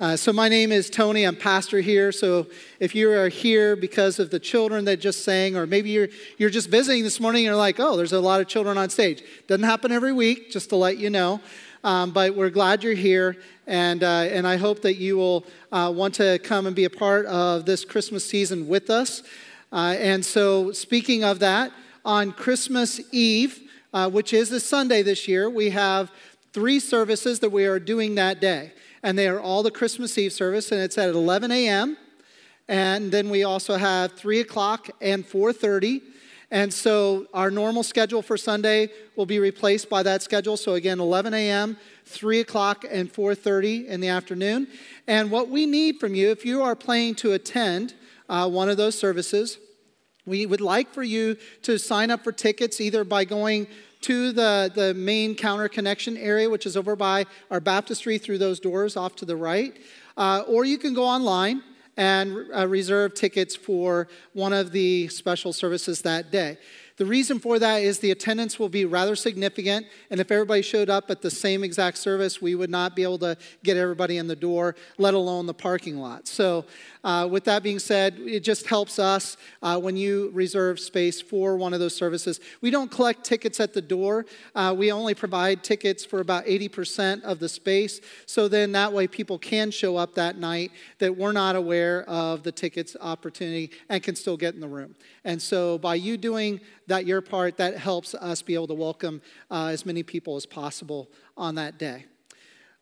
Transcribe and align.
Uh, 0.00 0.16
so, 0.16 0.32
my 0.32 0.48
name 0.48 0.72
is 0.72 0.88
Tony. 0.88 1.24
I'm 1.24 1.36
pastor 1.36 1.82
here. 1.82 2.10
So, 2.10 2.46
if 2.78 2.94
you 2.94 3.12
are 3.12 3.28
here 3.28 3.76
because 3.76 4.18
of 4.18 4.30
the 4.30 4.40
children 4.40 4.86
that 4.86 4.98
just 4.98 5.24
sang, 5.24 5.56
or 5.56 5.66
maybe 5.66 5.90
you're, 5.90 6.08
you're 6.38 6.48
just 6.48 6.70
visiting 6.70 7.02
this 7.02 7.20
morning 7.20 7.40
and 7.40 7.48
you're 7.48 7.56
like, 7.56 7.78
oh, 7.78 7.98
there's 7.98 8.14
a 8.14 8.20
lot 8.20 8.40
of 8.40 8.48
children 8.48 8.78
on 8.78 8.88
stage. 8.88 9.22
Doesn't 9.46 9.62
happen 9.62 9.92
every 9.92 10.14
week, 10.14 10.50
just 10.50 10.70
to 10.70 10.76
let 10.76 10.96
you 10.96 11.10
know. 11.10 11.38
Um, 11.84 12.12
but 12.12 12.34
we're 12.34 12.48
glad 12.48 12.82
you're 12.82 12.94
here, 12.94 13.36
and, 13.66 14.02
uh, 14.02 14.06
and 14.06 14.46
I 14.46 14.56
hope 14.56 14.80
that 14.82 14.94
you 14.94 15.18
will 15.18 15.44
uh, 15.70 15.92
want 15.94 16.14
to 16.14 16.38
come 16.38 16.66
and 16.66 16.74
be 16.74 16.84
a 16.84 16.90
part 16.90 17.26
of 17.26 17.66
this 17.66 17.84
Christmas 17.84 18.24
season 18.24 18.68
with 18.68 18.88
us. 18.88 19.22
Uh, 19.70 19.96
and 19.98 20.24
so, 20.24 20.72
speaking 20.72 21.24
of 21.24 21.40
that, 21.40 21.72
on 22.06 22.32
Christmas 22.32 23.02
Eve, 23.12 23.70
uh, 23.92 24.08
which 24.08 24.32
is 24.32 24.50
a 24.50 24.60
Sunday 24.60 25.02
this 25.02 25.28
year, 25.28 25.50
we 25.50 25.68
have 25.68 26.10
three 26.54 26.80
services 26.80 27.40
that 27.40 27.52
we 27.52 27.66
are 27.66 27.78
doing 27.78 28.14
that 28.14 28.40
day 28.40 28.72
and 29.02 29.18
they 29.18 29.28
are 29.28 29.40
all 29.40 29.62
the 29.62 29.70
Christmas 29.70 30.16
Eve 30.18 30.32
service, 30.32 30.72
and 30.72 30.80
it's 30.80 30.98
at 30.98 31.10
11 31.10 31.50
a.m. 31.50 31.96
And 32.68 33.10
then 33.10 33.30
we 33.30 33.42
also 33.42 33.76
have 33.76 34.12
3 34.12 34.40
o'clock 34.40 34.90
and 35.00 35.26
4.30. 35.26 36.02
And 36.52 36.72
so 36.72 37.26
our 37.32 37.50
normal 37.50 37.82
schedule 37.82 38.22
for 38.22 38.36
Sunday 38.36 38.90
will 39.16 39.26
be 39.26 39.38
replaced 39.38 39.88
by 39.88 40.02
that 40.02 40.22
schedule. 40.22 40.56
So 40.56 40.74
again, 40.74 41.00
11 41.00 41.32
a.m., 41.32 41.76
3 42.06 42.40
o'clock, 42.40 42.84
and 42.88 43.12
4.30 43.12 43.86
in 43.86 44.00
the 44.00 44.08
afternoon. 44.08 44.66
And 45.06 45.30
what 45.30 45.48
we 45.48 45.66
need 45.66 46.00
from 46.00 46.14
you, 46.14 46.30
if 46.30 46.44
you 46.44 46.62
are 46.62 46.74
planning 46.74 47.14
to 47.16 47.32
attend 47.32 47.94
uh, 48.28 48.48
one 48.48 48.68
of 48.68 48.76
those 48.76 48.98
services, 48.98 49.58
we 50.26 50.44
would 50.46 50.60
like 50.60 50.92
for 50.92 51.02
you 51.02 51.36
to 51.62 51.78
sign 51.78 52.10
up 52.10 52.22
for 52.22 52.32
tickets 52.32 52.80
either 52.80 53.04
by 53.04 53.24
going 53.24 53.66
to 54.02 54.32
the, 54.32 54.70
the 54.74 54.94
main 54.94 55.34
counter 55.34 55.68
connection 55.68 56.16
area, 56.16 56.48
which 56.48 56.66
is 56.66 56.76
over 56.76 56.96
by 56.96 57.26
our 57.50 57.60
baptistry 57.60 58.18
through 58.18 58.38
those 58.38 58.60
doors 58.60 58.96
off 58.96 59.16
to 59.16 59.24
the 59.24 59.36
right. 59.36 59.76
Uh, 60.16 60.42
or 60.46 60.64
you 60.64 60.78
can 60.78 60.94
go 60.94 61.04
online 61.04 61.62
and 61.96 62.46
uh, 62.54 62.66
reserve 62.66 63.14
tickets 63.14 63.54
for 63.54 64.08
one 64.32 64.52
of 64.52 64.72
the 64.72 65.08
special 65.08 65.52
services 65.52 66.02
that 66.02 66.30
day. 66.30 66.56
The 67.00 67.06
reason 67.06 67.38
for 67.38 67.58
that 67.58 67.78
is 67.78 68.00
the 68.00 68.10
attendance 68.10 68.58
will 68.58 68.68
be 68.68 68.84
rather 68.84 69.16
significant, 69.16 69.86
and 70.10 70.20
if 70.20 70.30
everybody 70.30 70.60
showed 70.60 70.90
up 70.90 71.10
at 71.10 71.22
the 71.22 71.30
same 71.30 71.64
exact 71.64 71.96
service, 71.96 72.42
we 72.42 72.54
would 72.54 72.68
not 72.68 72.94
be 72.94 73.02
able 73.02 73.16
to 73.20 73.38
get 73.64 73.78
everybody 73.78 74.18
in 74.18 74.26
the 74.26 74.36
door, 74.36 74.76
let 74.98 75.14
alone 75.14 75.46
the 75.46 75.54
parking 75.54 75.96
lot. 75.96 76.28
So, 76.28 76.66
uh, 77.02 77.26
with 77.30 77.44
that 77.44 77.62
being 77.62 77.78
said, 77.78 78.18
it 78.18 78.40
just 78.40 78.66
helps 78.66 78.98
us 78.98 79.38
uh, 79.62 79.80
when 79.80 79.96
you 79.96 80.30
reserve 80.34 80.78
space 80.78 81.22
for 81.22 81.56
one 81.56 81.72
of 81.72 81.80
those 81.80 81.94
services. 81.94 82.38
We 82.60 82.70
don't 82.70 82.90
collect 82.90 83.24
tickets 83.24 83.60
at 83.60 83.72
the 83.72 83.80
door, 83.80 84.26
uh, 84.54 84.74
we 84.76 84.92
only 84.92 85.14
provide 85.14 85.64
tickets 85.64 86.04
for 86.04 86.20
about 86.20 86.44
80% 86.44 87.22
of 87.22 87.38
the 87.38 87.48
space. 87.48 88.02
So, 88.26 88.46
then 88.46 88.72
that 88.72 88.92
way 88.92 89.06
people 89.06 89.38
can 89.38 89.70
show 89.70 89.96
up 89.96 90.16
that 90.16 90.36
night 90.36 90.70
that 90.98 91.16
we're 91.16 91.32
not 91.32 91.56
aware 91.56 92.02
of 92.02 92.42
the 92.42 92.52
tickets 92.52 92.94
opportunity 93.00 93.70
and 93.88 94.02
can 94.02 94.16
still 94.16 94.36
get 94.36 94.52
in 94.52 94.60
the 94.60 94.68
room. 94.68 94.94
And 95.24 95.40
so, 95.40 95.78
by 95.78 95.96
you 95.96 96.16
doing 96.16 96.60
that, 96.86 97.06
your 97.06 97.20
part, 97.20 97.56
that 97.58 97.76
helps 97.76 98.14
us 98.14 98.42
be 98.42 98.54
able 98.54 98.68
to 98.68 98.74
welcome 98.74 99.20
uh, 99.50 99.66
as 99.66 99.84
many 99.84 100.02
people 100.02 100.36
as 100.36 100.46
possible 100.46 101.10
on 101.36 101.56
that 101.56 101.78
day. 101.78 102.06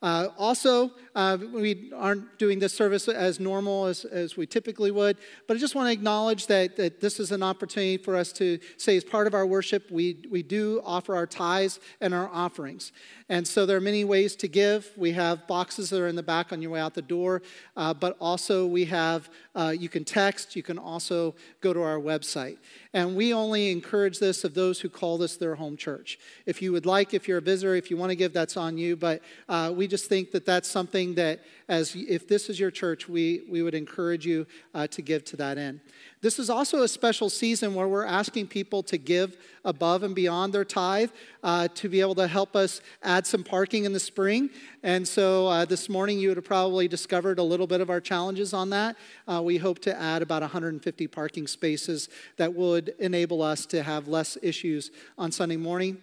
Uh, 0.01 0.29
also, 0.39 0.93
uh, 1.17 1.37
we 1.53 1.91
aren't 1.95 2.39
doing 2.39 2.61
this 2.61 2.73
service 2.73 3.09
as 3.09 3.41
normal 3.41 3.87
as, 3.87 4.05
as 4.05 4.37
we 4.37 4.47
typically 4.47 4.93
would, 4.93 5.17
but 5.49 5.57
I 5.57 5.61
just 5.61 5.75
want 5.75 5.89
to 5.89 5.93
acknowledge 5.93 6.47
that, 6.47 6.77
that 6.77 7.01
this 7.01 7.19
is 7.19 7.33
an 7.33 7.43
opportunity 7.43 7.97
for 7.97 8.15
us 8.15 8.33
to 8.35 8.61
say, 8.77 8.97
as 8.97 9.03
part 9.03 9.27
of 9.27 9.35
our 9.35 9.45
worship, 9.45 9.91
we, 9.91 10.19
we 10.31 10.45
do 10.45 10.81
offer 10.85 11.17
our 11.17 11.27
tithes 11.27 11.81
and 12.01 12.15
our 12.15 12.31
offerings. 12.33 12.93
And 13.29 13.47
so 13.47 13.67
there 13.67 13.77
are 13.77 13.81
many 13.81 14.05
ways 14.05 14.37
to 14.37 14.49
give. 14.49 14.91
We 14.97 15.13
have 15.13 15.47
boxes 15.47 15.91
that 15.91 16.01
are 16.01 16.07
in 16.07 16.17
the 16.17 16.23
back 16.23 16.53
on 16.53 16.63
your 16.63 16.71
way 16.71 16.81
out 16.81 16.95
the 16.95 17.03
door, 17.03 17.43
uh, 17.77 17.93
but 17.93 18.17
also 18.21 18.67
we 18.67 18.87
have, 18.87 19.29
uh, 19.55 19.75
you 19.77 19.89
can 19.89 20.05
text, 20.05 20.57
you 20.57 20.63
can 20.63 20.79
also 20.79 21.35
go 21.61 21.75
to 21.75 21.83
our 21.83 21.99
website. 21.99 22.57
And 22.95 23.17
we 23.17 23.35
only 23.35 23.71
encourage 23.71 24.19
this 24.19 24.45
of 24.45 24.55
those 24.55 24.81
who 24.81 24.89
call 24.89 25.19
this 25.19 25.37
their 25.37 25.57
home 25.57 25.77
church. 25.77 26.19
If 26.47 26.63
you 26.63 26.73
would 26.73 26.87
like, 26.87 27.13
if 27.13 27.29
you're 27.29 27.39
a 27.39 27.43
visitor, 27.43 27.75
if 27.75 27.91
you 27.91 27.99
want 27.99 28.11
to 28.11 28.17
give, 28.17 28.33
that's 28.33 28.57
on 28.57 28.79
you. 28.79 28.97
But 28.97 29.21
uh, 29.49 29.73
just 29.89 30.07
think 30.07 30.31
that 30.33 30.47
that's 30.47 30.69
something 30.69 31.15
that, 31.15 31.41
as 31.69 31.95
if 31.97 32.29
this 32.29 32.49
is 32.49 32.61
your 32.61 32.71
church, 32.71 33.09
we, 33.09 33.43
we 33.49 33.63
would 33.63 33.75
encourage 33.75 34.27
you 34.27 34.47
uh, 34.75 34.87
to 34.89 35.03
give 35.03 35.25
to 35.25 35.37
that 35.37 35.59
end. 35.59 35.81
This 36.21 36.39
is 36.39 36.51
also 36.51 36.83
a 36.83 36.89
special 36.89 37.31
season 37.31 37.75
where 37.75 37.87
we're 37.87 38.05
asking 38.05 38.49
people 38.49 38.83
to 38.85 38.99
give 38.99 39.37
above 39.65 40.03
and 40.03 40.15
beyond 40.15 40.53
their 40.53 40.65
tithe 40.65 41.11
uh, 41.43 41.69
to 41.75 41.89
be 41.89 42.01
able 42.01 42.17
to 42.17 42.27
help 42.27 42.57
us 42.57 42.81
add 43.03 43.27
some 43.27 43.45
parking 43.45 43.85
in 43.85 43.93
the 43.93 44.01
spring. 44.01 44.51
And 44.83 45.07
so 45.07 45.47
uh, 45.47 45.65
this 45.65 45.89
morning 45.89 46.19
you 46.19 46.29
would 46.29 46.37
have 46.37 46.45
probably 46.45 46.89
discovered 46.89 47.39
a 47.39 47.43
little 47.43 47.67
bit 47.67 47.81
of 47.81 47.91
our 47.91 48.01
challenges 48.01 48.53
on 48.53 48.71
that. 48.71 48.97
Uh, 49.27 49.43
we 49.43 49.59
hope 49.59 49.79
to 49.81 50.01
add 50.01 50.23
about 50.23 50.43
150 50.43 51.07
parking 51.07 51.47
spaces 51.47 52.09
that 52.37 52.53
would 52.55 52.95
enable 52.99 53.43
us 53.43 53.67
to 53.67 53.83
have 53.83 54.09
less 54.09 54.37
issues 54.43 54.91
on 55.17 55.31
Sunday 55.31 55.57
morning. 55.57 56.03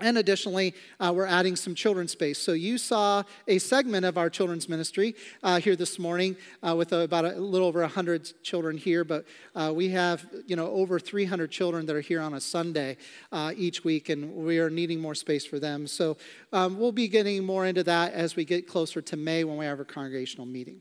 And 0.00 0.18
additionally, 0.18 0.74
uh, 0.98 1.12
we're 1.14 1.26
adding 1.26 1.54
some 1.54 1.74
children's 1.74 2.10
space. 2.10 2.38
So 2.38 2.52
you 2.52 2.78
saw 2.78 3.22
a 3.46 3.58
segment 3.58 4.04
of 4.04 4.18
our 4.18 4.28
children's 4.28 4.68
ministry 4.68 5.14
uh, 5.42 5.60
here 5.60 5.76
this 5.76 6.00
morning 6.00 6.36
uh, 6.66 6.74
with 6.76 6.92
about 6.92 7.24
a 7.24 7.32
little 7.32 7.68
over 7.68 7.80
100 7.80 8.42
children 8.42 8.76
here, 8.76 9.04
but 9.04 9.24
uh, 9.54 9.72
we 9.74 9.90
have 9.90 10.26
you 10.46 10.56
know 10.56 10.66
over 10.66 10.98
300 10.98 11.48
children 11.48 11.86
that 11.86 11.94
are 11.94 12.00
here 12.00 12.20
on 12.20 12.34
a 12.34 12.40
Sunday 12.40 12.96
uh, 13.30 13.52
each 13.56 13.84
week, 13.84 14.08
and 14.08 14.34
we 14.34 14.58
are 14.58 14.68
needing 14.68 15.00
more 15.00 15.14
space 15.14 15.46
for 15.46 15.60
them. 15.60 15.86
So 15.86 16.16
um, 16.52 16.78
we'll 16.78 16.92
be 16.92 17.06
getting 17.06 17.44
more 17.44 17.64
into 17.64 17.84
that 17.84 18.14
as 18.14 18.34
we 18.34 18.44
get 18.44 18.66
closer 18.66 19.00
to 19.00 19.16
May 19.16 19.44
when 19.44 19.56
we 19.56 19.64
have 19.64 19.78
our 19.78 19.84
congregational 19.84 20.46
meeting. 20.46 20.80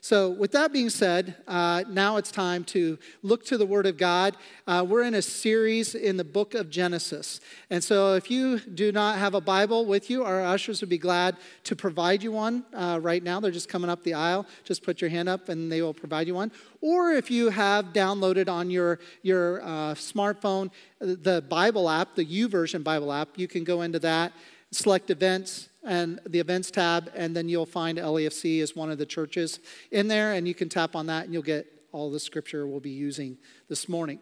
So, 0.00 0.30
with 0.30 0.52
that 0.52 0.72
being 0.72 0.90
said, 0.90 1.34
uh, 1.46 1.84
now 1.88 2.16
it's 2.16 2.30
time 2.30 2.64
to 2.64 2.98
look 3.22 3.44
to 3.46 3.58
the 3.58 3.66
Word 3.66 3.86
of 3.86 3.96
God. 3.96 4.36
Uh, 4.66 4.84
we're 4.88 5.02
in 5.02 5.14
a 5.14 5.22
series 5.22 5.94
in 5.94 6.16
the 6.16 6.24
book 6.24 6.54
of 6.54 6.70
Genesis. 6.70 7.40
And 7.68 7.82
so, 7.82 8.14
if 8.14 8.30
you 8.30 8.60
do 8.60 8.92
not 8.92 9.18
have 9.18 9.34
a 9.34 9.40
Bible 9.40 9.86
with 9.86 10.08
you, 10.08 10.24
our 10.24 10.44
ushers 10.44 10.80
would 10.80 10.90
be 10.90 10.98
glad 10.98 11.36
to 11.64 11.74
provide 11.74 12.22
you 12.22 12.32
one 12.32 12.64
uh, 12.72 13.00
right 13.02 13.22
now. 13.22 13.40
They're 13.40 13.50
just 13.50 13.68
coming 13.68 13.90
up 13.90 14.04
the 14.04 14.14
aisle. 14.14 14.46
Just 14.64 14.82
put 14.82 15.00
your 15.00 15.10
hand 15.10 15.28
up 15.28 15.48
and 15.48 15.70
they 15.70 15.82
will 15.82 15.94
provide 15.94 16.26
you 16.26 16.34
one. 16.34 16.52
Or 16.80 17.12
if 17.12 17.30
you 17.30 17.50
have 17.50 17.86
downloaded 17.86 18.48
on 18.48 18.70
your, 18.70 19.00
your 19.22 19.62
uh, 19.62 19.94
smartphone 19.94 20.70
the 21.00 21.42
Bible 21.48 21.88
app, 21.88 22.14
the 22.14 22.24
YouVersion 22.24 22.82
Bible 22.82 23.12
app, 23.12 23.30
you 23.36 23.48
can 23.48 23.64
go 23.64 23.82
into 23.82 23.98
that, 24.00 24.32
select 24.70 25.10
events, 25.10 25.68
and 25.84 26.20
the 26.26 26.38
events 26.38 26.70
tab, 26.70 27.10
and 27.14 27.34
then 27.34 27.48
you'll 27.48 27.66
find 27.66 27.98
LAFC 27.98 28.62
as 28.62 28.76
one 28.76 28.90
of 28.90 28.98
the 28.98 29.06
churches 29.06 29.60
in 29.90 30.08
there, 30.08 30.34
and 30.34 30.46
you 30.46 30.54
can 30.54 30.68
tap 30.68 30.94
on 30.94 31.06
that 31.06 31.24
and 31.24 31.32
you'll 31.32 31.42
get 31.42 31.66
all 31.92 32.10
the 32.10 32.20
scripture 32.20 32.66
we'll 32.66 32.80
be 32.80 32.90
using 32.90 33.38
this 33.68 33.88
morning. 33.88 34.18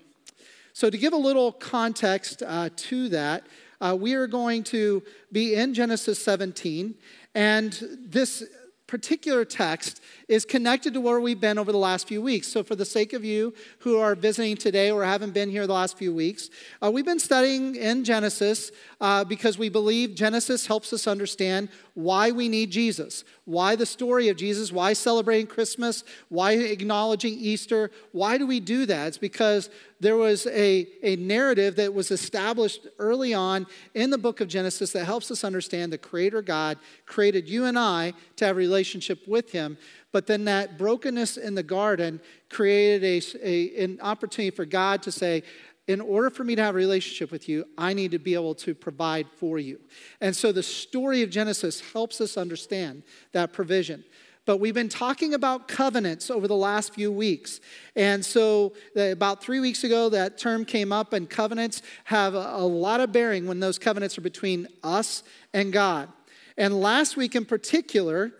So, 0.72 0.90
to 0.90 0.98
give 0.98 1.12
a 1.12 1.18
little 1.18 1.52
context 1.52 2.42
uh, 2.46 2.68
to 2.76 3.08
that, 3.08 3.46
uh, 3.80 3.96
we 3.98 4.14
are 4.14 4.26
going 4.26 4.62
to 4.64 5.02
be 5.32 5.54
in 5.54 5.74
Genesis 5.74 6.22
17, 6.22 6.94
and 7.34 7.78
this 7.98 8.44
particular 8.86 9.44
text 9.44 10.00
is 10.28 10.44
connected 10.44 10.94
to 10.94 11.00
where 11.00 11.20
we've 11.20 11.40
been 11.40 11.58
over 11.58 11.72
the 11.72 11.78
last 11.78 12.06
few 12.06 12.22
weeks. 12.22 12.48
So, 12.48 12.62
for 12.62 12.76
the 12.76 12.84
sake 12.84 13.12
of 13.12 13.24
you 13.24 13.52
who 13.80 13.98
are 13.98 14.14
visiting 14.14 14.56
today 14.56 14.90
or 14.90 15.04
haven't 15.04 15.32
been 15.32 15.50
here 15.50 15.66
the 15.66 15.72
last 15.72 15.98
few 15.98 16.14
weeks, 16.14 16.50
uh, 16.82 16.90
we've 16.90 17.04
been 17.04 17.18
studying 17.18 17.74
in 17.74 18.04
Genesis 18.04 18.70
uh, 19.00 19.24
because 19.24 19.58
we 19.58 19.68
believe 19.68 20.14
Genesis 20.14 20.66
helps 20.66 20.92
us 20.92 21.06
understand 21.06 21.68
why 21.94 22.30
we 22.30 22.48
need 22.48 22.70
Jesus, 22.70 23.24
why 23.46 23.76
the 23.76 23.86
story 23.86 24.28
of 24.28 24.36
Jesus, 24.36 24.72
why 24.72 24.92
celebrating 24.92 25.46
Christmas, 25.46 26.02
why 26.28 26.52
acknowledging 26.52 27.32
Easter. 27.32 27.92
Why 28.10 28.38
do 28.38 28.46
we 28.46 28.58
do 28.58 28.86
that? 28.86 29.06
It's 29.06 29.18
because 29.18 29.70
there 30.00 30.16
was 30.16 30.46
a, 30.48 30.88
a 31.02 31.14
narrative 31.16 31.76
that 31.76 31.94
was 31.94 32.10
established 32.10 32.88
early 32.98 33.32
on 33.32 33.66
in 33.94 34.10
the 34.10 34.18
book 34.18 34.40
of 34.40 34.48
Genesis 34.48 34.90
that 34.92 35.04
helps 35.04 35.30
us 35.30 35.44
understand 35.44 35.92
the 35.92 35.98
Creator 35.98 36.42
God 36.42 36.76
created 37.06 37.48
you 37.48 37.64
and 37.64 37.78
I 37.78 38.14
to 38.34 38.46
have 38.46 38.56
a 38.56 38.58
relationship 38.58 39.26
with 39.28 39.52
Him. 39.52 39.78
But 40.10 40.26
then 40.26 40.44
that 40.46 40.76
brokenness 40.76 41.36
in 41.36 41.54
the 41.54 41.62
garden 41.62 42.20
created 42.50 43.04
a, 43.04 43.48
a, 43.48 43.84
an 43.84 44.00
opportunity 44.02 44.54
for 44.54 44.64
God 44.64 45.02
to 45.04 45.12
say, 45.12 45.44
in 45.88 46.00
order 46.00 46.30
for 46.30 46.42
me 46.42 46.56
to 46.56 46.62
have 46.62 46.74
a 46.74 46.78
relationship 46.78 47.30
with 47.30 47.48
you, 47.48 47.64
I 47.78 47.92
need 47.92 48.10
to 48.10 48.18
be 48.18 48.34
able 48.34 48.54
to 48.56 48.74
provide 48.74 49.28
for 49.36 49.58
you. 49.58 49.80
And 50.20 50.34
so 50.34 50.50
the 50.50 50.62
story 50.62 51.22
of 51.22 51.30
Genesis 51.30 51.80
helps 51.92 52.20
us 52.20 52.36
understand 52.36 53.04
that 53.32 53.52
provision. 53.52 54.04
But 54.46 54.58
we've 54.58 54.74
been 54.74 54.88
talking 54.88 55.34
about 55.34 55.66
covenants 55.66 56.30
over 56.30 56.46
the 56.46 56.56
last 56.56 56.94
few 56.94 57.10
weeks. 57.10 57.60
And 57.96 58.24
so, 58.24 58.74
uh, 58.96 59.02
about 59.02 59.42
three 59.42 59.58
weeks 59.58 59.82
ago, 59.82 60.08
that 60.10 60.38
term 60.38 60.64
came 60.64 60.92
up, 60.92 61.12
and 61.12 61.28
covenants 61.28 61.82
have 62.04 62.34
a, 62.34 62.52
a 62.54 62.64
lot 62.64 63.00
of 63.00 63.10
bearing 63.10 63.46
when 63.46 63.58
those 63.58 63.76
covenants 63.76 64.16
are 64.16 64.22
between 64.22 64.68
us 64.84 65.24
and 65.52 65.72
God. 65.72 66.08
And 66.56 66.80
last 66.80 67.16
week 67.16 67.34
in 67.34 67.44
particular, 67.44 68.32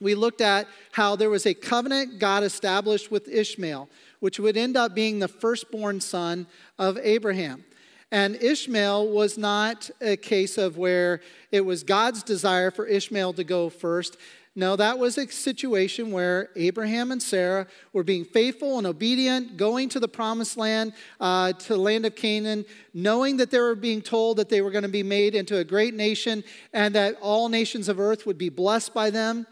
we 0.00 0.14
looked 0.14 0.40
at 0.40 0.66
how 0.92 1.14
there 1.14 1.30
was 1.30 1.46
a 1.46 1.54
covenant 1.54 2.18
God 2.18 2.42
established 2.42 3.10
with 3.10 3.28
Ishmael, 3.28 3.88
which 4.24 4.40
would 4.40 4.56
end 4.56 4.74
up 4.74 4.94
being 4.94 5.18
the 5.18 5.28
firstborn 5.28 6.00
son 6.00 6.46
of 6.78 6.96
Abraham. 7.02 7.62
And 8.10 8.36
Ishmael 8.36 9.08
was 9.08 9.36
not 9.36 9.90
a 10.00 10.16
case 10.16 10.56
of 10.56 10.78
where 10.78 11.20
it 11.52 11.60
was 11.60 11.82
God's 11.82 12.22
desire 12.22 12.70
for 12.70 12.86
Ishmael 12.86 13.34
to 13.34 13.44
go 13.44 13.68
first. 13.68 14.16
No, 14.56 14.76
that 14.76 14.98
was 14.98 15.18
a 15.18 15.28
situation 15.28 16.10
where 16.10 16.48
Abraham 16.56 17.12
and 17.12 17.22
Sarah 17.22 17.66
were 17.92 18.02
being 18.02 18.24
faithful 18.24 18.78
and 18.78 18.86
obedient, 18.86 19.58
going 19.58 19.90
to 19.90 20.00
the 20.00 20.08
promised 20.08 20.56
land, 20.56 20.94
uh, 21.20 21.52
to 21.52 21.68
the 21.68 21.76
land 21.76 22.06
of 22.06 22.16
Canaan, 22.16 22.64
knowing 22.94 23.36
that 23.36 23.50
they 23.50 23.58
were 23.58 23.74
being 23.74 24.00
told 24.00 24.38
that 24.38 24.48
they 24.48 24.62
were 24.62 24.70
going 24.70 24.84
to 24.84 24.88
be 24.88 25.02
made 25.02 25.34
into 25.34 25.58
a 25.58 25.64
great 25.64 25.92
nation 25.92 26.42
and 26.72 26.94
that 26.94 27.18
all 27.20 27.50
nations 27.50 27.90
of 27.90 28.00
earth 28.00 28.24
would 28.24 28.38
be 28.38 28.48
blessed 28.48 28.94
by 28.94 29.10
them. 29.10 29.46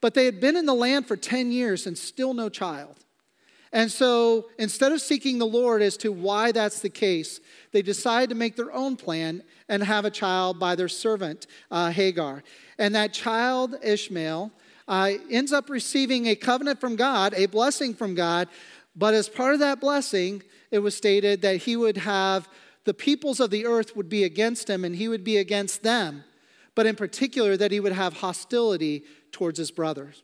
But 0.00 0.14
they 0.14 0.26
had 0.26 0.40
been 0.40 0.54
in 0.54 0.66
the 0.66 0.74
land 0.74 1.08
for 1.08 1.16
10 1.16 1.50
years 1.50 1.88
and 1.88 1.98
still 1.98 2.34
no 2.34 2.48
child. 2.48 3.02
And 3.72 3.90
so 3.90 4.48
instead 4.58 4.92
of 4.92 5.00
seeking 5.00 5.38
the 5.38 5.46
Lord 5.46 5.80
as 5.80 5.96
to 5.98 6.12
why 6.12 6.52
that's 6.52 6.80
the 6.80 6.90
case, 6.90 7.40
they 7.72 7.80
decide 7.80 8.28
to 8.28 8.34
make 8.34 8.54
their 8.54 8.72
own 8.72 8.96
plan 8.96 9.42
and 9.68 9.82
have 9.82 10.04
a 10.04 10.10
child 10.10 10.58
by 10.58 10.74
their 10.74 10.88
servant, 10.88 11.46
uh, 11.70 11.90
Hagar. 11.90 12.42
And 12.78 12.94
that 12.94 13.14
child, 13.14 13.76
Ishmael, 13.82 14.50
uh, 14.88 15.12
ends 15.30 15.52
up 15.52 15.70
receiving 15.70 16.26
a 16.26 16.34
covenant 16.34 16.80
from 16.80 16.96
God, 16.96 17.32
a 17.34 17.46
blessing 17.46 17.94
from 17.94 18.14
God. 18.14 18.48
But 18.94 19.14
as 19.14 19.28
part 19.28 19.54
of 19.54 19.60
that 19.60 19.80
blessing, 19.80 20.42
it 20.70 20.80
was 20.80 20.94
stated 20.94 21.40
that 21.42 21.58
he 21.58 21.76
would 21.76 21.96
have 21.96 22.48
the 22.84 22.94
peoples 22.94 23.40
of 23.40 23.50
the 23.50 23.64
earth 23.64 23.96
would 23.96 24.08
be 24.08 24.24
against 24.24 24.68
him 24.68 24.84
and 24.84 24.96
he 24.96 25.08
would 25.08 25.24
be 25.24 25.36
against 25.36 25.82
them. 25.82 26.24
But 26.74 26.86
in 26.86 26.96
particular, 26.96 27.56
that 27.56 27.70
he 27.70 27.80
would 27.80 27.92
have 27.92 28.14
hostility 28.14 29.04
towards 29.30 29.58
his 29.58 29.70
brothers. 29.70 30.22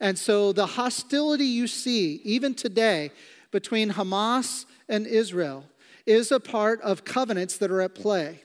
And 0.00 0.18
so 0.18 0.52
the 0.52 0.66
hostility 0.66 1.46
you 1.46 1.66
see, 1.66 2.20
even 2.24 2.54
today, 2.54 3.10
between 3.50 3.90
Hamas 3.92 4.66
and 4.88 5.06
Israel 5.06 5.64
is 6.04 6.30
a 6.30 6.40
part 6.40 6.80
of 6.82 7.04
covenants 7.04 7.56
that 7.58 7.70
are 7.70 7.80
at 7.80 7.94
play 7.94 8.42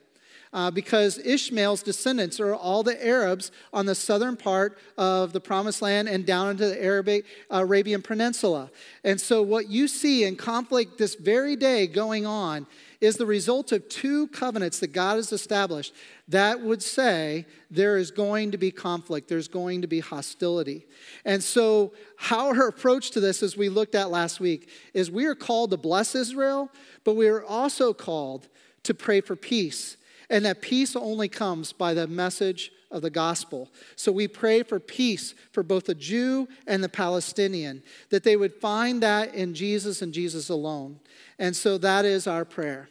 uh, 0.54 0.70
because 0.70 1.18
Ishmael's 1.20 1.82
descendants 1.84 2.40
are 2.40 2.54
all 2.54 2.84
the 2.84 3.06
Arabs 3.06 3.52
on 3.72 3.86
the 3.86 3.96
southern 3.96 4.36
part 4.36 4.78
of 4.98 5.34
the 5.34 5.40
Promised 5.40 5.82
Land 5.82 6.10
and 6.10 6.26
down 6.26 6.50
into 6.50 6.68
the 6.68 6.84
Arabic, 6.84 7.26
Arabian 7.50 8.02
Peninsula. 8.02 8.70
And 9.04 9.20
so, 9.20 9.42
what 9.42 9.70
you 9.70 9.88
see 9.88 10.24
in 10.24 10.36
conflict 10.36 10.98
this 10.98 11.16
very 11.16 11.56
day 11.56 11.88
going 11.88 12.26
on 12.26 12.68
is 13.00 13.16
the 13.16 13.26
result 13.26 13.72
of 13.72 13.88
two 13.90 14.28
covenants 14.28 14.80
that 14.80 14.94
God 14.94 15.16
has 15.16 15.32
established 15.32 15.94
that 16.32 16.62
would 16.62 16.84
say 16.84 17.46
there 17.70 17.98
is 17.98 18.12
going 18.12 18.52
to 18.52 18.58
be 18.58 18.72
conflict, 18.72 19.28
there's 19.28 19.48
going 19.48 19.82
to 19.82 19.88
be 19.88 20.00
hostility. 20.00 20.86
And 21.26 21.44
so, 21.44 21.94
how 22.18 22.54
her 22.54 22.68
approach 22.68 23.12
to 23.12 23.20
this, 23.20 23.42
as 23.42 23.56
we 23.56 23.70
looked 23.70 23.96
at 23.96 24.12
last 24.12 24.40
week, 24.40 24.70
is 24.94 25.10
we 25.10 25.26
are 25.26 25.36
called 25.36 25.72
to 25.72 25.78
bless 25.78 26.16
Israel, 26.16 26.70
but 27.04 27.16
we 27.16 27.28
are 27.28 27.44
also 27.44 27.94
called 27.94 28.48
to 28.84 28.94
pray 28.94 29.22
for 29.22 29.36
peace 29.36 29.98
and 30.32 30.46
that 30.46 30.62
peace 30.62 30.96
only 30.96 31.28
comes 31.28 31.74
by 31.74 31.94
the 31.94 32.08
message 32.08 32.72
of 32.90 33.02
the 33.02 33.10
gospel. 33.10 33.70
So 33.98 34.14
we 34.14 34.30
pray 34.30 34.64
for 34.64 34.80
peace 34.80 35.36
for 35.52 35.62
both 35.62 35.86
the 35.86 35.94
Jew 35.94 36.48
and 36.66 36.82
the 36.82 36.90
Palestinian, 36.90 37.84
that 38.10 38.24
they 38.24 38.38
would 38.38 38.54
find 38.56 39.04
that 39.04 39.36
in 39.36 39.54
Jesus 39.54 40.02
and 40.02 40.14
Jesus 40.14 40.48
alone. 40.48 41.02
And 41.38 41.54
so 41.54 41.78
that 41.80 42.06
is 42.06 42.28
our 42.28 42.46
prayer. 42.46 42.88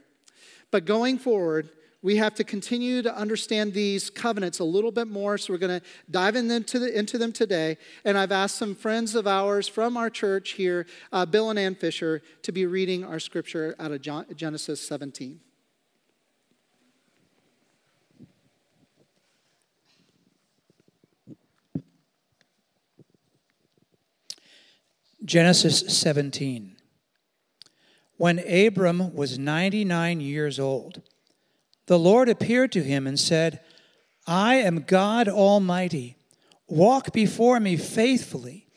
But 0.70 0.84
going 0.84 1.18
forward, 1.18 1.70
we 2.02 2.16
have 2.16 2.34
to 2.36 2.44
continue 2.44 3.02
to 3.02 3.14
understand 3.14 3.74
these 3.74 4.08
covenants 4.08 4.58
a 4.58 4.64
little 4.64 4.90
bit 4.90 5.08
more. 5.08 5.36
So 5.36 5.52
we're 5.52 5.58
going 5.58 5.80
to 5.80 5.86
dive 6.10 6.34
the, 6.34 6.92
into 6.94 7.18
them 7.18 7.32
today. 7.32 7.76
And 8.04 8.16
I've 8.16 8.32
asked 8.32 8.56
some 8.56 8.74
friends 8.74 9.14
of 9.14 9.26
ours 9.26 9.68
from 9.68 9.96
our 9.96 10.08
church 10.08 10.52
here, 10.52 10.86
uh, 11.12 11.26
Bill 11.26 11.50
and 11.50 11.58
Ann 11.58 11.74
Fisher, 11.74 12.22
to 12.42 12.52
be 12.52 12.64
reading 12.64 13.04
our 13.04 13.20
scripture 13.20 13.74
out 13.78 13.92
of 13.92 14.00
John, 14.00 14.24
Genesis 14.34 14.80
17. 14.86 15.40
Genesis 25.22 25.80
17. 25.98 26.76
When 28.16 28.38
Abram 28.38 29.14
was 29.14 29.38
99 29.38 30.20
years 30.20 30.58
old, 30.58 31.02
the 31.90 31.98
Lord 31.98 32.28
appeared 32.28 32.70
to 32.70 32.84
him 32.84 33.08
and 33.08 33.18
said, 33.18 33.58
I 34.24 34.54
am 34.54 34.84
God 34.86 35.26
Almighty. 35.26 36.14
Walk 36.68 37.12
before 37.12 37.58
me 37.58 37.76
faithfully 37.76 38.68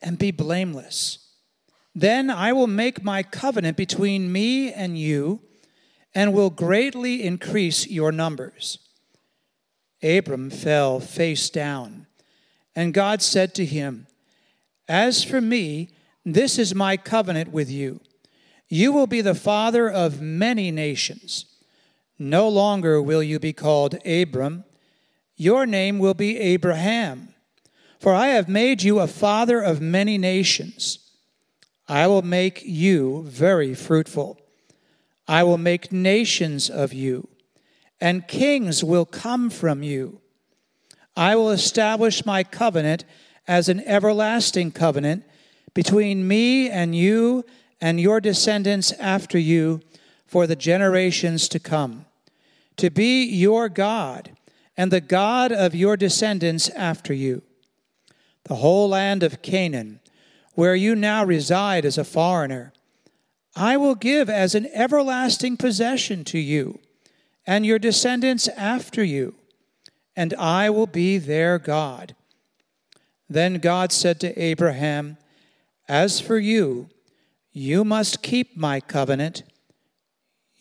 and 0.00 0.18
be 0.18 0.30
blameless. 0.30 1.18
Then 1.94 2.30
I 2.30 2.54
will 2.54 2.66
make 2.66 3.04
my 3.04 3.22
covenant 3.22 3.76
between 3.76 4.32
me 4.32 4.72
and 4.72 4.96
you 4.96 5.42
and 6.14 6.32
will 6.32 6.48
greatly 6.48 7.22
increase 7.22 7.86
your 7.86 8.10
numbers. 8.10 8.78
Abram 10.02 10.48
fell 10.48 10.98
face 10.98 11.50
down, 11.50 12.06
and 12.74 12.94
God 12.94 13.20
said 13.20 13.54
to 13.56 13.66
him, 13.66 14.06
as 14.88 15.22
for 15.22 15.42
me, 15.42 15.90
this 16.24 16.58
is 16.58 16.74
my 16.74 16.96
covenant 16.96 17.52
with 17.52 17.70
you. 17.70 18.00
You 18.70 18.92
will 18.92 19.06
be 19.06 19.20
the 19.20 19.34
father 19.34 19.90
of 19.90 20.22
many 20.22 20.70
nations. 20.70 21.51
No 22.22 22.48
longer 22.48 23.02
will 23.02 23.22
you 23.22 23.38
be 23.40 23.52
called 23.52 23.96
Abram, 24.06 24.64
your 25.36 25.66
name 25.66 25.98
will 25.98 26.14
be 26.14 26.38
Abraham. 26.38 27.34
For 27.98 28.14
I 28.14 28.28
have 28.28 28.48
made 28.48 28.82
you 28.82 29.00
a 29.00 29.06
father 29.06 29.60
of 29.60 29.80
many 29.80 30.18
nations. 30.18 30.98
I 31.88 32.06
will 32.06 32.22
make 32.22 32.62
you 32.64 33.24
very 33.26 33.74
fruitful. 33.74 34.38
I 35.26 35.42
will 35.42 35.58
make 35.58 35.90
nations 35.90 36.70
of 36.70 36.92
you, 36.92 37.28
and 38.00 38.28
kings 38.28 38.84
will 38.84 39.04
come 39.04 39.50
from 39.50 39.82
you. 39.82 40.20
I 41.16 41.34
will 41.34 41.50
establish 41.50 42.24
my 42.24 42.44
covenant 42.44 43.04
as 43.48 43.68
an 43.68 43.80
everlasting 43.80 44.70
covenant 44.70 45.24
between 45.74 46.28
me 46.28 46.70
and 46.70 46.94
you 46.94 47.44
and 47.80 48.00
your 48.00 48.20
descendants 48.20 48.92
after 48.92 49.38
you 49.38 49.80
for 50.24 50.46
the 50.46 50.56
generations 50.56 51.48
to 51.48 51.58
come, 51.58 52.06
to 52.76 52.90
be 52.90 53.24
your 53.24 53.68
God 53.68 54.30
and 54.76 54.90
the 54.90 55.00
God 55.00 55.52
of 55.52 55.74
your 55.74 55.96
descendants 55.96 56.68
after 56.70 57.12
you. 57.12 57.42
The 58.44 58.56
whole 58.56 58.88
land 58.88 59.22
of 59.22 59.42
Canaan, 59.42 60.00
where 60.54 60.74
you 60.74 60.94
now 60.94 61.24
reside 61.24 61.84
as 61.84 61.98
a 61.98 62.04
foreigner, 62.04 62.72
I 63.54 63.76
will 63.76 63.94
give 63.94 64.28
as 64.30 64.54
an 64.54 64.66
everlasting 64.72 65.56
possession 65.56 66.24
to 66.24 66.38
you 66.38 66.80
and 67.46 67.66
your 67.66 67.78
descendants 67.78 68.48
after 68.48 69.04
you, 69.04 69.34
and 70.16 70.32
I 70.34 70.70
will 70.70 70.86
be 70.86 71.18
their 71.18 71.58
God 71.58 72.14
then 73.32 73.54
God 73.54 73.92
said 73.92 74.20
to 74.20 74.38
Abraham, 74.40 75.16
As 75.88 76.20
for 76.20 76.38
you, 76.38 76.88
you 77.52 77.84
must 77.84 78.22
keep 78.22 78.56
my 78.56 78.80
covenant, 78.80 79.42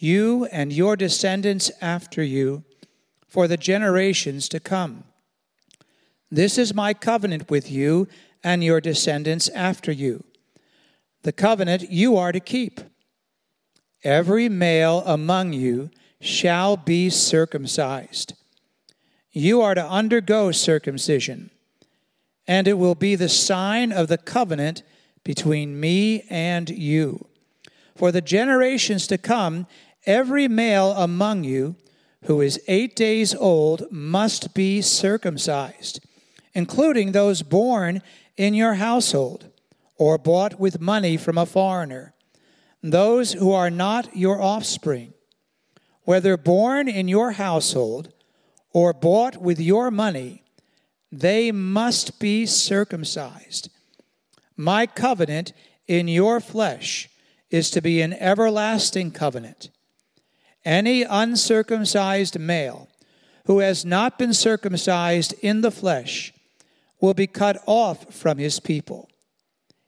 you 0.01 0.45
and 0.51 0.73
your 0.73 0.95
descendants 0.95 1.71
after 1.81 2.23
you, 2.23 2.63
for 3.27 3.47
the 3.47 3.57
generations 3.57 4.49
to 4.49 4.59
come. 4.59 5.03
This 6.29 6.57
is 6.57 6.73
my 6.73 6.93
covenant 6.93 7.49
with 7.49 7.69
you 7.69 8.07
and 8.43 8.63
your 8.63 8.81
descendants 8.81 9.49
after 9.49 9.91
you, 9.91 10.23
the 11.23 11.31
covenant 11.31 11.91
you 11.91 12.17
are 12.17 12.31
to 12.31 12.39
keep. 12.39 12.81
Every 14.03 14.49
male 14.49 15.03
among 15.05 15.53
you 15.53 15.91
shall 16.19 16.75
be 16.75 17.09
circumcised. 17.09 18.33
You 19.31 19.61
are 19.61 19.75
to 19.75 19.85
undergo 19.85 20.51
circumcision 20.51 21.51
and 22.47 22.67
it 22.67 22.77
will 22.77 22.95
be 22.95 23.15
the 23.15 23.29
sign 23.29 23.91
of 23.91 24.07
the 24.07 24.17
covenant 24.17 24.83
between 25.23 25.79
me 25.79 26.25
and 26.29 26.69
you. 26.69 27.27
For 27.95 28.11
the 28.11 28.21
generations 28.21 29.07
to 29.07 29.17
come, 29.17 29.67
every 30.05 30.47
male 30.47 30.91
among 30.91 31.43
you 31.43 31.75
who 32.25 32.41
is 32.41 32.61
eight 32.67 32.95
days 32.95 33.33
old 33.35 33.91
must 33.91 34.53
be 34.53 34.81
circumcised, 34.81 36.05
including 36.53 37.11
those 37.11 37.41
born 37.41 38.01
in 38.37 38.53
your 38.53 38.75
household 38.75 39.49
or 39.97 40.17
bought 40.17 40.59
with 40.59 40.81
money 40.81 41.17
from 41.17 41.37
a 41.37 41.45
foreigner, 41.45 42.13
those 42.81 43.33
who 43.33 43.51
are 43.51 43.69
not 43.69 44.15
your 44.15 44.41
offspring, 44.41 45.13
whether 46.03 46.37
born 46.37 46.87
in 46.87 47.07
your 47.07 47.31
household 47.31 48.11
or 48.73 48.93
bought 48.93 49.37
with 49.37 49.59
your 49.59 49.91
money 49.91 50.41
they 51.11 51.51
must 51.51 52.19
be 52.19 52.45
circumcised. 52.45 53.69
My 54.55 54.85
covenant 54.85 55.51
in 55.87 56.07
your 56.07 56.39
flesh 56.39 57.09
is 57.49 57.69
to 57.71 57.81
be 57.81 58.01
an 58.01 58.13
everlasting 58.13 59.11
covenant. 59.11 59.69
Any 60.63 61.03
uncircumcised 61.03 62.39
male 62.39 62.87
who 63.45 63.59
has 63.59 63.83
not 63.83 64.19
been 64.19 64.33
circumcised 64.33 65.33
in 65.41 65.61
the 65.61 65.71
flesh 65.71 66.33
will 66.99 67.13
be 67.13 67.27
cut 67.27 67.61
off 67.65 68.13
from 68.13 68.37
his 68.37 68.59
people. 68.59 69.09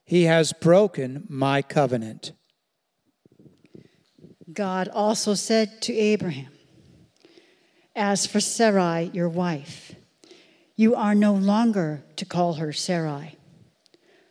He 0.03 0.23
has 0.23 0.51
broken 0.53 1.25
my 1.29 1.61
covenant. 1.61 2.33
God 4.51 4.87
also 4.89 5.33
said 5.33 5.81
to 5.83 5.93
Abraham, 5.93 6.51
As 7.95 8.25
for 8.25 8.39
Sarai, 8.39 9.11
your 9.13 9.29
wife, 9.29 9.95
You 10.75 10.95
are 10.95 11.15
no 11.15 11.33
longer 11.33 12.03
to 12.15 12.25
call 12.25 12.55
her 12.55 12.73
Sarai. 12.73 13.37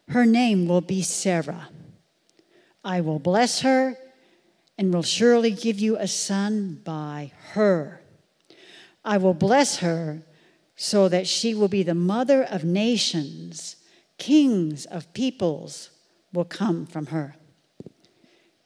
Her 0.09 0.27
name 0.27 0.67
will 0.67 0.81
be 0.81 1.03
Sarah. 1.03 1.69
I 2.85 3.01
will 3.01 3.21
bless 3.21 3.61
her 3.61 3.97
and 4.83 4.93
will 4.93 5.05
surely 5.05 5.53
give 5.53 5.79
you 5.79 5.97
a 5.97 6.09
son 6.09 6.81
by 6.83 7.31
her. 7.53 8.01
I 9.05 9.17
will 9.17 9.33
bless 9.33 9.77
her 9.77 10.23
so 10.75 11.09
that 11.09 11.29
she 11.29 11.55
will 11.55 11.69
be 11.69 11.85
the 11.85 11.95
mother 11.95 12.43
of 12.43 12.65
nations, 12.65 13.77
kings 14.19 14.85
of 14.87 15.15
peoples 15.15 15.91
will 16.33 16.45
come 16.45 16.85
from 16.85 17.07
her. 17.07 17.37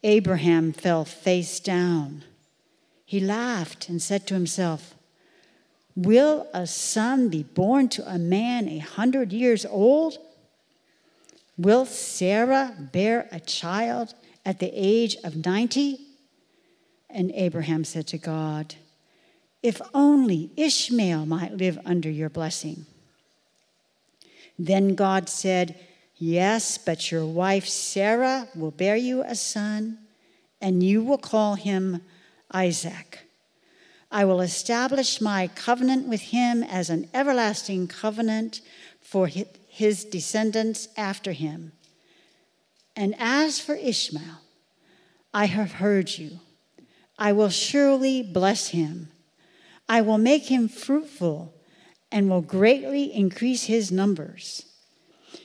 Abraham 0.03 0.73
fell 0.73 1.05
face 1.05 1.61
down. 1.61 2.25
He 3.05 3.21
laughed 3.21 3.91
and 3.91 4.01
said 4.01 4.27
to 4.29 4.33
himself, 4.33 4.95
Will 5.95 6.49
a 6.55 6.67
son 6.67 7.29
be 7.29 7.43
born 7.43 7.91
to 7.91 8.11
a 8.11 8.19
man 8.19 8.71
a 8.71 8.79
hundred 8.79 9.35
years 9.35 9.67
old? 9.67 10.17
Will 11.59 11.85
Sarah 11.85 12.75
bear 12.91 13.29
a 13.31 13.39
child 13.39 14.15
at 14.47 14.61
the 14.61 14.73
age 14.73 15.19
of 15.23 15.45
90? 15.45 16.06
And 17.09 17.31
Abraham 17.33 17.85
said 17.85 18.07
to 18.09 18.19
God, 18.19 18.75
If 19.63 19.81
only 19.95 20.51
Ishmael 20.57 21.27
might 21.27 21.57
live 21.57 21.79
under 21.85 22.11
your 22.11 22.29
blessing. 22.29 22.87
Then 24.59 24.95
God 24.95 25.29
said, 25.29 25.79
Yes, 26.17 26.79
but 26.79 27.11
your 27.11 27.27
wife 27.27 27.67
Sarah 27.67 28.49
will 28.55 28.71
bear 28.71 28.97
you 28.97 29.23
a 29.23 29.35
son, 29.35 29.99
and 30.61 30.83
you 30.83 31.05
will 31.05 31.19
call 31.19 31.57
him 31.57 32.03
Isaac. 32.51 33.21
I 34.11 34.25
will 34.25 34.41
establish 34.41 35.21
my 35.21 35.49
covenant 35.49 36.09
with 36.09 36.23
him 36.23 36.63
as 36.63 36.89
an 36.89 37.09
everlasting 37.13 37.89
covenant 37.89 38.61
for 39.01 39.29
his 39.29 40.05
descendants 40.05 40.89
after 40.97 41.33
him. 41.33 41.73
And 42.95 43.15
as 43.19 43.61
for 43.61 43.75
Ishmael, 43.75 44.41
I 45.35 45.47
have 45.47 45.73
heard 45.73 46.17
you. 46.17 46.41
I 47.19 47.33
will 47.33 47.49
surely 47.49 48.23
bless 48.23 48.69
him. 48.69 49.11
I 49.89 50.01
will 50.03 50.19
make 50.19 50.51
him 50.51 50.69
fruitful 50.69 51.55
and 52.13 52.29
will 52.29 52.43
greatly 52.43 53.13
increase 53.13 53.65
his 53.65 53.91
numbers. 53.91 54.65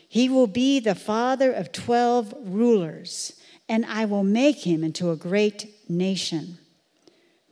He 0.07 0.27
will 0.27 0.47
be 0.47 0.79
the 0.79 0.95
father 0.95 1.51
of 1.51 1.71
12 1.71 2.33
rulers, 2.43 3.33
and 3.69 3.85
I 3.85 4.05
will 4.05 4.23
make 4.23 4.67
him 4.67 4.83
into 4.83 5.11
a 5.11 5.15
great 5.15 5.73
nation. 5.89 6.57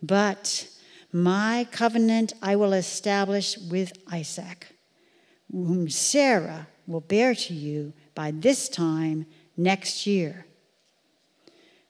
But 0.03 0.67
my 1.11 1.67
covenant 1.71 2.33
I 2.41 2.55
will 2.55 2.73
establish 2.73 3.57
with 3.57 3.93
Isaac, 4.11 4.75
whom 5.51 5.89
Sarah 5.89 6.67
will 6.85 7.01
bear 7.01 7.33
to 7.33 7.53
you 7.53 7.93
by 8.13 8.31
this 8.31 8.67
time 8.67 9.25
next 9.55 10.05
year. 10.05 10.45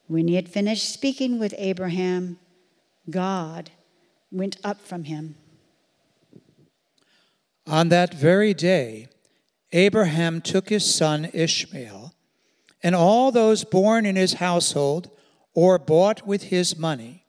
When 0.10 0.28
he 0.28 0.34
had 0.34 0.50
finished 0.50 0.92
speaking 0.92 1.38
with 1.38 1.54
Abraham, 1.60 2.40
God 3.12 3.70
went 4.32 4.58
up 4.64 4.82
from 4.82 5.04
him. 5.04 5.36
On 7.68 7.90
that 7.90 8.16
very 8.16 8.56
day, 8.56 9.10
Abraham 9.72 10.42
took 10.42 10.70
his 10.70 10.92
son 10.92 11.30
Ishmael 11.32 12.16
and 12.82 12.96
all 12.96 13.32
those 13.32 13.64
born 13.64 14.08
in 14.08 14.16
his 14.16 14.34
household 14.34 15.12
or 15.54 15.78
bought 15.78 16.26
with 16.26 16.46
his 16.46 16.76
money 16.76 17.24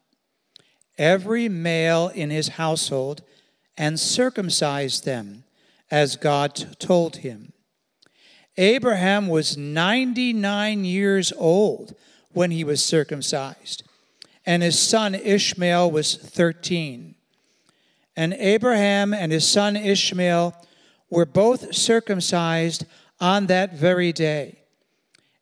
every 0.97 1.51
male 1.51 2.09
in 2.09 2.31
his 2.31 2.49
household 2.49 3.21
and 3.77 4.01
circumcised 4.01 5.05
them, 5.05 5.45
as 5.91 6.17
God 6.17 6.79
told 6.79 7.17
him. 7.17 7.53
Abraham 8.57 9.29
was 9.29 9.59
99 9.59 10.87
years 10.87 11.31
old 11.37 11.95
when 12.33 12.51
he 12.51 12.65
was 12.65 12.85
circumcised, 12.85 13.83
and 14.47 14.63
his 14.63 14.79
son 14.79 15.15
Ishmael 15.15 15.91
was 15.91 16.15
13. 16.15 17.15
And 18.17 18.35
Abraham 18.35 19.15
and 19.15 19.33
his 19.33 19.49
son 19.49 19.77
Ishmael 19.77 20.55
were 21.09 21.27
both 21.27 21.75
circumcised 21.75 22.85
on 23.21 23.47
that 23.47 23.75
very 23.75 24.13
day. 24.13 24.63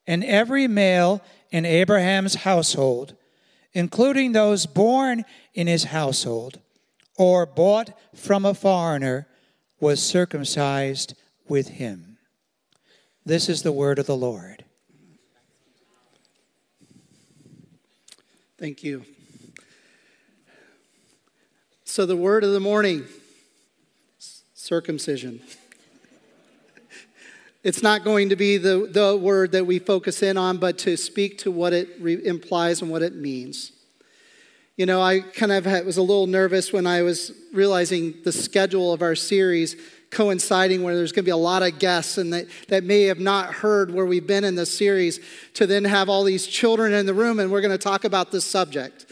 And 0.07 0.25
every 0.25 0.66
male 0.66 1.23
in 1.50 1.64
Abraham's 1.64 2.37
household, 2.37 3.14
including 3.73 4.33
those 4.33 4.66
born 4.66 5.25
in 5.54 5.66
his 5.66 5.85
household 5.85 6.61
or 7.16 7.45
bought 7.47 7.97
from 8.14 8.45
a 8.45 8.54
foreigner 8.54 9.26
was 9.80 10.02
circumcised 10.02 11.14
with 11.49 11.68
him. 11.68 12.18
This 13.25 13.49
is 13.49 13.62
the 13.62 13.73
word 13.73 13.99
of 13.99 14.07
the 14.07 14.16
Lord. 14.16 14.64
Thank 18.58 18.82
you. 18.82 19.04
So, 21.84 22.04
the 22.06 22.16
word 22.16 22.42
of 22.42 22.50
the 22.50 22.58
morning 22.58 23.04
circumcision. 24.52 25.40
It's 27.62 27.84
not 27.84 28.02
going 28.02 28.30
to 28.30 28.36
be 28.36 28.56
the, 28.56 28.88
the 28.90 29.16
word 29.16 29.52
that 29.52 29.64
we 29.64 29.78
focus 29.78 30.24
in 30.24 30.36
on, 30.36 30.58
but 30.58 30.76
to 30.78 30.96
speak 30.96 31.38
to 31.38 31.52
what 31.52 31.72
it 31.72 31.88
re- 32.00 32.24
implies 32.24 32.82
and 32.82 32.90
what 32.90 33.02
it 33.02 33.14
means. 33.14 33.70
You 34.76 34.86
know, 34.86 35.00
I 35.00 35.20
kind 35.20 35.52
of 35.52 35.64
was 35.86 35.96
a 35.96 36.02
little 36.02 36.26
nervous 36.26 36.72
when 36.72 36.86
I 36.86 37.02
was 37.02 37.30
realizing 37.52 38.14
the 38.24 38.32
schedule 38.32 38.92
of 38.92 39.02
our 39.02 39.14
series 39.14 39.76
coinciding 40.10 40.82
where 40.82 40.96
there's 40.96 41.12
going 41.12 41.24
to 41.24 41.28
be 41.28 41.32
a 41.32 41.36
lot 41.36 41.62
of 41.62 41.78
guests 41.78 42.18
and 42.18 42.32
that, 42.32 42.46
that 42.68 42.84
may 42.84 43.02
have 43.02 43.20
not 43.20 43.52
heard 43.52 43.92
where 43.92 44.06
we've 44.06 44.26
been 44.26 44.44
in 44.44 44.54
this 44.54 44.72
series 44.76 45.20
to 45.54 45.66
then 45.66 45.84
have 45.84 46.08
all 46.08 46.24
these 46.24 46.46
children 46.46 46.92
in 46.92 47.06
the 47.06 47.14
room 47.14 47.40
and 47.40 47.50
we're 47.50 47.60
going 47.60 47.70
to 47.70 47.78
talk 47.78 48.04
about 48.04 48.30
this 48.30 48.44
subject. 48.44 49.06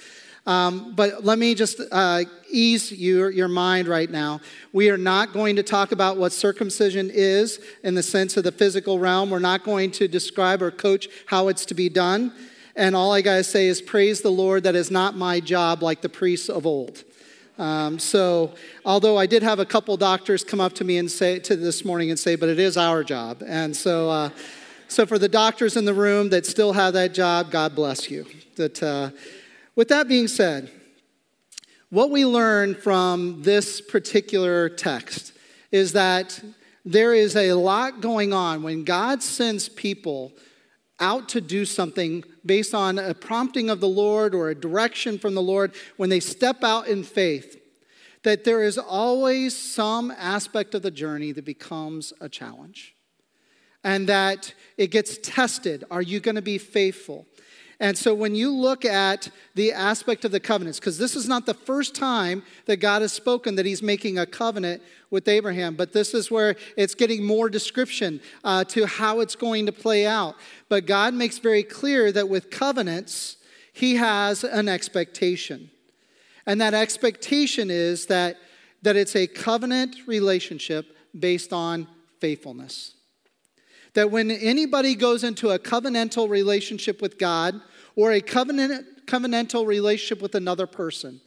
Um, 0.47 0.95
but 0.95 1.25
let 1.25 1.39
me 1.39 1.55
just 1.57 1.81
uh, 1.91 2.23
ease 2.49 2.93
your, 2.93 3.31
your 3.31 3.49
mind 3.49 3.89
right 3.89 4.09
now. 4.09 4.41
We 4.73 4.91
are 4.91 4.97
not 4.97 5.33
going 5.33 5.57
to 5.57 5.65
talk 5.65 5.91
about 5.91 6.19
what 6.19 6.33
circumcision 6.33 7.11
is 7.13 7.61
in 7.83 7.97
the 7.97 8.03
sense 8.03 8.37
of 8.37 8.45
the 8.45 8.53
physical 8.53 9.01
realm. 9.01 9.31
We're 9.31 9.41
not 9.41 9.65
going 9.65 9.91
to 9.93 10.07
describe 10.07 10.63
or 10.63 10.71
coach 10.71 11.09
how 11.27 11.49
it's 11.49 11.67
to 11.67 11.75
be 11.75 11.89
done. 11.89 12.33
And 12.77 12.95
all 12.95 13.13
I 13.13 13.23
got 13.23 13.37
to 13.37 13.45
say 13.45 13.67
is, 13.67 13.83
praise 13.83 14.21
the 14.21 14.31
Lord, 14.31 14.63
that 14.63 14.77
is 14.77 14.91
not 14.91 15.17
my 15.17 15.41
job 15.41 15.83
like 15.83 16.01
the 16.01 16.09
priests 16.09 16.49
of 16.49 16.65
old. 16.65 17.03
Um, 17.59 17.99
so, 17.99 18.55
although 18.85 19.17
I 19.17 19.25
did 19.25 19.43
have 19.43 19.59
a 19.59 19.65
couple 19.65 19.97
doctors 19.97 20.45
come 20.45 20.61
up 20.61 20.75
to 20.75 20.85
me 20.85 20.99
and 20.99 21.11
say 21.11 21.39
to 21.39 21.57
this 21.57 21.85
morning 21.85 22.11
and 22.11 22.19
say, 22.19 22.37
but 22.37 22.51
it 22.51 22.59
is 22.59 22.77
our 22.77 23.03
job. 23.03 23.43
And 23.47 23.75
so, 23.75 24.11
uh, 24.11 24.31
so 24.89 25.07
for 25.07 25.19
the 25.19 25.29
doctors 25.29 25.77
in 25.77 25.87
the 25.87 25.95
room 25.95 26.29
that 26.31 26.45
still 26.45 26.75
have 26.75 26.93
that 26.93 27.15
job, 27.15 27.51
God 27.51 27.75
bless 27.75 28.11
you. 28.11 28.27
That, 28.57 28.83
uh, 28.83 29.11
with 29.75 29.89
that 29.89 30.07
being 30.07 30.29
said, 30.29 30.71
what 31.89 32.11
we 32.11 32.27
learn 32.27 32.75
from 32.75 33.43
this 33.43 33.81
particular 33.81 34.69
text 34.69 35.33
is 35.73 35.93
that 35.93 36.43
there 36.85 37.15
is 37.15 37.37
a 37.37 37.55
lot 37.55 38.01
going 38.01 38.33
on 38.33 38.63
when 38.63 38.85
God 38.85 39.23
sends 39.23 39.69
people 39.69 40.33
out 41.01 41.29
to 41.31 41.41
do 41.41 41.65
something 41.65 42.25
based 42.45 42.75
on 42.75 42.99
a 42.99 43.15
prompting 43.15 43.71
of 43.71 43.81
the 43.81 43.89
Lord 43.89 44.35
or 44.35 44.51
a 44.51 44.55
direction 44.55 45.19
from 45.19 45.35
the 45.35 45.43
Lord, 45.43 45.75
when 45.97 46.11
they 46.11 46.21
step 46.21 46.63
out 46.63 46.89
in 46.89 47.03
faith, 47.03 47.61
that 48.23 48.45
there 48.45 48.63
is 48.63 48.79
always 48.79 49.57
some 49.57 50.11
aspect 50.11 50.75
of 50.75 50.83
the 50.83 50.91
journey 50.91 51.33
that 51.33 51.45
becomes 51.45 52.13
a 52.21 52.29
challenge. 52.29 52.95
And 53.85 54.09
that 54.09 54.53
it 54.77 54.91
gets 54.91 55.19
tested. 55.23 55.85
Are 55.93 56.03
you 56.03 56.19
going 56.19 56.35
to 56.35 56.43
be 56.43 56.59
faithful? 56.59 57.27
And 57.79 57.97
so 57.97 58.15
when 58.15 58.35
you 58.35 58.51
look 58.51 58.87
at 58.87 59.29
the 59.55 59.73
aspect 59.73 60.25
of 60.25 60.33
the 60.33 60.41
covenants, 60.41 60.81
because 60.81 60.97
this 60.97 61.15
is 61.15 61.29
not 61.29 61.45
the 61.45 61.55
first 61.55 61.95
time 61.95 62.43
that 62.65 62.79
God 62.79 63.03
has 63.03 63.13
spoken 63.13 63.57
that 63.57 63.67
he's 63.67 63.83
making 63.83 64.19
a 64.19 64.25
covenant 64.25 64.83
with 65.11 65.29
Abraham, 65.29 65.75
but 65.75 65.93
this 65.93 66.15
is 66.15 66.31
where 66.31 66.57
it's 66.77 66.95
getting 66.95 67.25
more 67.25 67.51
description 67.51 68.21
uh, 68.45 68.65
to 68.65 68.87
how 68.87 69.21
it's 69.21 69.37
going 69.37 69.67
to 69.67 69.73
play 69.73 70.07
out. 70.07 70.37
But 70.71 70.87
God 70.87 71.13
makes 71.13 71.39
very 71.39 71.63
clear 71.63 72.11
that 72.13 72.31
with 72.31 72.51
covenants, 72.51 73.37
he 73.73 73.97
has 73.97 74.43
an 74.43 74.69
expectation. 74.69 75.71
And 76.47 76.61
that 76.63 76.73
expectation 76.73 77.71
is 77.71 78.07
that, 78.07 78.39
that 78.83 78.97
it's 78.97 79.15
a 79.15 79.27
covenant 79.27 79.97
relationship 80.07 80.97
based 81.19 81.53
on 81.53 81.89
faithfulness 82.21 82.96
that 83.97 84.11
when 84.11 84.31
anybody 84.31 84.95
goes 84.95 85.25
into 85.25 85.49
a 85.49 85.59
covenantal 85.59 86.29
relationship 86.29 87.01
with 87.01 87.19
God 87.19 87.59
or 87.97 88.13
a 88.13 88.21
covenant, 88.21 89.07
covenantal 89.07 89.67
relationship 89.67 90.21
with 90.21 90.35
another 90.35 90.67
person, 90.67 91.19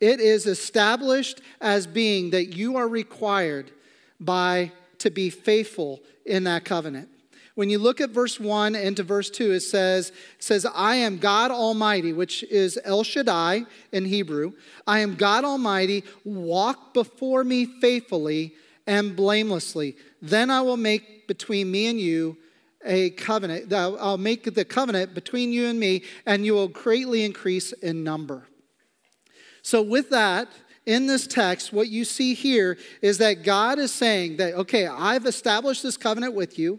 it 0.00 0.18
is 0.18 0.44
established 0.44 1.40
as 1.60 1.86
being 1.86 2.30
that 2.30 2.46
you 2.46 2.76
are 2.76 2.88
required 2.88 3.70
by 4.18 4.72
to 4.98 5.08
be 5.08 5.30
faithful 5.30 6.00
in 6.24 6.42
that 6.44 6.64
covenant. 6.64 7.08
When 7.54 7.70
you 7.70 7.78
look 7.78 8.00
at 8.00 8.10
verse 8.10 8.40
1 8.40 8.74
into 8.74 9.04
verse 9.04 9.30
2, 9.30 9.52
it 9.52 9.60
says, 9.60 10.08
it 10.08 10.42
says, 10.42 10.66
I 10.74 10.96
am 10.96 11.18
God 11.18 11.52
Almighty, 11.52 12.12
which 12.12 12.42
is 12.42 12.76
El 12.84 13.04
Shaddai 13.04 13.66
in 13.92 14.04
Hebrew. 14.04 14.54
I 14.84 14.98
am 14.98 15.14
God 15.14 15.44
Almighty, 15.44 16.02
walk 16.24 16.92
before 16.92 17.44
me 17.44 17.66
faithfully 17.80 18.54
and 18.86 19.16
blamelessly. 19.16 19.96
Then 20.22 20.50
I 20.50 20.60
will 20.60 20.76
make 20.76 21.26
between 21.26 21.70
me 21.70 21.86
and 21.86 22.00
you 22.00 22.36
a 22.84 23.10
covenant. 23.10 23.72
Uh, 23.72 23.94
I'll 23.94 24.18
make 24.18 24.54
the 24.54 24.64
covenant 24.64 25.14
between 25.14 25.52
you 25.52 25.66
and 25.66 25.78
me, 25.78 26.02
and 26.24 26.46
you 26.46 26.54
will 26.54 26.68
greatly 26.68 27.24
increase 27.24 27.72
in 27.72 28.04
number. 28.04 28.46
So, 29.62 29.82
with 29.82 30.10
that, 30.10 30.48
in 30.86 31.08
this 31.08 31.26
text, 31.26 31.72
what 31.72 31.88
you 31.88 32.04
see 32.04 32.34
here 32.34 32.78
is 33.02 33.18
that 33.18 33.42
God 33.42 33.80
is 33.80 33.92
saying 33.92 34.36
that, 34.36 34.54
okay, 34.54 34.86
I've 34.86 35.26
established 35.26 35.82
this 35.82 35.96
covenant 35.96 36.34
with 36.34 36.58
you. 36.58 36.78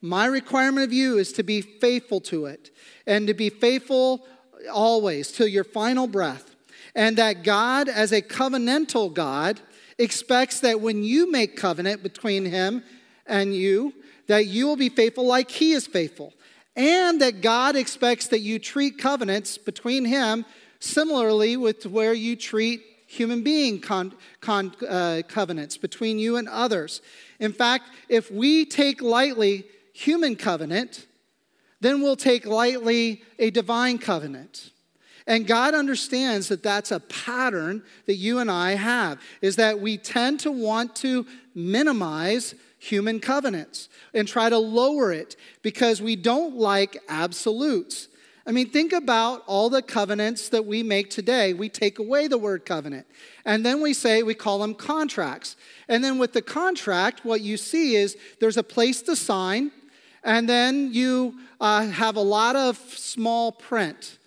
My 0.00 0.26
requirement 0.26 0.84
of 0.84 0.92
you 0.92 1.18
is 1.18 1.32
to 1.32 1.42
be 1.42 1.60
faithful 1.60 2.20
to 2.22 2.46
it 2.46 2.70
and 3.04 3.26
to 3.26 3.34
be 3.34 3.50
faithful 3.50 4.24
always 4.72 5.32
till 5.32 5.48
your 5.48 5.64
final 5.64 6.06
breath. 6.06 6.54
And 6.94 7.16
that 7.16 7.42
God, 7.42 7.88
as 7.88 8.12
a 8.12 8.22
covenantal 8.22 9.12
God, 9.12 9.60
expects 9.98 10.60
that 10.60 10.80
when 10.80 11.02
you 11.02 11.30
make 11.30 11.56
covenant 11.56 12.02
between 12.02 12.44
Him 12.44 12.82
and 13.26 13.54
you, 13.54 13.92
that 14.26 14.46
you 14.46 14.66
will 14.66 14.76
be 14.76 14.88
faithful 14.88 15.26
like 15.26 15.50
He 15.50 15.72
is 15.72 15.86
faithful. 15.86 16.32
And 16.76 17.20
that 17.20 17.40
God 17.40 17.74
expects 17.74 18.28
that 18.28 18.40
you 18.40 18.58
treat 18.58 18.98
covenants 18.98 19.58
between 19.58 20.04
Him 20.04 20.44
similarly 20.80 21.56
with 21.56 21.86
where 21.86 22.12
you 22.12 22.36
treat 22.36 22.80
human 23.06 23.42
being 23.42 23.80
con, 23.80 24.12
con, 24.40 24.72
uh, 24.88 25.22
covenants 25.26 25.76
between 25.76 26.18
you 26.18 26.36
and 26.36 26.48
others. 26.48 27.00
In 27.40 27.52
fact, 27.52 27.90
if 28.08 28.30
we 28.30 28.64
take 28.64 29.00
lightly 29.00 29.64
human 29.92 30.36
covenant, 30.36 31.06
then 31.80 32.02
we'll 32.02 32.16
take 32.16 32.46
lightly 32.46 33.22
a 33.38 33.50
divine 33.50 33.98
covenant. 33.98 34.70
And 35.28 35.46
God 35.46 35.74
understands 35.74 36.48
that 36.48 36.62
that's 36.62 36.90
a 36.90 37.00
pattern 37.00 37.82
that 38.06 38.14
you 38.14 38.38
and 38.38 38.50
I 38.50 38.72
have, 38.72 39.20
is 39.42 39.56
that 39.56 39.78
we 39.78 39.98
tend 39.98 40.40
to 40.40 40.50
want 40.50 40.96
to 40.96 41.26
minimize 41.54 42.54
human 42.78 43.20
covenants 43.20 43.90
and 44.14 44.26
try 44.26 44.48
to 44.48 44.56
lower 44.56 45.12
it 45.12 45.36
because 45.60 46.00
we 46.00 46.16
don't 46.16 46.56
like 46.56 46.96
absolutes. 47.10 48.08
I 48.46 48.52
mean, 48.52 48.70
think 48.70 48.94
about 48.94 49.42
all 49.46 49.68
the 49.68 49.82
covenants 49.82 50.48
that 50.48 50.64
we 50.64 50.82
make 50.82 51.10
today. 51.10 51.52
We 51.52 51.68
take 51.68 51.98
away 51.98 52.26
the 52.28 52.38
word 52.38 52.64
covenant. 52.64 53.06
And 53.44 53.66
then 53.66 53.82
we 53.82 53.92
say, 53.92 54.22
we 54.22 54.32
call 54.32 54.58
them 54.60 54.74
contracts. 54.74 55.56
And 55.88 56.02
then 56.02 56.16
with 56.16 56.32
the 56.32 56.40
contract, 56.40 57.26
what 57.26 57.42
you 57.42 57.58
see 57.58 57.96
is 57.96 58.16
there's 58.40 58.56
a 58.56 58.62
place 58.62 59.02
to 59.02 59.14
sign, 59.14 59.72
and 60.24 60.48
then 60.48 60.94
you 60.94 61.34
uh, 61.60 61.84
have 61.86 62.16
a 62.16 62.22
lot 62.22 62.56
of 62.56 62.78
small 62.78 63.52
print 63.52 64.17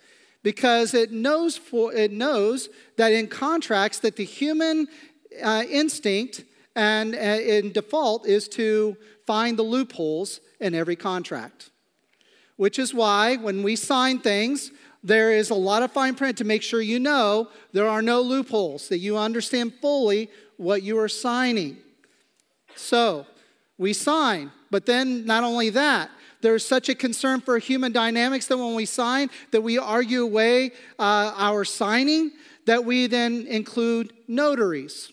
because 0.44 0.94
it 0.94 1.12
knows, 1.12 1.58
for, 1.58 1.94
it 1.94 2.12
knows 2.12 2.70
that 2.98 3.12
in 3.12 3.28
contracts 3.28 4.00
that 4.00 4.16
the 4.16 4.26
human 4.26 4.88
uh, 5.44 5.64
instinct 5.70 6.44
and 6.76 7.14
uh, 7.14 7.18
in 7.18 7.72
default 7.72 8.26
is 8.26 8.48
to 8.48 8.98
find 9.28 9.58
the 9.58 9.64
loopholes 9.64 10.40
in 10.60 10.74
every 10.74 10.96
contract. 10.96 11.70
Which 12.58 12.80
is 12.80 12.94
why 12.94 13.38
when 13.38 13.64
we 13.64 13.76
sign 13.76 14.20
things, 14.20 14.72
there 15.04 15.32
is 15.32 15.50
a 15.50 15.56
lot 15.56 15.84
of 15.84 15.92
fine 15.92 16.16
print 16.16 16.38
to 16.38 16.44
make 16.44 16.62
sure 16.62 16.82
you 16.82 17.00
know 17.00 17.50
there 17.74 17.88
are 17.88 18.02
no 18.02 18.22
loopholes, 18.22 18.88
that 18.90 19.00
you 19.00 19.18
understand 19.18 19.74
fully 19.82 20.30
what 20.58 20.84
you 20.84 20.98
are 21.00 21.10
signing. 21.10 21.78
So, 22.76 23.26
we 23.78 23.94
sign, 23.94 24.52
but 24.70 24.86
then 24.86 25.26
not 25.26 25.44
only 25.44 25.72
that, 25.72 26.12
there's 26.42 26.66
such 26.66 26.90
a 26.90 26.96
concern 26.96 27.42
for 27.42 27.58
human 27.60 27.92
dynamics 27.92 28.48
that 28.48 28.58
when 28.58 28.76
we 28.76 28.86
sign, 28.86 29.30
that 29.52 29.62
we 29.62 29.78
argue 29.78 30.24
away 30.24 30.72
uh, 31.00 31.34
our 31.36 31.64
signing, 31.64 32.32
that 32.66 32.84
we 32.86 33.08
then 33.08 33.46
include 33.48 34.14
notaries. 34.28 35.12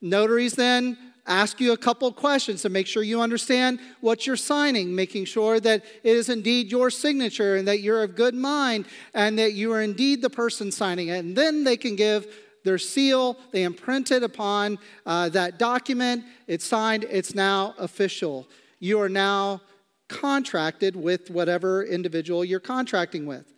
Notaries 0.00 0.54
then 0.54 0.96
ask 1.26 1.60
you 1.60 1.72
a 1.72 1.76
couple 1.76 2.10
questions 2.12 2.62
to 2.62 2.68
make 2.68 2.86
sure 2.86 3.02
you 3.02 3.20
understand 3.20 3.78
what 4.00 4.26
you're 4.26 4.36
signing, 4.36 4.94
making 4.94 5.26
sure 5.26 5.60
that 5.60 5.84
it 6.02 6.16
is 6.16 6.28
indeed 6.28 6.70
your 6.70 6.90
signature 6.90 7.56
and 7.56 7.68
that 7.68 7.80
you're 7.80 8.02
of 8.02 8.16
good 8.16 8.34
mind 8.34 8.86
and 9.14 9.38
that 9.38 9.52
you 9.52 9.72
are 9.72 9.82
indeed 9.82 10.22
the 10.22 10.30
person 10.30 10.72
signing 10.72 11.08
it. 11.08 11.18
And 11.18 11.36
then 11.36 11.64
they 11.64 11.76
can 11.76 11.96
give 11.96 12.26
their 12.64 12.78
seal, 12.78 13.38
they 13.52 13.62
imprint 13.62 14.10
it 14.10 14.22
upon 14.22 14.78
uh, 15.06 15.28
that 15.30 15.58
document, 15.58 16.24
it's 16.46 16.64
signed, 16.64 17.04
it's 17.08 17.34
now 17.34 17.74
official. 17.78 18.48
You 18.80 19.00
are 19.00 19.08
now 19.08 19.60
contracted 20.08 20.96
with 20.96 21.30
whatever 21.30 21.82
individual 21.82 22.44
you're 22.44 22.60
contracting 22.60 23.26
with. 23.26 23.52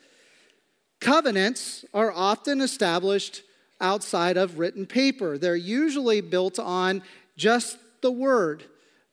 Covenants 1.00 1.84
are 1.94 2.12
often 2.12 2.60
established 2.60 3.42
outside 3.80 4.36
of 4.36 4.58
written 4.58 4.84
paper. 4.84 5.38
They're 5.38 5.56
usually 5.56 6.20
built 6.20 6.58
on 6.58 7.02
just 7.36 7.78
the 8.02 8.10
word, 8.10 8.64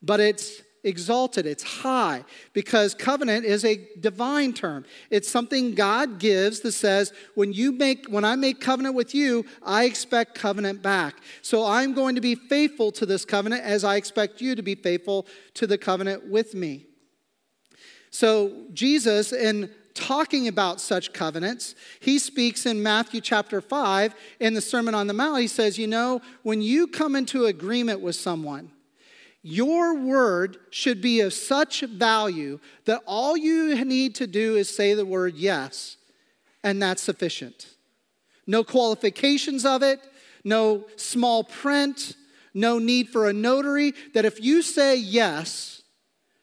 but 0.01 0.19
it's 0.19 0.61
exalted, 0.83 1.45
it's 1.45 1.63
high, 1.63 2.23
because 2.53 2.93
covenant 2.93 3.45
is 3.45 3.65
a 3.65 3.87
divine 3.99 4.53
term. 4.53 4.85
It's 5.09 5.29
something 5.29 5.75
God 5.75 6.19
gives 6.19 6.61
that 6.61 6.71
says, 6.73 7.13
when 7.35 7.53
you 7.53 7.71
make 7.71 8.07
when 8.07 8.25
I 8.25 8.35
make 8.35 8.61
covenant 8.61 8.95
with 8.95 9.13
you, 9.15 9.45
I 9.63 9.85
expect 9.85 10.35
covenant 10.35 10.81
back. 10.81 11.15
So 11.41 11.65
I'm 11.65 11.93
going 11.93 12.15
to 12.15 12.21
be 12.21 12.35
faithful 12.35 12.91
to 12.93 13.05
this 13.05 13.25
covenant 13.25 13.63
as 13.63 13.83
I 13.83 13.95
expect 13.95 14.41
you 14.41 14.55
to 14.55 14.61
be 14.61 14.75
faithful 14.75 15.25
to 15.55 15.67
the 15.67 15.77
covenant 15.77 16.29
with 16.29 16.53
me. 16.53 16.85
So 18.09 18.65
Jesus 18.73 19.33
in 19.33 19.69
talking 19.97 20.47
about 20.47 20.79
such 20.79 21.11
covenants, 21.11 21.75
he 21.99 22.19
speaks 22.19 22.65
in 22.65 22.81
Matthew 22.83 23.19
chapter 23.19 23.61
5 23.61 24.13
in 24.39 24.53
the 24.53 24.61
Sermon 24.61 24.93
on 24.93 25.07
the 25.07 25.13
Mount. 25.13 25.41
He 25.41 25.47
says, 25.47 25.77
You 25.77 25.87
know, 25.87 26.21
when 26.43 26.61
you 26.61 26.87
come 26.87 27.15
into 27.15 27.45
agreement 27.45 28.01
with 28.01 28.15
someone, 28.15 28.71
your 29.41 29.97
word 29.97 30.57
should 30.69 31.01
be 31.01 31.21
of 31.21 31.33
such 31.33 31.81
value 31.81 32.59
that 32.85 33.01
all 33.05 33.37
you 33.37 33.83
need 33.85 34.15
to 34.15 34.27
do 34.27 34.55
is 34.55 34.73
say 34.73 34.93
the 34.93 35.05
word 35.05 35.35
yes, 35.35 35.97
and 36.63 36.81
that's 36.81 37.01
sufficient. 37.01 37.67
No 38.45 38.63
qualifications 38.63 39.65
of 39.65 39.83
it, 39.83 39.99
no 40.43 40.85
small 40.95 41.43
print, 41.43 42.15
no 42.53 42.79
need 42.79 43.09
for 43.09 43.27
a 43.27 43.33
notary. 43.33 43.93
That 44.13 44.25
if 44.25 44.41
you 44.41 44.61
say 44.61 44.95
yes, 44.95 45.81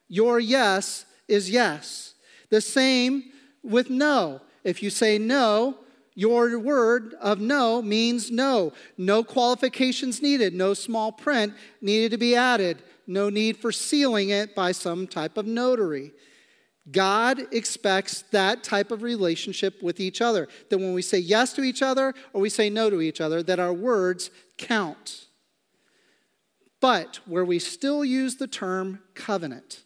your 0.09 0.39
yes 0.39 1.07
is 1.29 1.51
yes. 1.51 2.15
The 2.51 2.61
same 2.61 3.25
with 3.63 3.91
no. 3.91 4.41
If 4.63 4.83
you 4.83 4.91
say 4.91 5.19
no, 5.19 5.77
your 6.15 6.59
word 6.59 7.15
of 7.21 7.41
no 7.41 7.83
means 7.83 8.31
no. 8.31 8.73
No 8.97 9.25
qualifications 9.25 10.23
needed, 10.23 10.55
no 10.55 10.75
small 10.75 11.11
print 11.13 11.55
needed 11.81 12.13
to 12.13 12.19
be 12.19 12.37
added, 12.37 12.83
no 13.07 13.29
need 13.29 13.57
for 13.57 13.73
sealing 13.73 14.31
it 14.31 14.55
by 14.55 14.73
some 14.73 15.07
type 15.07 15.37
of 15.37 15.47
notary. 15.47 16.13
God 16.91 17.41
expects 17.53 18.23
that 18.31 18.63
type 18.63 18.91
of 18.91 19.03
relationship 19.03 19.83
with 19.83 20.01
each 20.01 20.21
other. 20.21 20.49
That 20.69 20.79
when 20.79 20.93
we 20.93 21.03
say 21.03 21.19
yes 21.19 21.53
to 21.55 21.63
each 21.63 21.83
other 21.83 22.15
or 22.33 22.43
we 22.43 22.51
say 22.51 22.69
no 22.69 22.91
to 22.91 23.01
each 23.01 23.21
other, 23.21 23.43
that 23.43 23.59
our 23.59 23.73
words 23.73 24.31
count. 24.59 25.27
But 26.81 27.21
where 27.25 27.45
we 27.45 27.59
still 27.59 28.05
use 28.05 28.37
the 28.37 28.47
term 28.47 29.01
covenant, 29.15 29.84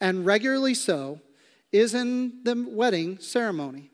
and 0.00 0.26
regularly 0.26 0.74
so, 0.74 1.20
is 1.72 1.94
in 1.94 2.42
the 2.44 2.66
wedding 2.68 3.18
ceremony. 3.18 3.90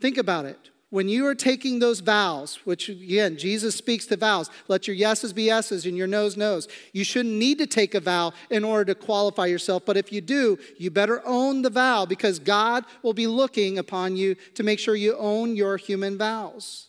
Think 0.00 0.16
about 0.16 0.44
it. 0.44 0.70
When 0.90 1.08
you 1.08 1.26
are 1.26 1.34
taking 1.34 1.80
those 1.80 2.00
vows, 2.00 2.60
which 2.64 2.88
again, 2.88 3.36
Jesus 3.36 3.74
speaks 3.76 4.06
to 4.06 4.16
vows, 4.16 4.48
let 4.68 4.86
your 4.86 4.96
yeses 4.96 5.34
be 5.34 5.44
yeses 5.44 5.84
and 5.84 5.98
your 5.98 6.06
noes, 6.06 6.34
noes. 6.34 6.66
You 6.94 7.04
shouldn't 7.04 7.34
need 7.34 7.58
to 7.58 7.66
take 7.66 7.94
a 7.94 8.00
vow 8.00 8.32
in 8.48 8.64
order 8.64 8.94
to 8.94 8.94
qualify 8.94 9.46
yourself, 9.46 9.84
but 9.84 9.98
if 9.98 10.10
you 10.12 10.22
do, 10.22 10.58
you 10.78 10.90
better 10.90 11.20
own 11.26 11.60
the 11.60 11.68
vow 11.68 12.06
because 12.06 12.38
God 12.38 12.86
will 13.02 13.12
be 13.12 13.26
looking 13.26 13.76
upon 13.76 14.16
you 14.16 14.34
to 14.54 14.62
make 14.62 14.78
sure 14.78 14.96
you 14.96 15.14
own 15.18 15.56
your 15.56 15.76
human 15.76 16.16
vows. 16.16 16.88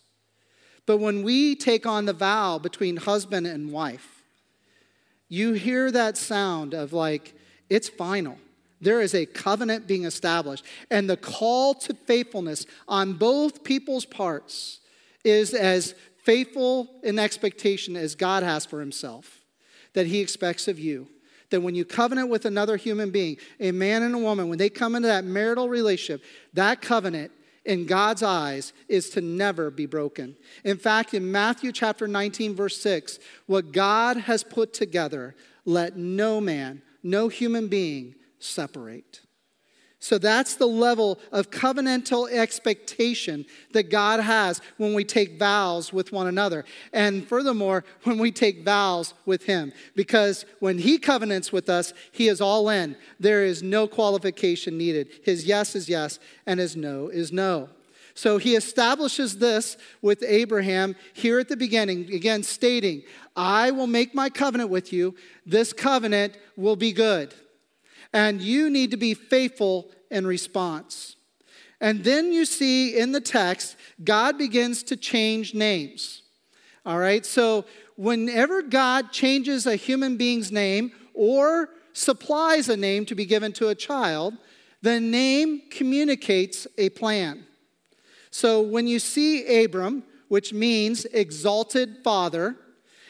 But 0.85 0.99
when 0.99 1.21
we 1.21 1.55
take 1.55 1.85
on 1.85 2.05
the 2.05 2.13
vow 2.13 2.57
between 2.57 2.95
husband 2.95 3.47
and 3.47 3.69
wife, 3.69 4.23
you 5.27 5.53
hear 5.53 5.91
that 5.91 6.17
sound 6.17 6.73
of 6.73 6.93
like, 6.93 7.35
it's 7.69 7.89
final. 7.89 8.37
There 8.81 9.01
is 9.01 9.13
a 9.13 9.25
covenant 9.25 9.87
being 9.87 10.05
established. 10.05 10.65
And 10.89 11.09
the 11.09 11.17
call 11.17 11.73
to 11.75 11.93
faithfulness 11.93 12.65
on 12.87 13.13
both 13.13 13.63
people's 13.63 14.05
parts 14.05 14.79
is 15.23 15.53
as 15.53 15.95
faithful 16.23 16.89
in 17.03 17.19
expectation 17.19 17.95
as 17.95 18.15
God 18.15 18.43
has 18.43 18.65
for 18.65 18.79
himself, 18.79 19.41
that 19.93 20.07
he 20.07 20.19
expects 20.19 20.67
of 20.67 20.79
you. 20.79 21.07
That 21.49 21.61
when 21.61 21.75
you 21.75 21.83
covenant 21.83 22.29
with 22.29 22.45
another 22.45 22.77
human 22.77 23.09
being, 23.09 23.37
a 23.59 23.71
man 23.71 24.03
and 24.03 24.13
a 24.13 24.19
woman, 24.19 24.49
when 24.49 24.59
they 24.59 24.69
come 24.69 24.95
into 24.95 25.07
that 25.07 25.25
marital 25.25 25.67
relationship, 25.67 26.23
that 26.53 26.81
covenant 26.81 27.31
in 27.65 27.85
God's 27.85 28.23
eyes 28.23 28.71
is 28.87 29.09
to 29.11 29.21
never 29.21 29.69
be 29.71 29.85
broken. 29.85 30.35
In 30.63 30.77
fact, 30.77 31.13
in 31.13 31.31
Matthew 31.31 31.71
chapter 31.71 32.07
19, 32.07 32.55
verse 32.55 32.79
6, 32.81 33.19
what 33.47 33.71
God 33.71 34.17
has 34.17 34.43
put 34.43 34.73
together, 34.73 35.35
let 35.65 35.97
no 35.97 36.39
man, 36.39 36.83
no 37.03 37.27
human 37.27 37.67
being 37.67 38.15
separate. 38.39 39.21
So 40.01 40.17
that's 40.17 40.55
the 40.55 40.65
level 40.65 41.19
of 41.33 41.51
covenantal 41.51 42.31
expectation 42.31 43.45
that 43.73 43.91
God 43.91 44.21
has 44.21 44.61
when 44.77 44.93
we 44.93 45.03
take 45.03 45.37
vows 45.37 45.91
with 45.91 46.13
one 46.13 46.27
another. 46.27 46.63
And 46.93 47.27
furthermore, 47.27 47.83
when 48.03 48.17
we 48.17 48.31
take 48.31 48.63
vows 48.63 49.13
with 49.25 49.43
Him. 49.43 49.73
Because 49.95 50.45
when 50.59 50.77
He 50.77 50.99
covenants 50.99 51.51
with 51.51 51.69
us, 51.69 51.93
He 52.13 52.29
is 52.29 52.39
all 52.39 52.69
in. 52.69 52.95
There 53.19 53.43
is 53.43 53.61
no 53.61 53.87
qualification 53.87 54.77
needed. 54.77 55.09
His 55.23 55.43
yes 55.43 55.75
is 55.75 55.89
yes, 55.89 56.17
and 56.45 56.61
His 56.61 56.77
no 56.77 57.09
is 57.09 57.33
no. 57.33 57.69
So 58.19 58.37
he 58.37 58.57
establishes 58.57 59.37
this 59.37 59.77
with 60.01 60.25
Abraham 60.27 60.97
here 61.13 61.39
at 61.39 61.47
the 61.47 61.55
beginning, 61.55 62.13
again 62.13 62.43
stating, 62.43 63.03
I 63.33 63.71
will 63.71 63.87
make 63.87 64.13
my 64.13 64.29
covenant 64.29 64.69
with 64.69 64.91
you. 64.91 65.15
This 65.45 65.71
covenant 65.71 66.35
will 66.57 66.75
be 66.75 66.91
good. 66.91 67.33
And 68.11 68.41
you 68.41 68.69
need 68.69 68.91
to 68.91 68.97
be 68.97 69.13
faithful 69.13 69.91
in 70.11 70.27
response. 70.27 71.15
And 71.79 72.03
then 72.03 72.33
you 72.33 72.43
see 72.43 72.97
in 72.99 73.13
the 73.13 73.21
text, 73.21 73.77
God 74.03 74.37
begins 74.37 74.83
to 74.83 74.97
change 74.97 75.53
names. 75.53 76.21
All 76.85 76.99
right, 76.99 77.25
so 77.25 77.63
whenever 77.95 78.61
God 78.61 79.13
changes 79.13 79.65
a 79.65 79.77
human 79.77 80.17
being's 80.17 80.51
name 80.51 80.91
or 81.13 81.69
supplies 81.93 82.67
a 82.67 82.75
name 82.75 83.05
to 83.05 83.15
be 83.15 83.23
given 83.25 83.53
to 83.53 83.69
a 83.69 83.75
child, 83.75 84.33
the 84.81 84.99
name 84.99 85.61
communicates 85.71 86.67
a 86.77 86.89
plan. 86.89 87.45
So 88.31 88.61
when 88.61 88.87
you 88.87 88.99
see 88.99 89.63
Abram, 89.63 90.03
which 90.27 90.53
means 90.53 91.05
exalted 91.05 91.97
father, 92.03 92.55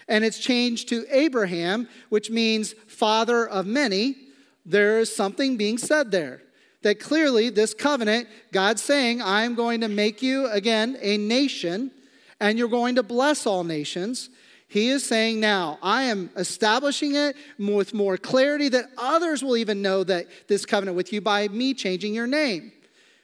and 0.08 0.24
it's 0.24 0.40
changed 0.40 0.90
to 0.90 1.06
Abraham, 1.10 1.88
which 2.10 2.30
means 2.30 2.74
father 2.88 3.48
of 3.48 3.66
many, 3.66 4.16
there 4.66 5.00
is 5.00 5.16
something 5.16 5.58
being 5.58 5.78
said 5.78 6.12
there. 6.12 6.42
That 6.82 7.00
clearly, 7.00 7.50
this 7.50 7.74
covenant, 7.74 8.30
God's 8.54 8.82
saying, 8.82 9.22
I'm 9.22 9.54
going 9.54 9.82
to 9.82 9.90
make 9.90 10.22
you 10.22 10.48
again 10.48 10.98
a 11.02 11.18
nation, 11.18 11.92
and 12.40 12.58
you're 12.58 12.70
going 12.70 12.96
to 12.96 13.04
bless 13.04 13.46
all 13.46 13.66
nations. 13.66 14.30
He 14.70 14.90
is 14.90 15.04
saying 15.04 15.40
now, 15.40 15.78
I 15.82 16.04
am 16.04 16.30
establishing 16.38 17.16
it 17.16 17.36
with 17.58 17.94
more 17.94 18.18
clarity 18.18 18.70
that 18.70 18.86
others 18.98 19.44
will 19.44 19.58
even 19.58 19.82
know 19.82 20.04
that 20.06 20.28
this 20.48 20.66
covenant 20.66 20.96
with 20.96 21.12
you 21.12 21.22
by 21.22 21.48
me 21.50 21.74
changing 21.74 22.14
your 22.14 22.28
name. 22.28 22.72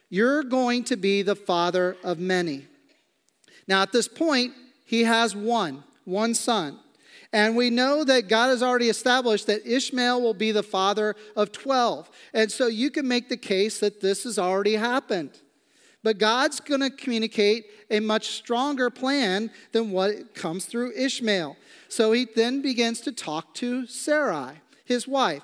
You're 0.08 0.42
going 0.42 0.84
to 0.84 0.96
be 0.96 1.22
the 1.22 1.34
father 1.34 1.96
of 2.04 2.18
many. 2.18 2.66
Now, 3.66 3.82
at 3.82 3.92
this 3.92 4.08
point, 4.08 4.52
he 4.84 5.04
has 5.04 5.34
one, 5.34 5.82
one 6.04 6.34
son. 6.34 6.78
And 7.32 7.56
we 7.56 7.70
know 7.70 8.04
that 8.04 8.28
God 8.28 8.48
has 8.48 8.62
already 8.62 8.88
established 8.88 9.48
that 9.48 9.66
Ishmael 9.66 10.22
will 10.22 10.34
be 10.34 10.52
the 10.52 10.62
father 10.62 11.16
of 11.34 11.52
12. 11.52 12.08
And 12.32 12.50
so 12.50 12.68
you 12.68 12.90
can 12.90 13.08
make 13.08 13.28
the 13.28 13.36
case 13.36 13.80
that 13.80 14.00
this 14.00 14.24
has 14.24 14.38
already 14.38 14.74
happened. 14.74 15.30
But 16.04 16.18
God's 16.18 16.60
going 16.60 16.82
to 16.82 16.90
communicate 16.90 17.66
a 17.90 17.98
much 17.98 18.28
stronger 18.28 18.90
plan 18.90 19.50
than 19.72 19.90
what 19.90 20.34
comes 20.34 20.64
through 20.66 20.92
Ishmael. 20.96 21.56
So 21.88 22.12
he 22.12 22.26
then 22.26 22.62
begins 22.62 23.00
to 23.02 23.12
talk 23.12 23.54
to 23.54 23.86
Sarai, 23.86 24.60
his 24.84 25.08
wife. 25.08 25.42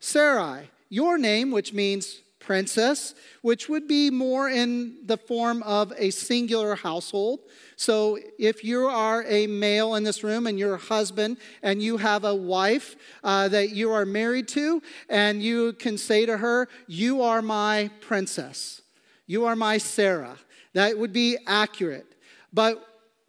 Sarai, 0.00 0.68
your 0.88 1.16
name, 1.16 1.52
which 1.52 1.72
means 1.72 2.22
princess, 2.50 3.14
which 3.42 3.68
would 3.68 3.86
be 3.86 4.10
more 4.10 4.50
in 4.50 4.96
the 5.06 5.16
form 5.16 5.62
of 5.62 5.92
a 5.96 6.10
singular 6.10 6.74
household. 6.74 7.38
So 7.76 8.18
if 8.40 8.64
you 8.64 8.88
are 8.88 9.22
a 9.28 9.46
male 9.46 9.94
in 9.94 10.02
this 10.02 10.24
room 10.24 10.48
and 10.48 10.58
your 10.58 10.76
husband 10.76 11.36
and 11.62 11.80
you 11.80 11.96
have 11.98 12.24
a 12.24 12.34
wife 12.34 12.96
uh, 13.22 13.46
that 13.50 13.70
you 13.70 13.92
are 13.92 14.04
married 14.04 14.48
to, 14.48 14.82
and 15.08 15.40
you 15.40 15.74
can 15.74 15.96
say 15.96 16.26
to 16.26 16.38
her, 16.38 16.68
You 16.88 17.22
are 17.22 17.40
my 17.40 17.88
princess, 18.00 18.82
you 19.28 19.44
are 19.44 19.54
my 19.54 19.78
Sarah. 19.78 20.36
That 20.72 20.98
would 20.98 21.12
be 21.12 21.38
accurate. 21.46 22.16
But 22.52 22.84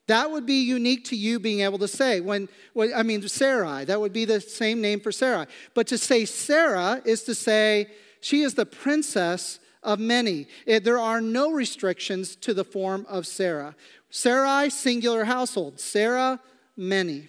that 0.07 0.31
would 0.31 0.47
be 0.47 0.63
unique 0.63 1.05
to 1.05 1.15
you 1.15 1.39
being 1.39 1.59
able 1.59 1.77
to 1.77 1.87
say. 1.87 2.21
When, 2.21 2.49
when 2.73 2.91
I 2.91 3.03
mean, 3.03 3.21
Sarai, 3.27 3.85
that 3.85 4.01
would 4.01 4.13
be 4.13 4.25
the 4.25 4.41
same 4.41 4.81
name 4.81 4.99
for 4.99 5.11
Sarah. 5.11 5.45
But 5.75 5.85
to 5.87 5.99
say 5.99 6.25
Sarah 6.25 7.03
is 7.05 7.21
to 7.25 7.35
say, 7.35 7.87
she 8.21 8.41
is 8.41 8.53
the 8.53 8.65
princess 8.65 9.59
of 9.83 9.99
many. 9.99 10.47
It, 10.65 10.83
there 10.83 10.99
are 10.99 11.19
no 11.19 11.51
restrictions 11.51 12.35
to 12.37 12.53
the 12.53 12.63
form 12.63 13.05
of 13.09 13.27
Sarah. 13.27 13.75
Sarai, 14.09 14.69
singular 14.69 15.25
household. 15.25 15.79
Sarah, 15.79 16.39
many. 16.77 17.27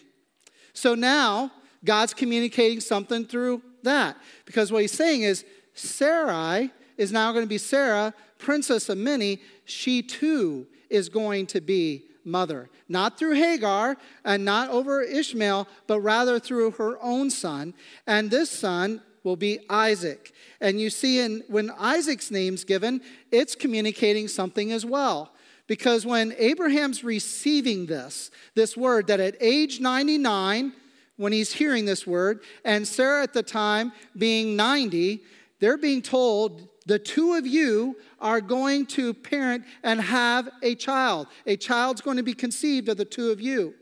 So 0.74 0.94
now 0.94 1.50
God's 1.84 2.14
communicating 2.14 2.80
something 2.80 3.24
through 3.24 3.62
that. 3.82 4.16
Because 4.44 4.70
what 4.70 4.82
he's 4.82 4.92
saying 4.92 5.22
is 5.22 5.44
Sarai 5.74 6.70
is 6.96 7.10
now 7.10 7.32
going 7.32 7.44
to 7.44 7.48
be 7.48 7.58
Sarah, 7.58 8.12
princess 8.38 8.88
of 8.88 8.98
many. 8.98 9.40
She 9.64 10.02
too 10.02 10.66
is 10.90 11.08
going 11.08 11.46
to 11.46 11.60
be 11.60 12.04
mother. 12.24 12.68
Not 12.88 13.18
through 13.18 13.34
Hagar 13.34 13.96
and 14.24 14.44
not 14.44 14.68
over 14.68 15.02
Ishmael, 15.02 15.66
but 15.86 16.00
rather 16.00 16.38
through 16.38 16.72
her 16.72 17.02
own 17.02 17.30
son. 17.30 17.74
And 18.06 18.30
this 18.30 18.50
son 18.50 19.00
will 19.24 19.36
be 19.36 19.60
Isaac. 19.70 20.32
And 20.60 20.80
you 20.80 20.90
see, 20.90 21.20
in, 21.20 21.42
when 21.48 21.70
Isaac's 21.78 22.30
name's 22.30 22.64
given, 22.64 23.00
it's 23.30 23.54
communicating 23.54 24.28
something 24.28 24.72
as 24.72 24.84
well. 24.84 25.32
Because 25.66 26.04
when 26.04 26.34
Abraham's 26.38 27.04
receiving 27.04 27.86
this, 27.86 28.30
this 28.54 28.76
word, 28.76 29.06
that 29.06 29.20
at 29.20 29.36
age 29.40 29.80
99, 29.80 30.72
when 31.16 31.32
he's 31.32 31.52
hearing 31.52 31.84
this 31.84 32.06
word, 32.06 32.40
and 32.64 32.86
Sarah 32.86 33.22
at 33.22 33.32
the 33.32 33.42
time 33.42 33.92
being 34.16 34.56
90, 34.56 35.22
they're 35.60 35.78
being 35.78 36.02
told 36.02 36.68
the 36.86 36.98
two 36.98 37.34
of 37.34 37.46
you 37.46 37.96
are 38.20 38.40
going 38.40 38.86
to 38.86 39.14
parent 39.14 39.64
and 39.84 40.00
have 40.00 40.48
a 40.62 40.74
child. 40.74 41.28
A 41.46 41.56
child's 41.56 42.00
going 42.00 42.16
to 42.16 42.22
be 42.22 42.34
conceived 42.34 42.88
of 42.88 42.96
the 42.96 43.04
two 43.04 43.30
of 43.30 43.40
you. 43.40 43.74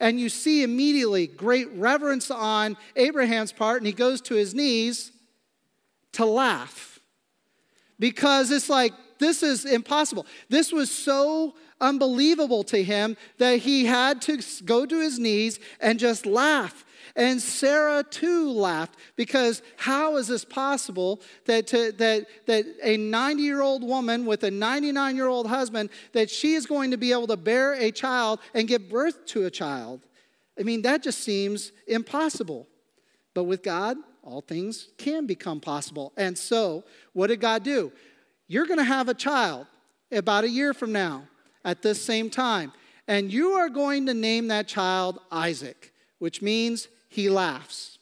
And 0.00 0.18
you 0.18 0.30
see 0.30 0.62
immediately 0.62 1.26
great 1.26 1.70
reverence 1.74 2.30
on 2.30 2.76
Abraham's 2.96 3.52
part, 3.52 3.78
and 3.78 3.86
he 3.86 3.92
goes 3.92 4.20
to 4.22 4.34
his 4.34 4.54
knees 4.54 5.12
to 6.12 6.24
laugh. 6.24 6.98
Because 7.98 8.50
it's 8.50 8.70
like, 8.70 8.94
this 9.18 9.42
is 9.42 9.66
impossible. 9.66 10.26
This 10.48 10.72
was 10.72 10.90
so 10.90 11.54
unbelievable 11.80 12.64
to 12.64 12.82
him 12.82 13.16
that 13.38 13.58
he 13.58 13.84
had 13.84 14.22
to 14.22 14.40
go 14.64 14.86
to 14.86 15.00
his 15.00 15.18
knees 15.18 15.60
and 15.80 15.98
just 15.98 16.24
laugh. 16.24 16.84
And 17.16 17.40
Sarah 17.40 18.02
too 18.02 18.50
laughed 18.50 18.96
because 19.16 19.62
how 19.76 20.16
is 20.16 20.28
this 20.28 20.44
possible 20.44 21.20
that, 21.46 21.66
to, 21.68 21.92
that, 21.92 22.26
that 22.46 22.66
a 22.82 22.96
90 22.96 23.42
year 23.42 23.60
old 23.62 23.82
woman 23.82 24.26
with 24.26 24.44
a 24.44 24.50
99 24.50 25.16
year 25.16 25.26
old 25.26 25.46
husband, 25.46 25.90
that 26.12 26.30
she 26.30 26.54
is 26.54 26.66
going 26.66 26.90
to 26.92 26.96
be 26.96 27.12
able 27.12 27.26
to 27.26 27.36
bear 27.36 27.74
a 27.74 27.90
child 27.90 28.40
and 28.54 28.68
give 28.68 28.88
birth 28.88 29.26
to 29.26 29.46
a 29.46 29.50
child? 29.50 30.00
I 30.58 30.62
mean, 30.62 30.82
that 30.82 31.02
just 31.02 31.20
seems 31.20 31.72
impossible. 31.86 32.68
But 33.34 33.44
with 33.44 33.62
God, 33.62 33.96
all 34.22 34.40
things 34.40 34.88
can 34.98 35.26
become 35.26 35.60
possible. 35.60 36.12
And 36.16 36.36
so, 36.36 36.84
what 37.12 37.28
did 37.28 37.40
God 37.40 37.62
do? 37.62 37.92
You're 38.46 38.66
going 38.66 38.78
to 38.78 38.84
have 38.84 39.08
a 39.08 39.14
child 39.14 39.66
about 40.12 40.44
a 40.44 40.48
year 40.48 40.74
from 40.74 40.92
now 40.92 41.24
at 41.64 41.82
this 41.82 42.02
same 42.04 42.30
time. 42.30 42.72
And 43.06 43.32
you 43.32 43.52
are 43.52 43.68
going 43.68 44.06
to 44.06 44.14
name 44.14 44.48
that 44.48 44.68
child 44.68 45.18
Isaac, 45.30 45.92
which 46.18 46.42
means 46.42 46.88
he 47.10 47.28
laughs. 47.28 47.98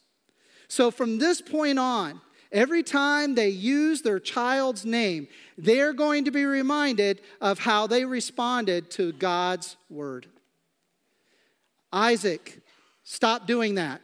So 0.69 0.91
from 0.91 1.19
this 1.19 1.41
point 1.41 1.79
on, 1.79 2.21
every 2.53 2.83
time 2.83 3.35
they 3.35 3.49
use 3.49 4.03
their 4.03 4.21
child's 4.21 4.85
name, 4.85 5.27
they're 5.57 5.95
going 5.95 6.27
to 6.27 6.31
be 6.31 6.45
reminded 6.45 7.23
of 7.41 7.59
how 7.59 7.87
they 7.87 8.05
responded 8.05 8.91
to 8.93 9.13
God's 9.13 9.77
word. 9.91 10.27
Isaac, 11.91 12.61
stop 13.03 13.47
doing 13.47 13.77
that. 13.77 14.03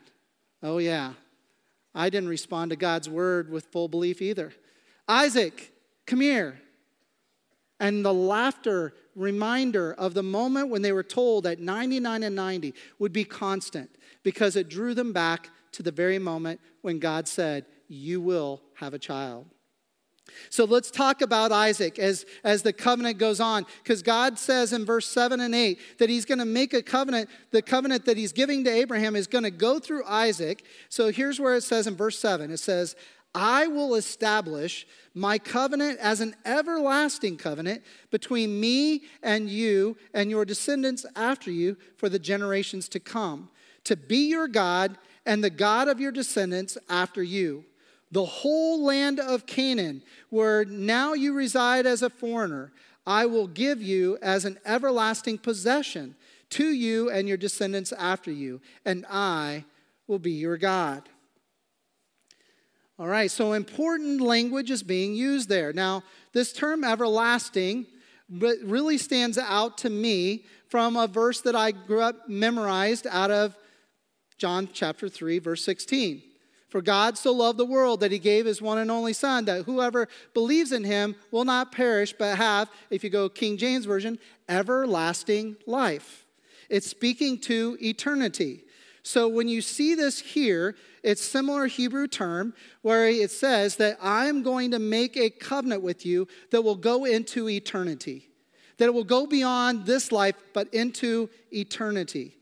Oh, 0.62 0.78
yeah. 0.78 1.12
I 1.94 2.08
didn't 2.08 2.30
respond 2.30 2.70
to 2.70 2.76
God's 2.76 3.08
word 3.08 3.50
with 3.50 3.66
full 3.66 3.88
belief 3.88 4.22
either. 4.22 4.54
Isaac, 5.06 5.70
come 6.06 6.20
here. 6.20 6.58
And 7.78 8.02
the 8.02 8.14
laughter 8.14 8.94
reminder 9.14 9.92
of 9.92 10.14
the 10.14 10.22
moment 10.22 10.70
when 10.70 10.80
they 10.80 10.92
were 10.92 11.02
told 11.02 11.44
that 11.44 11.60
99 11.60 12.22
and 12.22 12.34
90 12.34 12.74
would 12.98 13.12
be 13.12 13.24
constant 13.24 13.90
because 14.24 14.56
it 14.56 14.68
drew 14.68 14.94
them 14.94 15.12
back 15.12 15.50
to 15.72 15.84
the 15.84 15.92
very 15.92 16.18
moment 16.18 16.60
when 16.82 16.98
God 16.98 17.28
said, 17.28 17.66
You 17.86 18.20
will 18.20 18.62
have 18.74 18.94
a 18.94 18.98
child. 18.98 19.46
So 20.48 20.64
let's 20.64 20.90
talk 20.90 21.20
about 21.20 21.52
Isaac 21.52 21.98
as, 21.98 22.24
as 22.42 22.62
the 22.62 22.72
covenant 22.72 23.18
goes 23.18 23.40
on, 23.40 23.66
because 23.82 24.02
God 24.02 24.38
says 24.38 24.72
in 24.72 24.86
verse 24.86 25.06
7 25.06 25.38
and 25.38 25.54
8 25.54 25.78
that 25.98 26.08
he's 26.08 26.24
going 26.24 26.38
to 26.38 26.46
make 26.46 26.72
a 26.72 26.82
covenant. 26.82 27.28
The 27.50 27.60
covenant 27.60 28.06
that 28.06 28.16
he's 28.16 28.32
giving 28.32 28.64
to 28.64 28.70
Abraham 28.70 29.16
is 29.16 29.26
going 29.26 29.44
to 29.44 29.50
go 29.50 29.78
through 29.78 30.04
Isaac. 30.06 30.64
So 30.88 31.12
here's 31.12 31.38
where 31.38 31.54
it 31.56 31.62
says 31.62 31.86
in 31.86 31.94
verse 31.94 32.18
7 32.18 32.50
it 32.50 32.58
says, 32.58 32.96
I 33.34 33.66
will 33.66 33.96
establish 33.96 34.86
my 35.12 35.38
covenant 35.38 35.98
as 35.98 36.20
an 36.20 36.36
everlasting 36.44 37.36
covenant 37.36 37.82
between 38.10 38.60
me 38.60 39.02
and 39.22 39.50
you 39.50 39.96
and 40.14 40.30
your 40.30 40.44
descendants 40.44 41.04
after 41.16 41.50
you 41.50 41.76
for 41.96 42.08
the 42.08 42.18
generations 42.18 42.88
to 42.90 43.00
come 43.00 43.50
to 43.84 43.96
be 43.96 44.28
your 44.28 44.48
God 44.48 44.98
and 45.26 45.42
the 45.42 45.50
God 45.50 45.88
of 45.88 46.00
your 46.00 46.12
descendants 46.12 46.76
after 46.88 47.22
you. 47.22 47.64
the 48.14 48.24
whole 48.24 48.84
land 48.84 49.18
of 49.18 49.44
Canaan, 49.44 50.00
where 50.30 50.64
now 50.64 51.14
you 51.14 51.34
reside 51.34 51.84
as 51.84 52.00
a 52.00 52.08
foreigner, 52.08 52.72
I 53.04 53.26
will 53.26 53.48
give 53.48 53.82
you 53.82 54.18
as 54.22 54.44
an 54.44 54.56
everlasting 54.64 55.38
possession 55.38 56.14
to 56.50 56.64
you 56.64 57.10
and 57.10 57.26
your 57.26 57.36
descendants 57.36 57.92
after 57.92 58.30
you, 58.30 58.60
and 58.84 59.04
I 59.10 59.64
will 60.06 60.20
be 60.20 60.30
your 60.30 60.56
God. 60.56 61.02
All 63.00 63.08
right, 63.08 63.30
so 63.30 63.52
important 63.52 64.20
language 64.20 64.70
is 64.70 64.84
being 64.84 65.14
used 65.14 65.48
there. 65.48 65.72
Now, 65.72 66.04
this 66.32 66.52
term 66.52 66.84
everlasting 66.84 67.86
really 68.30 68.96
stands 68.96 69.38
out 69.38 69.76
to 69.78 69.90
me 69.90 70.44
from 70.68 70.96
a 70.96 71.08
verse 71.08 71.40
that 71.40 71.56
I 71.56 71.72
grew 71.72 72.00
up 72.00 72.28
memorized 72.28 73.08
out 73.10 73.32
of 73.32 73.56
John 74.38 74.68
chapter 74.72 75.08
3, 75.08 75.38
verse 75.38 75.64
16. 75.64 76.22
For 76.68 76.82
God 76.82 77.16
so 77.16 77.32
loved 77.32 77.56
the 77.56 77.64
world 77.64 78.00
that 78.00 78.10
he 78.10 78.18
gave 78.18 78.46
his 78.46 78.60
one 78.60 78.78
and 78.78 78.90
only 78.90 79.12
Son, 79.12 79.44
that 79.44 79.64
whoever 79.64 80.08
believes 80.32 80.72
in 80.72 80.82
him 80.82 81.14
will 81.30 81.44
not 81.44 81.70
perish, 81.70 82.12
but 82.12 82.36
have, 82.36 82.68
if 82.90 83.04
you 83.04 83.10
go 83.10 83.28
King 83.28 83.56
James 83.56 83.84
Version, 83.84 84.18
everlasting 84.48 85.56
life. 85.66 86.26
It's 86.68 86.88
speaking 86.88 87.38
to 87.42 87.78
eternity. 87.80 88.64
So 89.04 89.28
when 89.28 89.46
you 89.48 89.60
see 89.60 89.94
this 89.94 90.18
here, 90.18 90.74
it's 91.04 91.22
similar 91.22 91.66
Hebrew 91.66 92.08
term 92.08 92.54
where 92.82 93.06
it 93.06 93.30
says 93.30 93.76
that 93.76 93.98
I 94.02 94.26
am 94.26 94.42
going 94.42 94.70
to 94.70 94.78
make 94.78 95.16
a 95.16 95.30
covenant 95.30 95.82
with 95.82 96.04
you 96.04 96.26
that 96.50 96.62
will 96.62 96.74
go 96.74 97.04
into 97.04 97.48
eternity. 97.48 98.30
That 98.78 98.86
it 98.86 98.94
will 98.94 99.04
go 99.04 99.26
beyond 99.26 99.86
this 99.86 100.10
life 100.10 100.34
but 100.54 100.72
into 100.72 101.28
eternity. 101.52 102.36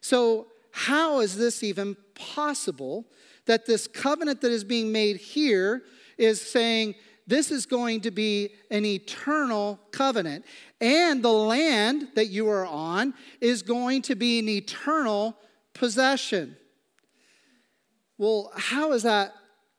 So 0.00 0.48
how 0.78 1.18
is 1.18 1.36
this 1.36 1.64
even 1.64 1.96
possible 2.14 3.04
that 3.46 3.66
this 3.66 3.88
covenant 3.88 4.40
that 4.42 4.52
is 4.52 4.62
being 4.62 4.92
made 4.92 5.16
here 5.16 5.82
is 6.16 6.40
saying 6.40 6.94
this 7.26 7.50
is 7.50 7.66
going 7.66 8.02
to 8.02 8.12
be 8.12 8.50
an 8.70 8.84
eternal 8.84 9.80
covenant. 9.90 10.44
And 10.80 11.20
the 11.20 11.32
land 11.32 12.10
that 12.14 12.28
you 12.28 12.48
are 12.48 12.64
on 12.64 13.12
is 13.40 13.62
going 13.62 14.02
to 14.02 14.14
be 14.14 14.38
an 14.38 14.48
eternal 14.48 15.36
possession. 15.74 16.56
Well, 18.16 18.52
how 18.56 18.92
is 18.92 19.02
that 19.02 19.34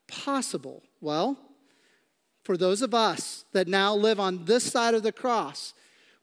possible? 0.05 0.83
Well, 0.99 1.39
for 2.43 2.57
those 2.57 2.81
of 2.81 2.93
us 2.93 3.45
that 3.53 3.69
now 3.69 3.95
live 3.95 4.19
on 4.19 4.43
this 4.43 4.69
side 4.69 4.95
of 4.95 5.03
the 5.03 5.13
cross, 5.13 5.73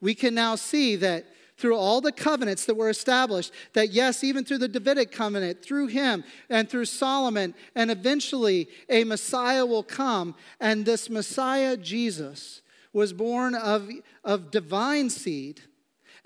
we 0.03 0.15
can 0.15 0.35
now 0.35 0.55
see 0.55 0.97
that 0.97 1.25
through 1.57 1.77
all 1.77 2.01
the 2.01 2.13
covenants 2.13 2.67
that 2.67 2.77
were 2.77 2.91
established, 2.91 3.53
that 3.73 3.91
yes, 3.91 4.23
even 4.23 4.45
through 4.45 4.59
the 4.59 4.69
Davidic 4.69 5.11
covenant, 5.11 5.63
through 5.63 5.87
him 5.87 6.25
and 6.51 6.69
through 6.69 6.85
Solomon, 6.85 7.55
and 7.75 7.91
eventually 7.91 8.69
a 8.89 9.05
Messiah 9.05 9.65
will 9.65 9.83
come, 9.83 10.35
and 10.61 10.85
this 10.85 11.09
Messiah, 11.09 11.77
Jesus, 11.77 12.63
was 12.93 13.13
born 13.13 13.55
of, 13.55 13.91
of 14.25 14.51
divine 14.51 15.11
seed 15.11 15.63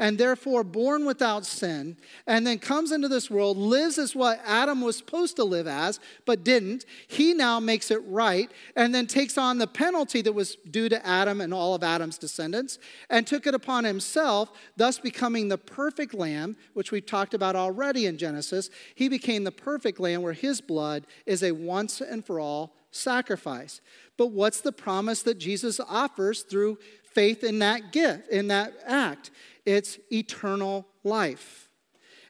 and 0.01 0.17
therefore 0.17 0.65
born 0.65 1.05
without 1.05 1.45
sin, 1.45 1.95
and 2.27 2.47
then 2.47 2.59
comes 2.59 2.91
into 2.91 3.07
this 3.07 3.31
world, 3.31 3.59
lives 3.59 3.99
as 3.99 4.17
what 4.17 4.41
Adam 4.47 4.81
was 4.81 4.97
supposed 4.97 5.37
to 5.37 5.45
live 5.45 5.67
as, 5.67 6.01
but 6.25 6.43
didn't. 6.43 6.87
He 7.07 7.35
now 7.35 7.61
makes 7.61 7.91
it 7.91 8.01
right, 8.07 8.51
and 8.75 8.95
then 8.95 9.07
takes 9.07 9.37
on 9.37 9.59
the 9.59 9.67
penalty 9.67 10.23
that 10.23 10.33
was 10.33 10.57
due 10.71 10.89
to 10.89 11.07
Adam 11.07 11.43
and 11.43 11.53
all 11.53 11.75
of 11.75 11.85
Adam's 11.85 12.17
descendants, 12.17 12.79
and 13.11 13.27
took 13.27 13.47
it 13.47 13.55
upon 13.55 13.85
himself, 13.85 14.51
thus 14.75 14.99
becoming 14.99 15.49
the 15.49 15.59
perfect 15.59 16.15
lamb, 16.15 16.57
which 16.73 16.91
we've 16.91 17.05
talked 17.05 17.35
about 17.35 17.55
already 17.55 18.07
in 18.07 18.17
Genesis. 18.17 18.71
He 18.95 19.11
became 19.11 19.45
the 19.45 19.53
perfect 19.53 20.01
lamb 20.01 20.23
where 20.23 20.33
his 20.33 20.63
blood 20.63 21.07
is 21.27 21.43
a 21.43 21.53
once 21.53 22.01
and 22.01 22.25
for 22.25 22.41
all 22.41 22.75
sacrifice. 22.91 23.83
But 24.17 24.29
what's 24.29 24.63
the 24.63 24.73
promise 24.73 25.23
that 25.25 25.39
Jesus 25.39 25.79
offers 25.79 26.41
through 26.43 26.79
faith 27.05 27.45
in 27.45 27.59
that 27.59 27.93
gift, 27.93 28.31
in 28.31 28.49
that 28.49 28.73
act? 28.87 29.31
It's 29.71 29.99
eternal 30.13 30.87
life. 31.05 31.69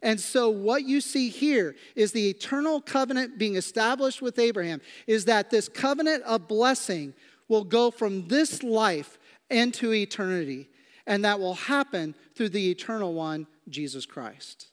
And 0.02 0.18
so, 0.18 0.48
what 0.48 0.84
you 0.84 1.00
see 1.00 1.28
here 1.28 1.76
is 1.94 2.12
the 2.12 2.30
eternal 2.30 2.80
covenant 2.80 3.38
being 3.38 3.56
established 3.56 4.22
with 4.22 4.38
Abraham, 4.38 4.80
is 5.06 5.26
that 5.26 5.50
this 5.50 5.68
covenant 5.68 6.22
of 6.24 6.48
blessing 6.48 7.12
will 7.48 7.64
go 7.64 7.90
from 7.90 8.28
this 8.28 8.62
life 8.62 9.18
into 9.50 9.92
eternity. 9.92 10.68
And 11.06 11.24
that 11.24 11.40
will 11.40 11.54
happen 11.54 12.14
through 12.34 12.50
the 12.50 12.70
eternal 12.70 13.12
one, 13.12 13.46
Jesus 13.68 14.06
Christ. 14.06 14.68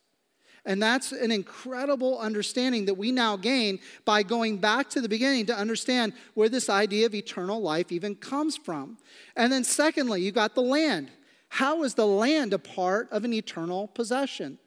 And 0.65 0.83
that's 0.83 1.13
an 1.13 1.31
incredible 1.31 2.19
understanding 2.19 2.85
that 2.85 2.93
we 2.93 3.11
now 3.11 3.37
gain 3.37 3.79
by 4.03 4.21
going 4.21 4.57
back 4.57 4.89
to 4.91 5.01
the 5.01 5.07
beginning 5.09 5.45
to 5.47 5.57
understand 5.57 6.13
where 6.33 6.49
this 6.49 6.69
idea 6.69 7.05
of 7.05 7.15
eternal 7.15 7.61
life 7.61 7.91
even 7.91 8.15
comes 8.15 8.57
from. 8.57 8.97
And 9.35 9.51
then, 9.51 9.63
secondly, 9.63 10.21
you 10.21 10.31
got 10.31 10.55
the 10.55 10.61
land. 10.61 11.09
How 11.57 11.81
is 11.81 11.95
the 11.95 12.05
land 12.05 12.53
a 12.53 12.59
part 12.59 13.11
of 13.11 13.25
an 13.25 13.33
eternal 13.33 13.87
possession? 13.87 14.59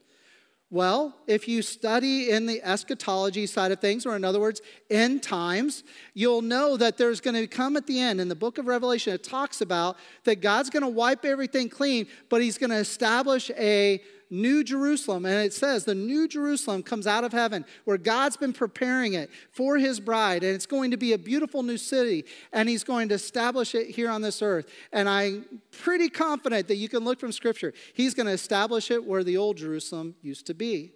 Well, 0.71 1.15
if 1.29 1.47
you 1.47 1.63
study 1.63 2.31
in 2.31 2.47
the 2.47 2.61
eschatology 2.65 3.47
side 3.47 3.71
of 3.71 3.79
things, 3.79 4.07
or 4.07 4.17
in 4.17 4.25
other 4.25 4.41
words, 4.41 4.61
end 4.91 5.23
times, 5.23 5.85
you'll 6.15 6.43
know 6.43 6.77
that 6.77 6.99
there's 6.99 7.21
going 7.21 7.37
to 7.37 7.47
come 7.47 7.77
at 7.77 7.87
the 7.87 8.01
end. 8.01 8.21
In 8.21 8.29
the 8.29 8.35
book 8.35 8.59
of 8.59 8.67
Revelation, 8.67 9.15
it 9.15 9.23
talks 9.23 9.61
about 9.61 9.99
that 10.25 10.41
God's 10.41 10.69
going 10.69 10.83
to 10.83 10.89
wipe 10.89 11.25
everything 11.25 11.69
clean, 11.69 12.09
but 12.29 12.43
He's 12.43 12.59
going 12.59 12.71
to 12.71 12.79
establish 12.79 13.53
a 13.57 14.03
New 14.31 14.63
Jerusalem. 14.63 15.27
And 15.27 15.45
it 15.45 15.53
says 15.53 15.85
the 15.85 15.95
New 15.95 16.29
Jerusalem 16.29 16.83
comes 16.83 17.07
out 17.07 17.25
of 17.25 17.33
heaven 17.33 17.65
where 17.85 17.99
God's 17.99 18.37
been 18.37 18.53
preparing 18.53 19.15
it 19.15 19.31
for 19.51 19.77
his 19.77 19.99
bride. 20.01 20.45
And 20.45 20.55
it's 20.55 20.67
going 20.67 20.93
to 20.93 20.97
be 20.97 21.13
a 21.13 21.19
beautiful 21.19 21.63
new 21.63 21.77
city. 21.77 22.25
And 22.53 22.69
he's 22.69 22.85
going 22.85 23.09
to 23.09 23.17
establish 23.17 23.75
it 23.75 23.89
here 23.89 24.11
on 24.11 24.23
this 24.23 24.41
earth. 24.41 24.71
And 24.93 25.09
I'm 25.09 25.61
pretty 25.73 26.09
confident 26.09 26.69
that 26.69 26.77
you 26.77 26.89
can 26.89 27.05
look 27.05 27.19
from 27.19 27.33
scripture. 27.33 27.75
He's 27.93 28.15
going 28.15 28.27
to 28.27 28.33
establish 28.33 28.91
it 28.91 29.05
where 29.05 29.25
the 29.25 29.37
old 29.37 29.57
Jerusalem 29.57 30.15
used 30.23 30.47
to 30.47 30.55
be. 30.55 30.93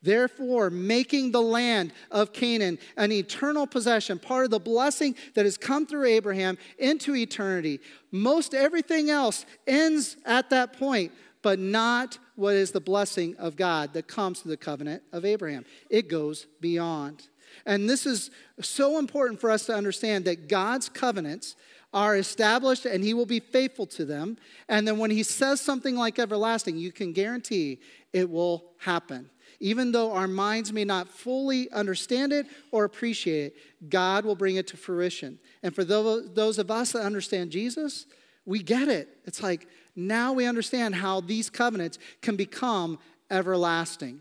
Therefore, 0.00 0.70
making 0.70 1.32
the 1.32 1.42
land 1.42 1.92
of 2.10 2.32
Canaan 2.32 2.78
an 2.96 3.10
eternal 3.10 3.66
possession, 3.66 4.18
part 4.18 4.44
of 4.44 4.50
the 4.50 4.60
blessing 4.60 5.16
that 5.34 5.44
has 5.44 5.56
come 5.56 5.86
through 5.86 6.06
Abraham 6.06 6.56
into 6.78 7.16
eternity. 7.16 7.80
Most 8.12 8.54
everything 8.54 9.10
else 9.10 9.44
ends 9.66 10.16
at 10.24 10.50
that 10.50 10.78
point 10.78 11.12
but 11.42 11.58
not 11.58 12.18
what 12.36 12.54
is 12.54 12.70
the 12.70 12.80
blessing 12.80 13.36
of 13.36 13.56
God 13.56 13.92
that 13.94 14.08
comes 14.08 14.40
through 14.40 14.50
the 14.50 14.56
covenant 14.56 15.02
of 15.12 15.24
Abraham. 15.24 15.64
It 15.90 16.08
goes 16.08 16.46
beyond. 16.60 17.28
And 17.64 17.88
this 17.88 18.06
is 18.06 18.30
so 18.60 18.98
important 18.98 19.40
for 19.40 19.50
us 19.50 19.66
to 19.66 19.74
understand 19.74 20.24
that 20.26 20.48
God's 20.48 20.88
covenants 20.88 21.56
are 21.94 22.16
established 22.16 22.84
and 22.84 23.02
he 23.02 23.14
will 23.14 23.26
be 23.26 23.40
faithful 23.40 23.86
to 23.86 24.04
them. 24.04 24.36
And 24.68 24.86
then 24.86 24.98
when 24.98 25.10
he 25.10 25.22
says 25.22 25.60
something 25.60 25.96
like 25.96 26.18
everlasting, 26.18 26.76
you 26.76 26.92
can 26.92 27.12
guarantee 27.12 27.80
it 28.12 28.28
will 28.28 28.72
happen. 28.78 29.30
Even 29.60 29.90
though 29.90 30.12
our 30.12 30.28
minds 30.28 30.72
may 30.72 30.84
not 30.84 31.08
fully 31.08 31.70
understand 31.72 32.32
it 32.32 32.46
or 32.70 32.84
appreciate 32.84 33.46
it, 33.46 33.90
God 33.90 34.24
will 34.24 34.36
bring 34.36 34.56
it 34.56 34.66
to 34.68 34.76
fruition. 34.76 35.38
And 35.62 35.74
for 35.74 35.82
those 35.82 36.58
of 36.58 36.70
us 36.70 36.92
that 36.92 37.02
understand 37.02 37.50
Jesus, 37.50 38.06
we 38.44 38.62
get 38.62 38.88
it. 38.88 39.08
It's 39.24 39.42
like, 39.42 39.66
now 39.98 40.32
we 40.32 40.46
understand 40.46 40.94
how 40.94 41.20
these 41.20 41.50
covenants 41.50 41.98
can 42.22 42.36
become 42.36 42.98
everlasting. 43.30 44.20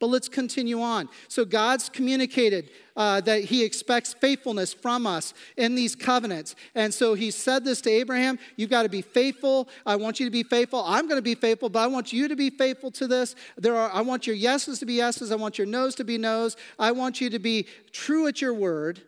But 0.00 0.06
let's 0.06 0.30
continue 0.30 0.80
on. 0.80 1.10
So, 1.28 1.44
God's 1.44 1.90
communicated 1.90 2.70
uh, 2.96 3.20
that 3.20 3.44
He 3.44 3.62
expects 3.62 4.14
faithfulness 4.14 4.72
from 4.72 5.06
us 5.06 5.34
in 5.58 5.74
these 5.74 5.94
covenants. 5.94 6.56
And 6.74 6.92
so, 6.92 7.12
He 7.12 7.30
said 7.30 7.66
this 7.66 7.82
to 7.82 7.90
Abraham 7.90 8.38
You've 8.56 8.70
got 8.70 8.84
to 8.84 8.88
be 8.88 9.02
faithful. 9.02 9.68
I 9.84 9.96
want 9.96 10.18
you 10.18 10.26
to 10.26 10.30
be 10.30 10.42
faithful. 10.42 10.82
I'm 10.86 11.06
going 11.06 11.18
to 11.18 11.22
be 11.22 11.34
faithful, 11.34 11.68
but 11.68 11.80
I 11.80 11.86
want 11.86 12.14
you 12.14 12.28
to 12.28 12.36
be 12.36 12.48
faithful 12.48 12.90
to 12.92 13.06
this. 13.06 13.36
There 13.58 13.76
are, 13.76 13.92
I 13.92 14.00
want 14.00 14.26
your 14.26 14.36
yeses 14.36 14.78
to 14.78 14.86
be 14.86 14.94
yeses. 14.94 15.30
I 15.30 15.36
want 15.36 15.58
your 15.58 15.66
no's 15.66 15.94
to 15.96 16.04
be 16.04 16.16
no's. 16.16 16.56
I 16.78 16.92
want 16.92 17.20
you 17.20 17.28
to 17.28 17.38
be 17.38 17.66
true 17.92 18.26
at 18.26 18.40
your 18.40 18.54
word. 18.54 19.02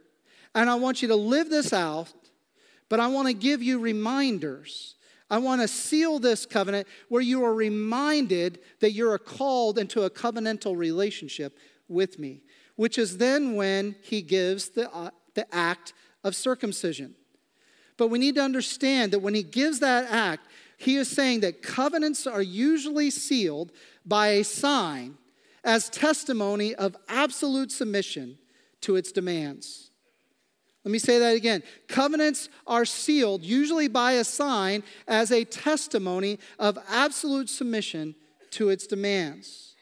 And 0.55 0.69
I 0.69 0.75
want 0.75 1.01
you 1.01 1.09
to 1.09 1.17
live 1.17 1.49
this 1.49 1.73
out. 1.73 2.13
But 2.91 3.01
I 3.01 3.07
want 3.07 3.29
to 3.29 3.33
give 3.33 3.63
you 3.63 3.79
reminders 3.79 4.97
I 5.33 5.39
want 5.39 5.63
to 5.63 5.69
seal 5.69 6.19
this 6.19 6.45
covenant 6.45 6.87
where 7.09 7.23
you 7.23 7.43
are 7.43 7.55
reminded 7.55 8.59
that 8.81 8.93
you 8.93 9.09
are 9.09 9.19
called 9.19 9.79
into 9.79 10.03
a 10.03 10.11
covenantal 10.11 10.77
relationship 10.77 11.57
with 11.89 12.19
me, 12.19 12.43
which 12.77 12.99
is 12.99 13.17
then 13.17 13.55
when 13.57 13.97
he 14.03 14.21
gives 14.21 14.69
the, 14.69 14.93
uh, 14.93 15.09
the 15.33 15.53
act 15.55 15.95
of 16.23 16.37
circumcision. 16.37 17.15
But 17.97 18.09
we 18.09 18.19
need 18.19 18.35
to 18.35 18.43
understand 18.43 19.11
that 19.13 19.21
when 19.21 19.33
he 19.33 19.43
gives 19.43 19.79
that 19.79 20.05
act, 20.11 20.49
he 20.77 20.97
is 20.97 21.09
saying 21.09 21.41
that 21.41 21.63
covenants 21.63 22.27
are 22.27 22.43
usually 22.43 23.09
sealed 23.09 23.73
by 24.05 24.29
a 24.29 24.45
sign 24.45 25.17
as 25.65 25.89
testimony 25.89 26.75
of 26.75 26.95
absolute 27.09 27.73
submission 27.73 28.37
to 28.83 28.97
its 28.97 29.11
demands. 29.11 29.92
Let 30.85 30.91
me 30.91 30.99
say 30.99 31.19
that 31.19 31.37
again. 31.37 31.63
Covenants 31.87 32.49
are 32.67 32.85
sealed, 32.85 33.45
usually 33.45 33.89
by 33.89 34.13
a 34.13 34.25
sign, 34.25 34.83
as 35.07 35.31
a 35.31 35.45
testimony 35.45 36.39
of 36.59 36.79
absolute 36.89 37.49
submission 37.49 38.17
to 38.53 38.69
its 38.71 38.87
demands. 38.87 39.77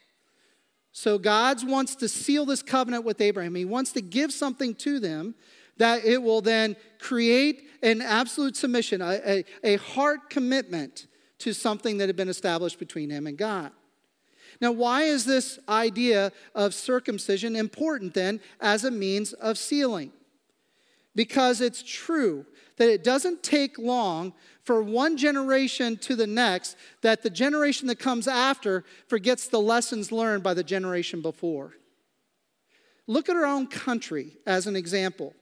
So 0.92 1.18
God 1.18 1.66
wants 1.66 1.94
to 1.96 2.08
seal 2.08 2.44
this 2.44 2.62
covenant 2.62 3.04
with 3.04 3.20
Abraham. 3.20 3.54
He 3.54 3.64
wants 3.64 3.92
to 3.92 4.02
give 4.02 4.32
something 4.32 4.74
to 4.76 5.00
them 5.00 5.34
that 5.78 6.04
it 6.04 6.22
will 6.22 6.42
then 6.42 6.76
create 6.98 7.70
an 7.82 8.02
absolute 8.02 8.54
submission, 8.54 9.00
a, 9.00 9.18
a, 9.26 9.44
a 9.64 9.76
heart 9.76 10.28
commitment 10.28 11.06
to 11.38 11.54
something 11.54 11.96
that 11.96 12.08
had 12.08 12.16
been 12.16 12.28
established 12.28 12.78
between 12.78 13.08
him 13.08 13.26
and 13.26 13.38
God. 13.38 13.72
Now, 14.60 14.72
why 14.72 15.04
is 15.04 15.24
this 15.24 15.58
idea 15.70 16.32
of 16.54 16.74
circumcision 16.74 17.56
important 17.56 18.12
then 18.12 18.40
as 18.60 18.84
a 18.84 18.90
means 18.90 19.32
of 19.32 19.56
sealing? 19.56 20.12
Because 21.14 21.60
it's 21.60 21.82
true 21.82 22.46
that 22.76 22.88
it 22.88 23.04
doesn't 23.04 23.42
take 23.42 23.78
long 23.78 24.32
for 24.62 24.82
one 24.82 25.16
generation 25.16 25.96
to 25.98 26.14
the 26.14 26.26
next 26.26 26.76
that 27.02 27.22
the 27.22 27.30
generation 27.30 27.88
that 27.88 27.98
comes 27.98 28.28
after 28.28 28.84
forgets 29.08 29.48
the 29.48 29.60
lessons 29.60 30.12
learned 30.12 30.42
by 30.42 30.54
the 30.54 30.62
generation 30.62 31.20
before. 31.20 31.74
Look 33.06 33.28
at 33.28 33.36
our 33.36 33.44
own 33.44 33.66
country 33.66 34.36
as 34.46 34.66
an 34.66 34.76
example. 34.76 35.34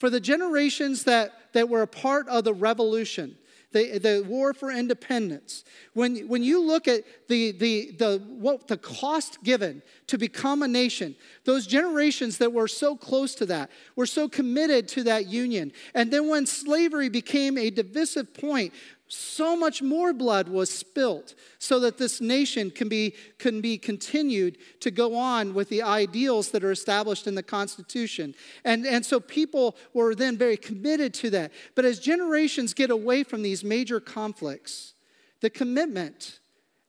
For 0.00 0.10
the 0.10 0.20
generations 0.20 1.04
that, 1.04 1.32
that 1.52 1.68
were 1.68 1.82
a 1.82 1.86
part 1.86 2.28
of 2.28 2.44
the 2.44 2.52
revolution, 2.52 3.38
the, 3.72 3.98
the 3.98 4.24
war 4.26 4.54
for 4.54 4.70
independence. 4.70 5.64
When, 5.92 6.28
when 6.28 6.42
you 6.42 6.62
look 6.62 6.88
at 6.88 7.02
the, 7.28 7.52
the, 7.52 7.92
the, 7.98 8.22
what, 8.26 8.68
the 8.68 8.76
cost 8.76 9.42
given 9.42 9.82
to 10.06 10.18
become 10.18 10.62
a 10.62 10.68
nation, 10.68 11.16
those 11.44 11.66
generations 11.66 12.38
that 12.38 12.52
were 12.52 12.68
so 12.68 12.96
close 12.96 13.34
to 13.36 13.46
that 13.46 13.70
were 13.96 14.06
so 14.06 14.28
committed 14.28 14.88
to 14.88 15.02
that 15.04 15.26
union. 15.26 15.72
And 15.94 16.12
then 16.12 16.28
when 16.28 16.46
slavery 16.46 17.08
became 17.08 17.58
a 17.58 17.70
divisive 17.70 18.32
point, 18.32 18.72
so 19.08 19.56
much 19.56 19.82
more 19.82 20.12
blood 20.12 20.48
was 20.48 20.68
spilt 20.68 21.34
so 21.58 21.78
that 21.80 21.96
this 21.96 22.20
nation 22.20 22.70
can 22.70 22.88
be, 22.88 23.14
can 23.38 23.60
be 23.60 23.78
continued 23.78 24.58
to 24.80 24.90
go 24.90 25.14
on 25.14 25.54
with 25.54 25.68
the 25.68 25.82
ideals 25.82 26.50
that 26.50 26.64
are 26.64 26.72
established 26.72 27.26
in 27.26 27.34
the 27.34 27.42
Constitution. 27.42 28.34
And, 28.64 28.84
and 28.84 29.06
so 29.06 29.20
people 29.20 29.76
were 29.94 30.14
then 30.14 30.36
very 30.36 30.56
committed 30.56 31.14
to 31.14 31.30
that. 31.30 31.52
But 31.74 31.84
as 31.84 32.00
generations 32.00 32.74
get 32.74 32.90
away 32.90 33.22
from 33.22 33.42
these 33.42 33.62
major 33.62 34.00
conflicts, 34.00 34.94
the 35.40 35.50
commitment 35.50 36.40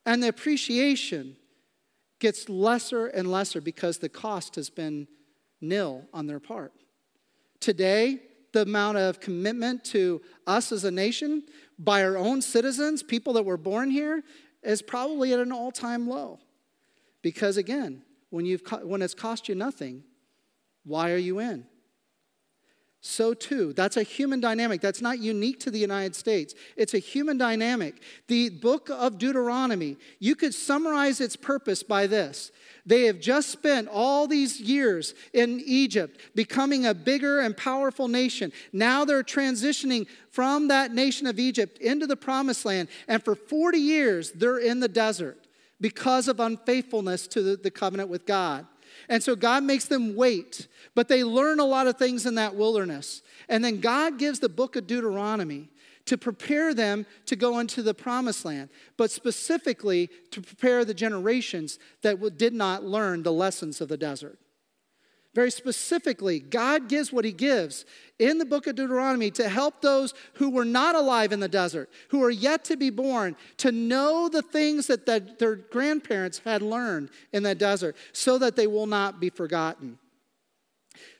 and 0.05 0.23
the 0.23 0.29
appreciation 0.29 1.35
gets 2.19 2.49
lesser 2.49 3.07
and 3.07 3.31
lesser 3.31 3.61
because 3.61 3.99
the 3.99 4.09
cost 4.09 4.55
has 4.55 4.69
been 4.69 5.07
nil 5.61 6.03
on 6.13 6.25
their 6.25 6.39
part. 6.39 6.73
Today, 7.59 8.21
the 8.53 8.61
amount 8.61 8.97
of 8.97 9.19
commitment 9.19 9.83
to 9.85 10.21
us 10.47 10.71
as 10.71 10.83
a 10.83 10.91
nation 10.91 11.43
by 11.79 12.03
our 12.03 12.17
own 12.17 12.41
citizens, 12.41 13.03
people 13.03 13.33
that 13.33 13.43
were 13.43 13.57
born 13.57 13.89
here, 13.89 14.23
is 14.63 14.81
probably 14.81 15.33
at 15.33 15.39
an 15.39 15.51
all 15.51 15.71
time 15.71 16.07
low. 16.07 16.39
Because 17.21 17.57
again, 17.57 18.03
when, 18.29 18.45
you've, 18.45 18.61
when 18.83 19.01
it's 19.01 19.13
cost 19.13 19.47
you 19.47 19.55
nothing, 19.55 20.03
why 20.83 21.11
are 21.11 21.17
you 21.17 21.39
in? 21.39 21.65
So, 22.99 23.33
too, 23.33 23.73
that's 23.73 23.95
a 23.95 24.03
human 24.03 24.39
dynamic. 24.39 24.81
That's 24.81 25.01
not 25.01 25.19
unique 25.19 25.59
to 25.61 25.71
the 25.71 25.79
United 25.79 26.15
States. 26.15 26.55
It's 26.75 26.93
a 26.93 26.99
human 26.99 27.37
dynamic. 27.37 28.01
The 28.27 28.49
book 28.49 28.89
of 28.89 29.17
Deuteronomy, 29.17 29.97
you 30.19 30.35
could 30.35 30.53
summarize 30.53 31.21
its 31.21 31.35
purpose 31.35 31.83
by 31.83 32.07
this 32.07 32.51
they 32.87 33.03
have 33.03 33.19
just 33.19 33.49
spent 33.49 33.89
all 33.89 34.27
these 34.27 34.61
years 34.61 35.13
in 35.33 35.61
Egypt 35.65 36.21
becoming 36.35 36.85
a 36.85 36.93
bigger 36.93 37.41
and 37.41 37.55
powerful 37.55 38.07
nation. 38.07 38.53
Now 38.71 39.03
they're 39.03 39.23
transitioning 39.23 40.07
from 40.31 40.69
that 40.69 40.93
nation 40.93 41.27
of 41.27 41.37
Egypt 41.37 41.79
into 41.79 42.07
the 42.07 42.15
promised 42.15 42.63
land. 42.63 42.87
And 43.09 43.21
for 43.21 43.35
40 43.35 43.77
years, 43.77 44.31
they're 44.31 44.59
in 44.59 44.79
the 44.79 44.87
desert 44.87 45.37
because 45.81 46.29
of 46.29 46.39
unfaithfulness 46.39 47.27
to 47.27 47.57
the, 47.57 47.69
covenant 47.69 48.09
with 48.09 48.25
God. 48.25 48.65
And 49.09 49.23
so 49.23 49.35
God 49.35 49.63
makes 49.63 49.85
them 49.85 50.15
wait, 50.15 50.67
but 50.95 51.07
they 51.07 51.23
learn 51.23 51.59
a 51.59 51.65
lot 51.65 51.87
of 51.87 51.97
things 51.97 52.25
in 52.25 52.35
that 52.35 52.55
wilderness. 52.55 53.21
And 53.47 53.63
then 53.63 53.79
God 53.79 54.17
gives 54.17 54.39
the 54.39 54.49
book 54.49 54.75
of 54.75 54.87
Deuteronomy 54.87 55.69
to 56.05 56.17
prepare 56.17 56.73
them 56.73 57.05
to 57.25 57.35
go 57.35 57.59
into 57.59 57.83
the 57.83 57.93
promised 57.93 58.45
land, 58.45 58.69
but 58.95 59.11
specifically 59.11 60.09
to 60.31 60.41
prepare 60.41 60.85
the 60.85 60.93
generations 60.93 61.79
that 62.01 62.37
did 62.37 62.53
not 62.53 62.83
learn 62.83 63.23
the 63.23 63.33
lessons 63.33 63.81
of 63.81 63.89
the 63.89 63.97
desert. 63.97 64.39
Very 65.37 65.51
specifically, 65.51 66.39
God 66.39 66.89
gives 66.89 67.13
what 67.13 67.23
He 67.23 67.31
gives 67.31 67.85
in 68.17 68.39
the 68.39 68.45
book 68.45 68.65
of 68.65 68.73
Deuteronomy 68.73 69.29
to 69.29 69.47
help 69.47 69.83
those 69.83 70.15
who 70.33 70.49
were 70.49 70.65
not 70.65 70.95
alive 70.95 71.31
in 71.31 71.39
the 71.39 71.47
desert, 71.47 71.91
who 72.07 72.23
are 72.23 72.31
yet 72.31 72.65
to 72.65 72.75
be 72.75 72.89
born, 72.89 73.35
to 73.57 73.71
know 73.71 74.29
the 74.29 74.41
things 74.41 74.87
that, 74.87 75.05
that 75.05 75.37
their 75.37 75.55
grandparents 75.55 76.41
had 76.43 76.63
learned 76.63 77.11
in 77.33 77.43
the 77.43 77.53
desert 77.53 77.95
so 78.13 78.39
that 78.39 78.55
they 78.55 78.65
will 78.65 78.87
not 78.87 79.19
be 79.19 79.29
forgotten. 79.29 79.99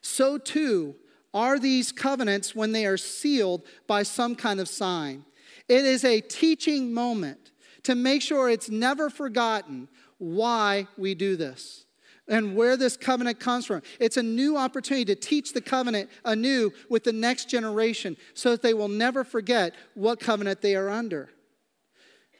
So, 0.01 0.39
too, 0.39 0.95
are 1.32 1.60
these 1.60 1.91
covenants 1.91 2.56
when 2.56 2.71
they 2.71 2.88
are 2.88 2.97
sealed 2.97 3.67
by 3.86 4.01
some 4.01 4.34
kind 4.36 4.60
of 4.60 4.67
sign. 4.67 5.25
It 5.69 5.86
is 5.86 6.03
a 6.03 6.21
teaching 6.21 6.91
moment 6.91 7.51
to 7.84 7.93
make 7.93 8.23
sure 8.23 8.49
it's 8.49 8.71
never 8.71 9.12
forgotten 9.12 9.88
why 10.17 10.88
we 10.97 11.13
do 11.13 11.36
this 11.36 11.86
and 12.28 12.56
where 12.56 12.78
this 12.78 12.98
covenant 12.98 13.40
comes 13.40 13.66
from. 13.66 13.82
It's 14.00 14.18
a 14.18 14.24
new 14.24 14.58
opportunity 14.58 15.06
to 15.06 15.16
teach 15.16 15.54
the 15.54 15.62
covenant 15.62 16.10
anew 16.26 16.72
with 16.90 17.04
the 17.04 17.13
next 17.13 17.50
generation 17.50 18.18
so 18.34 18.52
that 18.52 18.62
they 18.62 18.74
will 18.74 18.88
never 18.88 19.24
forget 19.24 19.74
what 19.94 20.20
covenant 20.20 20.62
they 20.62 20.76
are 20.76 20.90
under. 20.90 21.30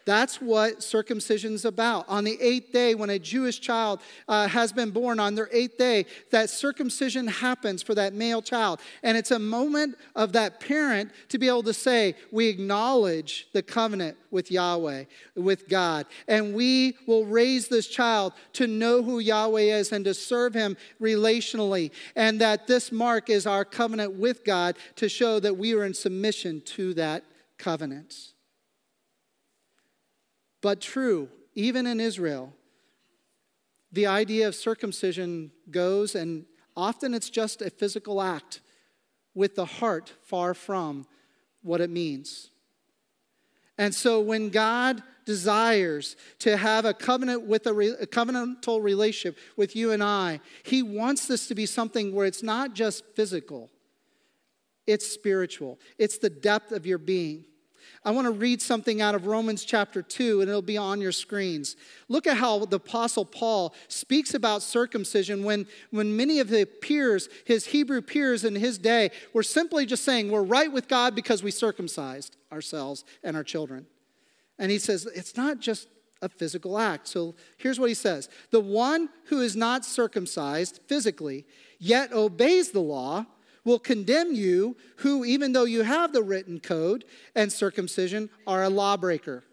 That's 0.08 0.40
what 0.40 0.82
circumcision's 0.82 1.66
about. 1.66 2.08
On 2.08 2.24
the 2.24 2.42
eighth 2.42 2.72
day, 2.72 2.96
when 2.96 3.10
a 3.10 3.20
Jewish 3.20 3.60
child 3.60 4.00
uh, 4.30 4.48
has 4.48 4.72
been 4.72 4.92
born, 4.92 5.20
on 5.20 5.36
their 5.36 5.50
eighth 5.52 5.78
day, 5.78 6.06
that 6.32 6.50
circumcision 6.50 7.28
happens 7.28 7.84
for 7.84 7.94
that 7.94 8.14
male 8.14 8.42
child. 8.42 8.80
And 9.04 9.18
it's 9.18 9.32
a 9.32 9.38
moment 9.38 9.98
of 10.16 10.32
that 10.32 10.62
parent 10.62 11.12
to 11.28 11.38
be 11.38 11.50
able 11.50 11.64
to 11.64 11.74
say, 11.74 12.16
We 12.32 12.48
acknowledge 12.48 13.50
the 13.52 13.62
covenant 13.62 14.16
with 14.32 14.50
Yahweh, 14.50 15.04
with 15.36 15.68
God. 15.68 16.06
And 16.30 16.56
we 16.56 16.96
will 17.06 17.26
raise 17.26 17.68
this 17.68 17.88
child 17.88 18.32
to 18.54 18.66
know 18.66 19.04
who 19.04 19.20
Yahweh 19.20 19.76
is 19.76 19.92
and 19.92 20.06
to 20.06 20.14
serve 20.14 20.54
him 20.54 20.78
relationally. 21.02 21.92
And 22.16 22.40
that 22.40 22.66
this 22.66 22.94
mark 22.94 23.30
is 23.30 23.46
our 23.46 23.66
covenant 23.66 24.14
with 24.14 24.46
God 24.46 24.78
to 24.96 25.10
show 25.10 25.42
that 25.42 25.58
we 25.58 25.74
are 25.74 25.84
in 25.84 25.94
submission 25.94 26.62
to 26.62 26.94
that 26.94 27.26
covenant 27.58 28.37
but 30.62 30.82
true, 30.82 31.30
even 31.56 31.86
in 31.88 32.00
Israel. 32.00 32.54
The 33.92 34.08
idea 34.08 34.48
of 34.48 34.56
circumcision 34.56 35.52
goes, 35.72 36.16
and 36.16 36.46
often 36.76 37.14
it's 37.14 37.30
just 37.30 37.62
a 37.62 37.70
physical 37.70 38.22
act 38.22 38.62
with 39.34 39.56
the 39.56 39.66
heart 39.66 40.14
far 40.24 40.54
from 40.54 41.06
what 41.62 41.82
it 41.82 41.90
means. 41.90 42.50
And 43.78 43.94
so 43.94 44.20
when 44.20 44.50
God 44.50 45.04
desires 45.26 46.16
to 46.40 46.58
have 46.58 46.86
a 46.86 46.94
covenant 46.94 47.46
with 47.46 47.68
a, 47.68 47.74
re, 47.74 47.90
a, 48.00 48.08
covenantal 48.08 48.82
relationship 48.82 49.38
with 49.56 49.76
you 49.76 49.92
and 49.92 50.02
I, 50.02 50.40
he 50.64 50.82
wants 50.82 51.28
this 51.28 51.48
to 51.48 51.56
be 51.56 51.66
something 51.66 52.14
where 52.14 52.26
it's 52.26 52.42
not 52.42 52.74
just 52.74 53.04
physical, 53.16 53.70
it's 54.88 55.06
spiritual. 55.06 55.80
It's 55.98 56.18
the 56.18 56.30
depth 56.30 56.72
of 56.72 56.86
your 56.86 56.98
being. 56.98 57.46
I 58.08 58.12
want 58.12 58.24
to 58.24 58.32
read 58.32 58.62
something 58.62 59.02
out 59.02 59.16
of 59.16 59.26
Romans 59.26 59.66
chapter 59.66 60.02
2, 60.02 60.40
and 60.40 60.48
it'll 60.50 60.62
be 60.62 60.78
on 60.78 61.02
your 61.02 61.12
screens. 61.12 61.76
Look 62.08 62.26
at 62.26 62.38
how 62.38 62.64
the 62.64 62.78
Apostle 62.78 63.26
Paul 63.26 63.76
speaks 63.90 64.34
about 64.34 64.64
circumcision 64.64 65.44
when, 65.44 65.68
when 65.92 66.16
many 66.16 66.40
of 66.40 66.48
the 66.48 66.64
peers, 66.64 67.28
his 67.44 67.66
Hebrew 67.66 68.02
peers 68.02 68.46
in 68.46 68.56
his 68.56 68.78
day, 68.78 69.12
were 69.34 69.44
simply 69.44 69.86
just 69.86 70.06
saying, 70.06 70.32
We're 70.32 70.44
right 70.44 70.72
with 70.72 70.88
God 70.88 71.16
because 71.16 71.44
we 71.44 71.52
circumcised 71.52 72.38
ourselves 72.50 73.04
and 73.26 73.36
our 73.36 73.44
children. 73.44 73.86
And 74.58 74.72
he 74.72 74.80
says, 74.80 75.06
It's 75.14 75.36
not 75.36 75.60
just 75.60 75.90
a 76.22 76.30
physical 76.30 76.80
act. 76.80 77.10
So 77.10 77.36
here's 77.58 77.78
what 77.78 77.90
he 77.90 77.94
says 77.94 78.30
The 78.52 78.62
one 78.62 79.10
who 79.26 79.42
is 79.42 79.58
not 79.58 79.84
circumcised 79.84 80.80
physically, 80.88 81.46
yet 81.78 82.14
obeys 82.14 82.72
the 82.72 82.80
law, 82.80 83.26
will 83.68 83.78
condemn 83.78 84.34
you, 84.34 84.78
who, 84.98 85.26
even 85.26 85.52
though 85.52 85.66
you 85.66 85.84
have 85.84 86.14
the 86.14 86.24
written 86.24 86.58
code 86.58 87.04
and 87.36 87.52
circumcision, 87.52 88.30
are 88.48 88.64
a 88.64 88.70
lawbreaker. 88.70 89.44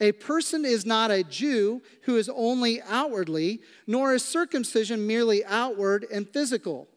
A 0.00 0.12
person 0.12 0.64
is 0.64 0.86
not 0.86 1.10
a 1.10 1.22
Jew 1.22 1.82
who 2.02 2.16
is 2.16 2.30
only 2.30 2.80
outwardly, 2.82 3.60
nor 3.86 4.14
is 4.14 4.24
circumcision 4.24 5.06
merely 5.06 5.44
outward 5.44 6.06
and 6.10 6.26
physical. 6.26 6.88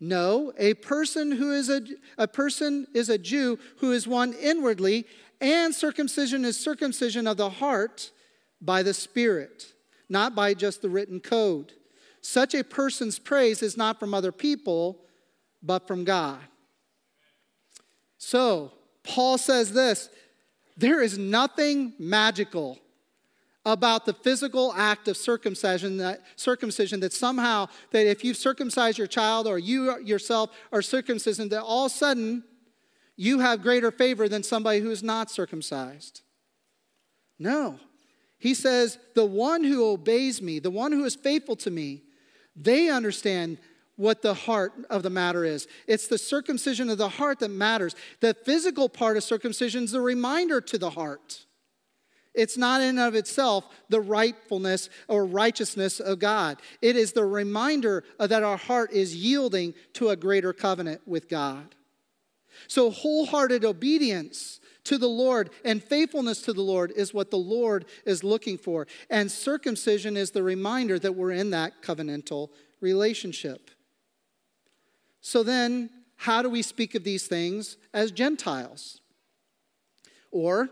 No, 0.00 0.52
a 0.58 0.74
person 0.74 1.30
who 1.30 1.52
is 1.52 1.70
a, 1.70 1.80
a 2.16 2.26
person 2.26 2.88
is 2.92 3.08
a 3.08 3.18
Jew 3.18 3.58
who 3.78 3.92
is 3.92 4.06
one 4.06 4.32
inwardly, 4.34 5.06
and 5.40 5.72
circumcision 5.72 6.44
is 6.44 6.58
circumcision 6.58 7.28
of 7.28 7.36
the 7.36 7.50
heart 7.50 8.10
by 8.60 8.82
the 8.82 8.94
Spirit, 8.94 9.72
not 10.08 10.34
by 10.34 10.54
just 10.54 10.82
the 10.82 10.90
written 10.90 11.20
code. 11.20 11.72
Such 12.20 12.52
a 12.54 12.64
person's 12.64 13.20
praise 13.20 13.62
is 13.62 13.76
not 13.76 14.00
from 14.00 14.12
other 14.12 14.32
people, 14.32 14.98
but 15.62 15.86
from 15.86 16.04
God. 16.04 16.40
So, 18.18 18.72
Paul 19.02 19.38
says 19.38 19.72
this 19.72 20.10
there 20.76 21.02
is 21.02 21.18
nothing 21.18 21.94
magical 21.98 22.78
about 23.66 24.06
the 24.06 24.14
physical 24.14 24.72
act 24.74 25.08
of 25.08 25.16
circumcision 25.16 25.98
that 25.98 26.22
circumcision 26.36 27.00
that 27.00 27.12
somehow 27.12 27.68
that 27.90 28.06
if 28.06 28.24
you 28.24 28.32
circumcise 28.32 28.96
your 28.96 29.06
child 29.06 29.46
or 29.46 29.58
you 29.58 29.98
yourself 30.00 30.50
are 30.72 30.80
circumcision 30.80 31.48
that 31.48 31.62
all 31.62 31.86
of 31.86 31.92
a 31.92 31.94
sudden 31.94 32.44
you 33.16 33.40
have 33.40 33.62
greater 33.62 33.90
favor 33.90 34.28
than 34.28 34.42
somebody 34.42 34.78
who 34.78 34.90
is 34.90 35.02
not 35.02 35.30
circumcised. 35.30 36.22
No. 37.38 37.80
He 38.38 38.54
says, 38.54 38.98
the 39.14 39.26
one 39.26 39.64
who 39.64 39.84
obeys 39.84 40.40
me, 40.40 40.60
the 40.60 40.70
one 40.70 40.92
who 40.92 41.04
is 41.04 41.16
faithful 41.16 41.56
to 41.56 41.70
me, 41.70 42.04
they 42.54 42.88
understand 42.88 43.58
what 43.98 44.22
the 44.22 44.32
heart 44.32 44.72
of 44.88 45.02
the 45.02 45.10
matter 45.10 45.44
is. 45.44 45.66
It's 45.88 46.06
the 46.06 46.18
circumcision 46.18 46.88
of 46.88 46.98
the 46.98 47.08
heart 47.08 47.40
that 47.40 47.50
matters. 47.50 47.96
The 48.20 48.32
physical 48.32 48.88
part 48.88 49.16
of 49.16 49.24
circumcision 49.24 49.84
is 49.84 49.92
a 49.92 50.00
reminder 50.00 50.60
to 50.60 50.78
the 50.78 50.90
heart. 50.90 51.44
It's 52.32 52.56
not 52.56 52.80
in 52.80 52.90
and 52.90 53.00
of 53.00 53.16
itself 53.16 53.66
the 53.88 54.00
rightfulness 54.00 54.88
or 55.08 55.26
righteousness 55.26 55.98
of 55.98 56.20
God. 56.20 56.58
It 56.80 56.94
is 56.94 57.12
the 57.12 57.24
reminder 57.24 58.04
that 58.20 58.44
our 58.44 58.56
heart 58.56 58.92
is 58.92 59.16
yielding 59.16 59.74
to 59.94 60.10
a 60.10 60.16
greater 60.16 60.52
covenant 60.52 61.00
with 61.04 61.28
God. 61.28 61.74
So, 62.68 62.90
wholehearted 62.90 63.64
obedience 63.64 64.60
to 64.84 64.96
the 64.96 65.08
Lord 65.08 65.50
and 65.64 65.82
faithfulness 65.82 66.42
to 66.42 66.52
the 66.52 66.62
Lord 66.62 66.92
is 66.94 67.12
what 67.12 67.32
the 67.32 67.36
Lord 67.36 67.84
is 68.06 68.22
looking 68.22 68.58
for. 68.58 68.86
And 69.10 69.30
circumcision 69.30 70.16
is 70.16 70.30
the 70.30 70.44
reminder 70.44 71.00
that 71.00 71.16
we're 71.16 71.32
in 71.32 71.50
that 71.50 71.82
covenantal 71.82 72.50
relationship. 72.80 73.72
So, 75.20 75.42
then, 75.42 75.90
how 76.16 76.42
do 76.42 76.50
we 76.50 76.62
speak 76.62 76.94
of 76.94 77.04
these 77.04 77.26
things 77.26 77.76
as 77.92 78.10
Gentiles? 78.10 79.00
Or, 80.30 80.68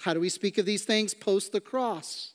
how 0.00 0.14
do 0.14 0.20
we 0.20 0.28
speak 0.28 0.58
of 0.58 0.66
these 0.66 0.84
things 0.84 1.14
post 1.14 1.52
the 1.52 1.60
cross? 1.60 2.32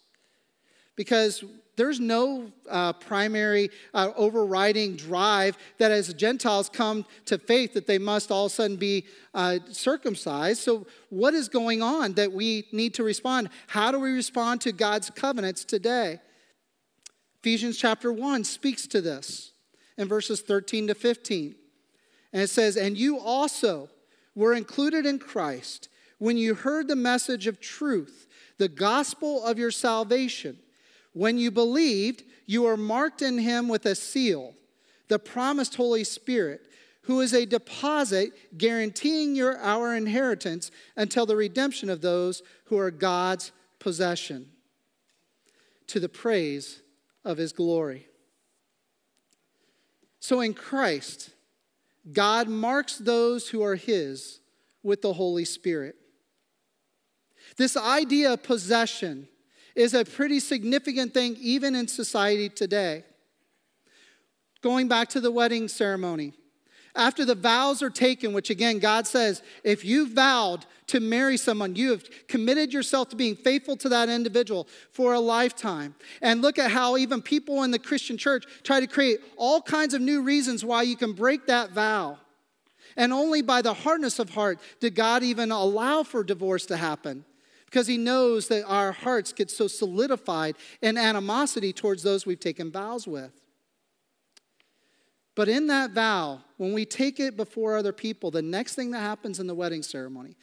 Because 0.95 1.43
there's 1.75 1.99
no 1.99 2.51
uh, 2.69 2.93
primary 2.93 3.71
uh, 3.93 4.11
overriding 4.15 4.95
drive 4.95 5.57
that 5.79 5.91
as 5.91 6.13
Gentiles 6.13 6.69
come 6.69 7.05
to 7.25 7.37
faith 7.37 7.73
that 7.73 7.87
they 7.87 7.97
must 7.97 8.31
all 8.31 8.45
of 8.45 8.51
a 8.51 8.55
sudden 8.55 8.77
be 8.77 9.05
uh, 9.33 9.59
circumcised. 9.71 10.61
So, 10.61 10.85
what 11.09 11.33
is 11.33 11.49
going 11.49 11.81
on 11.81 12.13
that 12.13 12.31
we 12.31 12.67
need 12.71 12.93
to 12.95 13.03
respond? 13.03 13.49
How 13.67 13.91
do 13.91 13.99
we 13.99 14.11
respond 14.11 14.61
to 14.61 14.71
God's 14.71 15.09
covenants 15.09 15.65
today? 15.65 16.19
Ephesians 17.39 17.77
chapter 17.77 18.13
1 18.13 18.43
speaks 18.43 18.85
to 18.87 19.01
this 19.01 19.52
in 19.97 20.07
verses 20.07 20.41
13 20.41 20.87
to 20.87 20.95
15. 20.95 21.55
And 22.31 22.41
it 22.41 22.49
says, 22.49 22.75
And 22.75 22.97
you 22.97 23.19
also 23.19 23.89
were 24.35 24.53
included 24.53 25.05
in 25.05 25.19
Christ 25.19 25.89
when 26.17 26.37
you 26.37 26.55
heard 26.55 26.87
the 26.87 26.95
message 26.95 27.47
of 27.47 27.59
truth, 27.59 28.27
the 28.57 28.69
gospel 28.69 29.43
of 29.43 29.59
your 29.59 29.71
salvation. 29.71 30.57
When 31.13 31.37
you 31.37 31.51
believed, 31.51 32.23
you 32.45 32.65
are 32.65 32.77
marked 32.77 33.21
in 33.21 33.37
him 33.37 33.67
with 33.67 33.85
a 33.85 33.95
seal, 33.95 34.55
the 35.07 35.19
promised 35.19 35.75
Holy 35.75 36.03
Spirit, 36.03 36.67
who 37.03 37.19
is 37.19 37.33
a 37.33 37.45
deposit 37.45 38.57
guaranteeing 38.57 39.35
your 39.35 39.57
our 39.59 39.95
inheritance 39.95 40.71
until 40.95 41.25
the 41.25 41.35
redemption 41.35 41.89
of 41.89 42.01
those 42.01 42.41
who 42.65 42.77
are 42.77 42.91
God's 42.91 43.51
possession 43.79 44.49
to 45.87 45.99
the 45.99 46.09
praise 46.09 46.81
of 47.25 47.37
his 47.37 47.51
glory. 47.51 48.07
So 50.23 50.39
in 50.39 50.53
Christ, 50.53 51.31
God 52.13 52.47
marks 52.47 52.97
those 52.97 53.49
who 53.49 53.61
are 53.61 53.75
his 53.75 54.39
with 54.81 55.01
the 55.01 55.11
Holy 55.11 55.43
Spirit. 55.43 55.97
This 57.57 57.75
idea 57.75 58.31
of 58.31 58.41
possession 58.41 59.27
is 59.75 59.93
a 59.93 60.05
pretty 60.05 60.39
significant 60.39 61.13
thing 61.13 61.35
even 61.41 61.75
in 61.75 61.89
society 61.89 62.47
today. 62.47 63.03
Going 64.61 64.87
back 64.87 65.09
to 65.09 65.19
the 65.19 65.29
wedding 65.29 65.67
ceremony, 65.67 66.31
after 66.95 67.25
the 67.25 67.35
vows 67.35 67.81
are 67.81 67.89
taken, 67.89 68.33
which 68.33 68.49
again, 68.49 68.79
God 68.79 69.07
says, 69.07 69.41
if 69.63 69.83
you 69.83 70.13
vowed 70.13 70.65
to 70.87 70.99
marry 70.99 71.37
someone, 71.37 71.75
you 71.75 71.91
have 71.91 72.03
committed 72.27 72.71
yourself 72.71 73.09
to 73.09 73.15
being 73.15 73.35
faithful 73.35 73.75
to 73.77 73.89
that 73.89 74.09
individual 74.09 74.67
for 74.91 75.13
a 75.13 75.19
lifetime. 75.19 75.95
And 76.21 76.41
look 76.41 76.59
at 76.59 76.69
how 76.69 76.97
even 76.97 77.21
people 77.21 77.63
in 77.63 77.71
the 77.71 77.79
Christian 77.79 78.17
church 78.17 78.45
try 78.61 78.79
to 78.79 78.87
create 78.87 79.19
all 79.37 79.61
kinds 79.61 79.95
of 79.95 80.01
new 80.01 80.21
reasons 80.21 80.63
why 80.63 80.83
you 80.83 80.95
can 80.95 81.13
break 81.13 81.47
that 81.47 81.71
vow. 81.71 82.19
And 82.95 83.11
only 83.11 83.41
by 83.41 83.63
the 83.63 83.73
hardness 83.73 84.19
of 84.19 84.29
heart 84.29 84.59
did 84.79 84.93
God 84.93 85.23
even 85.23 85.51
allow 85.51 86.03
for 86.03 86.23
divorce 86.23 86.67
to 86.67 86.77
happen 86.77 87.25
because 87.65 87.87
he 87.87 87.97
knows 87.97 88.49
that 88.49 88.65
our 88.65 88.91
hearts 88.91 89.33
get 89.33 89.49
so 89.49 89.67
solidified 89.67 90.55
in 90.83 90.95
animosity 90.95 91.73
towards 91.73 92.03
those 92.03 92.23
we've 92.23 92.39
taken 92.39 92.71
vows 92.71 93.07
with. 93.07 93.31
But 95.35 95.49
in 95.49 95.67
that 95.67 95.91
vow, 95.91 96.41
when 96.63 96.71
we 96.71 96.85
take 96.85 97.19
it 97.19 97.35
before 97.35 97.75
other 97.75 97.91
people, 97.91 98.31
the 98.31 98.41
next 98.41 98.75
thing 98.75 98.91
that 98.91 99.01
happens 99.01 99.37
in 99.37 99.47
the 99.47 99.53
wedding 99.53 99.83
ceremony 99.83 100.37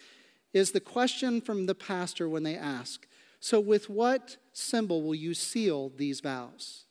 is 0.52 0.70
the 0.70 0.80
question 0.80 1.40
from 1.40 1.64
the 1.64 1.74
pastor 1.74 2.28
when 2.28 2.42
they 2.42 2.56
ask, 2.56 3.06
So, 3.40 3.58
with 3.58 3.88
what 3.88 4.36
symbol 4.52 5.00
will 5.02 5.14
you 5.14 5.32
seal 5.32 5.90
these 5.96 6.20
vows? 6.20 6.84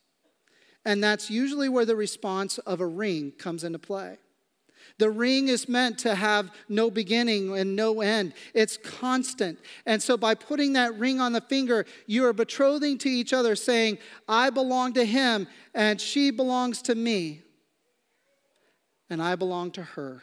And 0.84 1.04
that's 1.04 1.30
usually 1.30 1.68
where 1.68 1.84
the 1.84 1.94
response 1.94 2.58
of 2.58 2.80
a 2.80 2.86
ring 2.86 3.30
comes 3.38 3.62
into 3.62 3.78
play. 3.78 4.16
The 4.98 5.10
ring 5.10 5.46
is 5.46 5.68
meant 5.68 5.98
to 6.00 6.16
have 6.16 6.50
no 6.68 6.90
beginning 6.90 7.56
and 7.56 7.76
no 7.76 8.00
end, 8.00 8.32
it's 8.52 8.78
constant. 8.78 9.60
And 9.86 10.02
so, 10.02 10.16
by 10.16 10.34
putting 10.34 10.72
that 10.72 10.98
ring 10.98 11.20
on 11.20 11.32
the 11.32 11.40
finger, 11.40 11.86
you 12.08 12.24
are 12.26 12.32
betrothing 12.32 12.98
to 12.98 13.08
each 13.08 13.32
other, 13.32 13.54
saying, 13.54 13.98
I 14.26 14.50
belong 14.50 14.94
to 14.94 15.04
him, 15.04 15.46
and 15.72 16.00
she 16.00 16.32
belongs 16.32 16.82
to 16.82 16.96
me, 16.96 17.42
and 19.10 19.20
I 19.22 19.34
belong 19.34 19.72
to 19.72 19.82
her. 19.82 20.22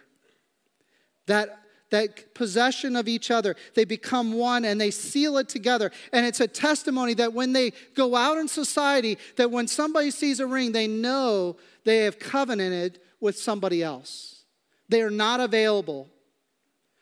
That 1.27 1.59
that 1.89 2.33
possession 2.33 2.95
of 2.95 3.07
each 3.07 3.31
other. 3.31 3.55
They 3.73 3.85
become 3.85 4.33
one 4.33 4.65
and 4.65 4.79
they 4.79 4.91
seal 4.91 5.37
it 5.37 5.49
together. 5.49 5.91
And 6.11 6.25
it's 6.25 6.39
a 6.39 6.47
testimony 6.47 7.13
that 7.15 7.33
when 7.33 7.53
they 7.53 7.71
go 7.95 8.15
out 8.15 8.37
in 8.37 8.47
society, 8.47 9.17
that 9.37 9.51
when 9.51 9.67
somebody 9.67 10.11
sees 10.11 10.39
a 10.39 10.47
ring, 10.47 10.71
they 10.71 10.87
know 10.87 11.55
they 11.85 11.99
have 11.99 12.19
covenanted 12.19 12.99
with 13.19 13.37
somebody 13.37 13.81
else. 13.81 14.43
They 14.89 15.01
are 15.01 15.09
not 15.09 15.39
available. 15.39 16.09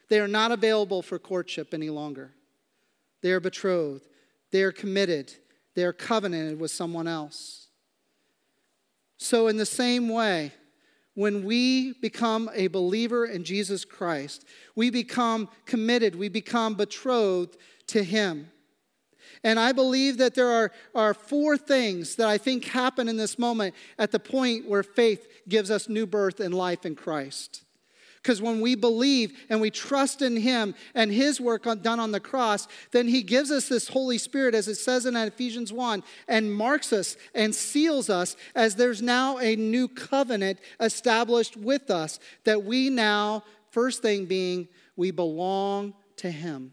They 0.09 0.19
are 0.19 0.27
not 0.27 0.51
available 0.51 1.01
for 1.01 1.17
courtship 1.17 1.73
any 1.73 1.89
longer. 1.89 2.31
They 3.21 3.31
are 3.31 3.39
betrothed. 3.39 4.07
They 4.51 4.61
are 4.61 4.71
committed. 4.71 5.33
They 5.73 5.83
are 5.83 5.93
covenanted 5.93 6.59
with 6.59 6.71
someone 6.71 7.07
else. 7.07 7.67
So, 9.17 9.47
in 9.47 9.57
the 9.57 9.65
same 9.65 10.09
way, 10.09 10.51
when 11.15 11.43
we 11.43 11.93
become 11.93 12.49
a 12.53 12.67
believer 12.67 13.25
in 13.25 13.43
Jesus 13.43 13.83
Christ, 13.83 14.45
we 14.75 14.89
become 14.89 15.49
committed, 15.65 16.15
we 16.15 16.29
become 16.29 16.75
betrothed 16.75 17.57
to 17.87 18.03
Him. 18.03 18.51
And 19.43 19.59
I 19.59 19.71
believe 19.71 20.17
that 20.17 20.35
there 20.35 20.49
are, 20.49 20.71
are 20.93 21.13
four 21.13 21.57
things 21.57 22.15
that 22.15 22.27
I 22.27 22.37
think 22.37 22.65
happen 22.65 23.07
in 23.07 23.17
this 23.17 23.39
moment 23.39 23.75
at 23.97 24.11
the 24.11 24.19
point 24.19 24.67
where 24.67 24.83
faith 24.83 25.27
gives 25.47 25.71
us 25.71 25.89
new 25.89 26.05
birth 26.05 26.39
and 26.39 26.53
life 26.53 26.85
in 26.85 26.95
Christ. 26.95 27.64
Because 28.25 28.41
when 28.41 28.59
we 28.59 28.73
believe 28.73 29.37
and 29.51 29.61
we 29.61 29.69
trust 29.69 30.23
in 30.23 30.35
Him 30.35 30.73
and 30.95 31.11
His 31.11 31.39
work 31.39 31.67
on, 31.67 31.83
done 31.83 31.99
on 31.99 32.11
the 32.11 32.19
cross, 32.19 32.67
then 32.89 33.07
He 33.07 33.21
gives 33.21 33.51
us 33.51 33.69
this 33.69 33.87
Holy 33.87 34.17
Spirit, 34.17 34.55
as 34.55 34.67
it 34.67 34.77
says 34.77 35.05
in 35.05 35.15
Ephesians 35.15 35.71
1, 35.71 36.01
and 36.27 36.51
marks 36.51 36.91
us 36.91 37.17
and 37.35 37.53
seals 37.53 38.09
us 38.09 38.35
as 38.55 38.77
there's 38.77 38.99
now 38.99 39.37
a 39.37 39.55
new 39.55 39.87
covenant 39.87 40.57
established 40.79 41.55
with 41.55 41.91
us 41.91 42.19
that 42.45 42.63
we 42.63 42.89
now, 42.89 43.43
first 43.69 44.01
thing 44.01 44.25
being, 44.25 44.69
we 44.95 45.11
belong 45.11 45.93
to 46.15 46.31
Him 46.31 46.71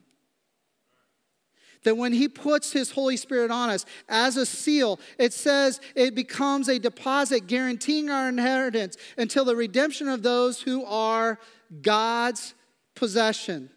that 1.85 1.97
when 1.97 2.13
He 2.13 2.29
puts 2.29 2.73
His 2.73 2.91
Holy 2.91 3.17
Spirit 3.17 3.51
on 3.51 3.71
us 3.71 3.85
as 4.09 4.37
a 4.37 4.47
seal, 4.47 5.01
it 5.19 5.33
says 5.33 5.81
it 5.95 6.15
becomes 6.15 6.69
a 6.69 6.79
deposit 6.79 7.47
guaranteeing 7.47 8.11
our 8.11 8.29
inheritance 8.29 8.97
until 9.17 9.45
the 9.45 9.57
redemption 9.57 10.09
of 10.09 10.23
those 10.23 10.63
who 10.63 10.85
are 10.85 11.39
God's 11.81 12.55
possession. 12.95 13.71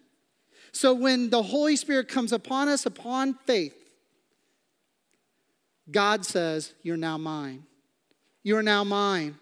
So 0.72 0.94
when 0.94 1.30
the 1.30 1.44
Holy 1.44 1.76
Spirit 1.76 2.08
comes 2.08 2.34
upon 2.34 2.68
us 2.68 2.86
upon 2.86 3.36
faith, 3.46 3.76
God 5.90 6.26
says, 6.26 6.74
You're 6.82 6.98
now 6.98 7.18
mine. 7.18 7.64
You 8.44 8.58
are 8.58 8.64
now 8.64 8.84
mine. 8.84 9.38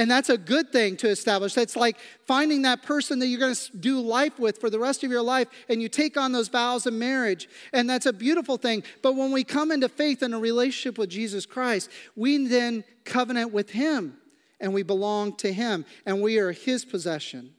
And 0.00 0.10
that's 0.10 0.30
a 0.30 0.38
good 0.38 0.72
thing 0.72 0.96
to 0.96 1.10
establish. 1.10 1.52
That's 1.52 1.76
like 1.76 1.98
finding 2.24 2.62
that 2.62 2.82
person 2.82 3.18
that 3.18 3.26
you're 3.26 3.38
going 3.38 3.54
to 3.54 3.76
do 3.76 4.00
life 4.00 4.38
with 4.38 4.58
for 4.58 4.70
the 4.70 4.78
rest 4.78 5.04
of 5.04 5.10
your 5.10 5.20
life, 5.20 5.48
and 5.68 5.82
you 5.82 5.90
take 5.90 6.16
on 6.16 6.32
those 6.32 6.48
vows 6.48 6.86
of 6.86 6.94
marriage. 6.94 7.50
And 7.74 7.88
that's 7.90 8.06
a 8.06 8.12
beautiful 8.14 8.56
thing. 8.56 8.82
But 9.02 9.14
when 9.14 9.30
we 9.30 9.44
come 9.44 9.70
into 9.70 9.90
faith 9.90 10.22
in 10.22 10.32
a 10.32 10.38
relationship 10.38 10.96
with 10.96 11.10
Jesus 11.10 11.44
Christ, 11.44 11.90
we 12.16 12.46
then 12.46 12.82
covenant 13.04 13.52
with 13.52 13.68
Him, 13.68 14.16
and 14.58 14.72
we 14.72 14.82
belong 14.82 15.36
to 15.36 15.52
Him, 15.52 15.84
and 16.06 16.22
we 16.22 16.38
are 16.38 16.52
His 16.52 16.82
possession. 16.86 17.50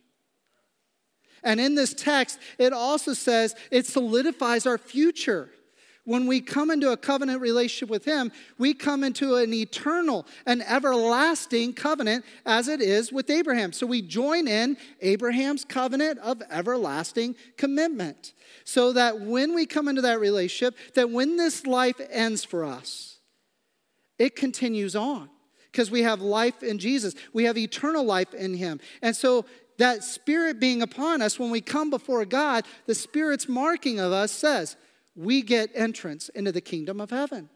And 1.44 1.60
in 1.60 1.76
this 1.76 1.94
text, 1.94 2.40
it 2.58 2.74
also 2.74 3.14
says 3.14 3.54
it 3.70 3.86
solidifies 3.86 4.66
our 4.66 4.80
future. 4.80 5.52
When 6.04 6.26
we 6.26 6.42
come 6.42 6.72
into 6.72 6.92
a 6.92 6.98
covenant 6.98 7.42
relationship 7.42 7.90
with 7.90 8.06
Him, 8.06 8.32
we 8.58 8.74
come 8.74 9.04
into 9.04 9.36
an 9.36 9.54
eternal, 9.54 10.26
an 10.48 10.62
everlasting 10.64 11.74
covenant 11.74 12.26
as 12.46 12.68
it 12.68 12.82
is 12.82 13.12
with 13.12 13.30
Abraham. 13.30 13.72
So 13.72 13.86
we 13.86 14.02
join 14.02 14.48
in 14.48 14.78
Abraham's 15.02 15.64
covenant 15.64 16.18
of 16.20 16.42
everlasting 16.50 17.36
commitment. 17.56 18.34
So 18.64 18.94
that 18.94 19.22
when 19.22 19.54
we 19.54 19.66
come 19.68 19.88
into 19.88 20.02
that 20.02 20.20
relationship, 20.20 20.76
that 20.96 21.12
when 21.12 21.38
this 21.38 21.68
life 21.68 22.02
ends 22.10 22.44
for 22.44 22.66
us, 22.66 23.20
it 24.18 24.36
continues 24.36 24.96
on 24.96 25.30
because 25.72 25.92
we 25.92 26.02
have 26.02 26.22
life 26.22 26.64
in 26.64 26.80
Jesus. 26.80 27.14
We 27.32 27.44
have 27.46 27.58
eternal 27.58 28.04
life 28.04 28.34
in 28.34 28.56
Him. 28.56 28.80
And 29.04 29.16
so 29.16 29.46
that 29.78 30.04
Spirit 30.04 30.60
being 30.60 30.82
upon 30.82 31.22
us, 31.22 31.40
when 31.40 31.52
we 31.52 31.62
come 31.62 31.90
before 31.90 32.26
God, 32.26 32.66
the 32.88 32.96
Spirit's 32.96 33.48
marking 33.48 34.00
of 34.00 34.12
us 34.12 34.32
says, 34.32 34.76
we 35.16 35.42
get 35.42 35.70
entrance 35.74 36.30
into 36.30 36.52
the 36.52 36.62
kingdom 36.62 37.02
of 37.02 37.10
heaven. 37.10 37.50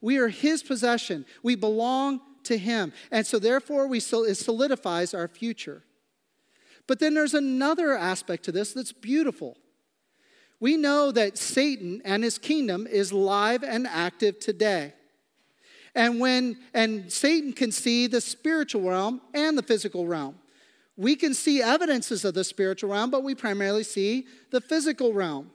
We 0.00 0.18
are 0.18 0.28
his 0.28 0.62
possession. 0.62 1.24
We 1.42 1.54
belong 1.54 2.20
to 2.44 2.58
him. 2.58 2.92
And 3.10 3.26
so, 3.26 3.38
therefore, 3.38 3.86
we, 3.86 3.98
it 3.98 4.36
solidifies 4.36 5.14
our 5.14 5.28
future. 5.28 5.84
But 6.86 6.98
then 6.98 7.14
there's 7.14 7.34
another 7.34 7.96
aspect 7.96 8.44
to 8.44 8.52
this 8.52 8.72
that's 8.72 8.92
beautiful. 8.92 9.56
We 10.60 10.76
know 10.76 11.10
that 11.12 11.38
Satan 11.38 12.02
and 12.04 12.22
his 12.22 12.38
kingdom 12.38 12.86
is 12.86 13.12
live 13.12 13.64
and 13.64 13.86
active 13.86 14.38
today. 14.38 14.94
And 15.94 16.20
when 16.20 16.56
and 16.72 17.12
Satan 17.12 17.52
can 17.52 17.70
see 17.70 18.06
the 18.06 18.20
spiritual 18.20 18.82
realm 18.82 19.20
and 19.34 19.58
the 19.58 19.62
physical 19.62 20.06
realm. 20.06 20.36
We 20.96 21.16
can 21.16 21.34
see 21.34 21.62
evidences 21.62 22.24
of 22.24 22.34
the 22.34 22.44
spiritual 22.44 22.90
realm, 22.90 23.10
but 23.10 23.24
we 23.24 23.34
primarily 23.34 23.82
see 23.82 24.26
the 24.50 24.60
physical 24.60 25.12
realm. 25.12 25.50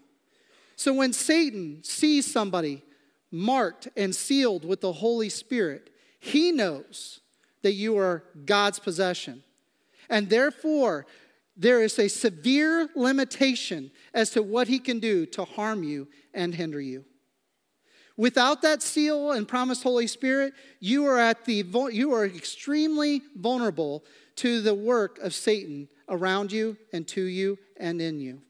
So 0.77 0.93
when 0.93 1.11
Satan 1.11 1.83
sees 1.83 2.31
somebody 2.31 2.83
marked 3.31 3.89
and 3.97 4.15
sealed 4.15 4.63
with 4.63 4.79
the 4.79 4.93
Holy 4.93 5.27
Spirit, 5.27 5.89
he 6.19 6.51
knows 6.51 7.19
that 7.63 7.73
you 7.73 7.97
are 7.97 8.23
God's 8.45 8.77
possession. 8.77 9.43
And 10.07 10.29
therefore, 10.29 11.07
there 11.57 11.81
is 11.81 11.97
a 11.97 12.07
severe 12.07 12.87
limitation 12.95 13.89
as 14.13 14.29
to 14.31 14.43
what 14.43 14.67
he 14.67 14.77
can 14.77 14.99
do 14.99 15.25
to 15.25 15.45
harm 15.45 15.83
you 15.83 16.07
and 16.31 16.53
hinder 16.53 16.79
you. 16.79 17.03
Without 18.15 18.61
that 18.61 18.83
seal 18.83 19.31
and 19.31 19.47
promised 19.47 19.81
Holy 19.81 20.07
Spirit, 20.07 20.53
you 20.79 21.07
are 21.07 21.19
at 21.19 21.45
the 21.45 21.65
you 21.91 22.13
are 22.13 22.25
extremely 22.25 23.23
vulnerable 23.35 24.05
to 24.35 24.61
the 24.61 24.75
work 24.75 25.17
of 25.19 25.33
Satan 25.33 25.89
around 26.07 26.51
you 26.51 26.77
and 26.93 27.07
to 27.09 27.23
you 27.23 27.57
and 27.77 27.99
in 27.99 28.19
you. 28.19 28.41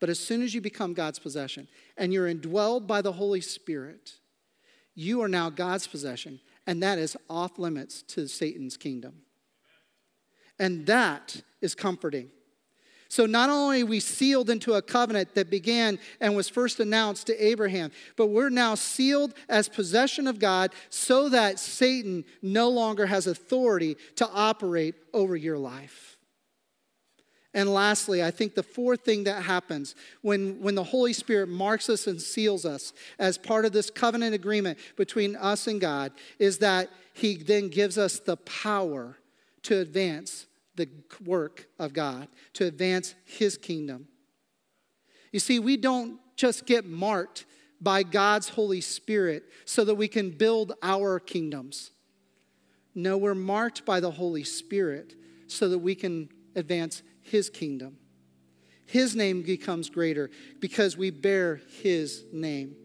But 0.00 0.10
as 0.10 0.18
soon 0.18 0.42
as 0.42 0.54
you 0.54 0.60
become 0.60 0.92
God's 0.92 1.18
possession 1.18 1.68
and 1.96 2.12
you're 2.12 2.32
indwelled 2.32 2.86
by 2.86 3.00
the 3.00 3.12
Holy 3.12 3.40
Spirit, 3.40 4.14
you 4.94 5.22
are 5.22 5.28
now 5.28 5.50
God's 5.50 5.86
possession, 5.86 6.40
and 6.66 6.82
that 6.82 6.98
is 6.98 7.16
off 7.28 7.58
limits 7.58 8.02
to 8.02 8.28
Satan's 8.28 8.76
kingdom. 8.76 9.22
And 10.58 10.86
that 10.86 11.42
is 11.60 11.74
comforting. 11.74 12.30
So 13.08 13.26
not 13.26 13.48
only 13.48 13.82
are 13.82 13.86
we 13.86 14.00
sealed 14.00 14.50
into 14.50 14.74
a 14.74 14.82
covenant 14.82 15.34
that 15.34 15.50
began 15.50 15.98
and 16.20 16.34
was 16.34 16.48
first 16.48 16.80
announced 16.80 17.28
to 17.28 17.44
Abraham, 17.44 17.92
but 18.16 18.26
we're 18.26 18.50
now 18.50 18.74
sealed 18.74 19.34
as 19.48 19.68
possession 19.68 20.26
of 20.26 20.38
God 20.38 20.72
so 20.90 21.28
that 21.28 21.60
Satan 21.60 22.24
no 22.42 22.68
longer 22.70 23.06
has 23.06 23.26
authority 23.26 23.96
to 24.16 24.28
operate 24.28 24.96
over 25.12 25.36
your 25.36 25.58
life. 25.58 26.13
And 27.54 27.72
lastly, 27.72 28.22
I 28.22 28.32
think 28.32 28.56
the 28.56 28.64
fourth 28.64 29.02
thing 29.02 29.24
that 29.24 29.44
happens 29.44 29.94
when, 30.22 30.60
when 30.60 30.74
the 30.74 30.82
Holy 30.82 31.12
Spirit 31.12 31.48
marks 31.48 31.88
us 31.88 32.08
and 32.08 32.20
seals 32.20 32.64
us 32.64 32.92
as 33.18 33.38
part 33.38 33.64
of 33.64 33.72
this 33.72 33.90
covenant 33.90 34.34
agreement 34.34 34.78
between 34.96 35.36
us 35.36 35.68
and 35.68 35.80
God 35.80 36.12
is 36.40 36.58
that 36.58 36.90
He 37.12 37.36
then 37.36 37.68
gives 37.68 37.96
us 37.96 38.18
the 38.18 38.36
power 38.38 39.16
to 39.62 39.78
advance 39.78 40.46
the 40.74 40.88
work 41.24 41.68
of 41.78 41.92
God, 41.92 42.26
to 42.54 42.66
advance 42.66 43.14
His 43.24 43.56
kingdom. 43.56 44.08
You 45.30 45.38
see, 45.38 45.60
we 45.60 45.76
don't 45.76 46.18
just 46.36 46.66
get 46.66 46.84
marked 46.84 47.44
by 47.80 48.02
God's 48.02 48.48
Holy 48.48 48.80
Spirit 48.80 49.44
so 49.64 49.84
that 49.84 49.94
we 49.94 50.08
can 50.08 50.30
build 50.30 50.72
our 50.82 51.20
kingdoms. 51.20 51.92
No, 52.96 53.16
we're 53.16 53.34
marked 53.36 53.84
by 53.84 54.00
the 54.00 54.10
Holy 54.10 54.44
Spirit 54.44 55.14
so 55.46 55.68
that 55.68 55.78
we 55.78 55.94
can 55.94 56.28
advance 56.56 57.02
his 57.24 57.50
kingdom. 57.50 57.96
His 58.86 59.16
name 59.16 59.42
becomes 59.42 59.90
greater 59.90 60.30
because 60.60 60.96
we 60.96 61.10
bear 61.10 61.60
his 61.82 62.24
name. 62.32 62.76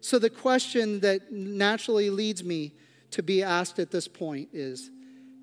So, 0.00 0.18
the 0.18 0.30
question 0.30 1.00
that 1.00 1.32
naturally 1.32 2.10
leads 2.10 2.44
me 2.44 2.74
to 3.12 3.22
be 3.22 3.42
asked 3.42 3.78
at 3.78 3.90
this 3.90 4.06
point 4.06 4.50
is 4.52 4.90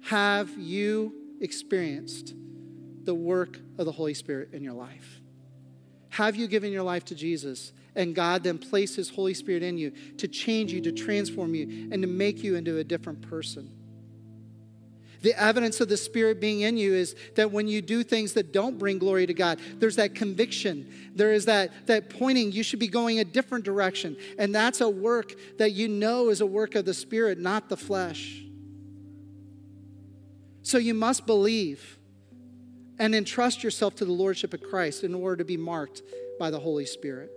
Have 0.05 0.57
you 0.57 1.13
experienced 1.41 2.35
the 3.03 3.15
work 3.15 3.59
of 3.79 3.85
the 3.85 3.91
Holy 3.91 4.13
Spirit 4.13 4.53
in 4.53 4.63
your 4.63 4.73
life? 4.73 5.19
Have 6.09 6.35
you 6.35 6.47
given 6.47 6.71
your 6.71 6.83
life 6.83 7.05
to 7.05 7.15
Jesus 7.15 7.73
and 7.95 8.13
God 8.13 8.43
then 8.43 8.59
placed 8.59 8.95
His 8.95 9.09
Holy 9.09 9.33
Spirit 9.33 9.63
in 9.63 9.77
you 9.77 9.91
to 10.17 10.27
change 10.27 10.71
you, 10.71 10.81
to 10.81 10.91
transform 10.91 11.55
you, 11.55 11.89
and 11.91 12.03
to 12.03 12.07
make 12.07 12.43
you 12.43 12.55
into 12.55 12.77
a 12.77 12.83
different 12.83 13.21
person? 13.21 13.80
The 15.21 15.39
evidence 15.39 15.79
of 15.81 15.87
the 15.87 15.97
Spirit 15.97 16.41
being 16.41 16.61
in 16.61 16.77
you 16.77 16.93
is 16.93 17.15
that 17.35 17.51
when 17.51 17.67
you 17.67 17.81
do 17.81 18.03
things 18.03 18.33
that 18.33 18.51
don't 18.51 18.77
bring 18.79 18.97
glory 18.97 19.27
to 19.27 19.33
God, 19.33 19.59
there's 19.75 19.97
that 19.97 20.15
conviction. 20.15 20.91
There 21.15 21.31
is 21.31 21.45
that, 21.45 21.87
that 21.87 22.09
pointing, 22.09 22.51
you 22.51 22.63
should 22.63 22.79
be 22.79 22.87
going 22.87 23.19
a 23.19 23.23
different 23.23 23.63
direction. 23.63 24.17
And 24.39 24.53
that's 24.53 24.81
a 24.81 24.89
work 24.89 25.33
that 25.57 25.71
you 25.71 25.87
know 25.87 26.29
is 26.29 26.41
a 26.41 26.45
work 26.45 26.75
of 26.75 26.85
the 26.85 26.93
Spirit, 26.93 27.39
not 27.39 27.69
the 27.69 27.77
flesh. 27.77 28.41
So 30.63 30.77
you 30.77 30.93
must 30.93 31.25
believe 31.25 31.99
and 32.97 33.13
entrust 33.13 33.63
yourself 33.63 33.95
to 33.95 34.05
the 34.05 34.11
Lordship 34.11 34.53
of 34.53 34.61
Christ 34.61 35.03
in 35.03 35.13
order 35.13 35.37
to 35.37 35.45
be 35.45 35.57
marked 35.57 36.01
by 36.39 36.49
the 36.49 36.59
Holy 36.59 36.85
Spirit. 36.85 37.31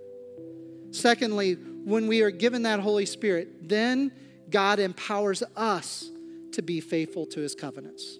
Secondly, 0.90 1.54
when 1.54 2.06
we 2.06 2.22
are 2.22 2.30
given 2.30 2.62
that 2.62 2.80
Holy 2.80 3.06
Spirit, 3.06 3.68
then 3.68 4.12
God 4.48 4.78
empowers 4.78 5.42
us 5.56 6.10
to 6.54 6.62
be 6.62 6.80
faithful 6.80 7.26
to 7.26 7.40
his 7.40 7.54
covenants. 7.54 8.18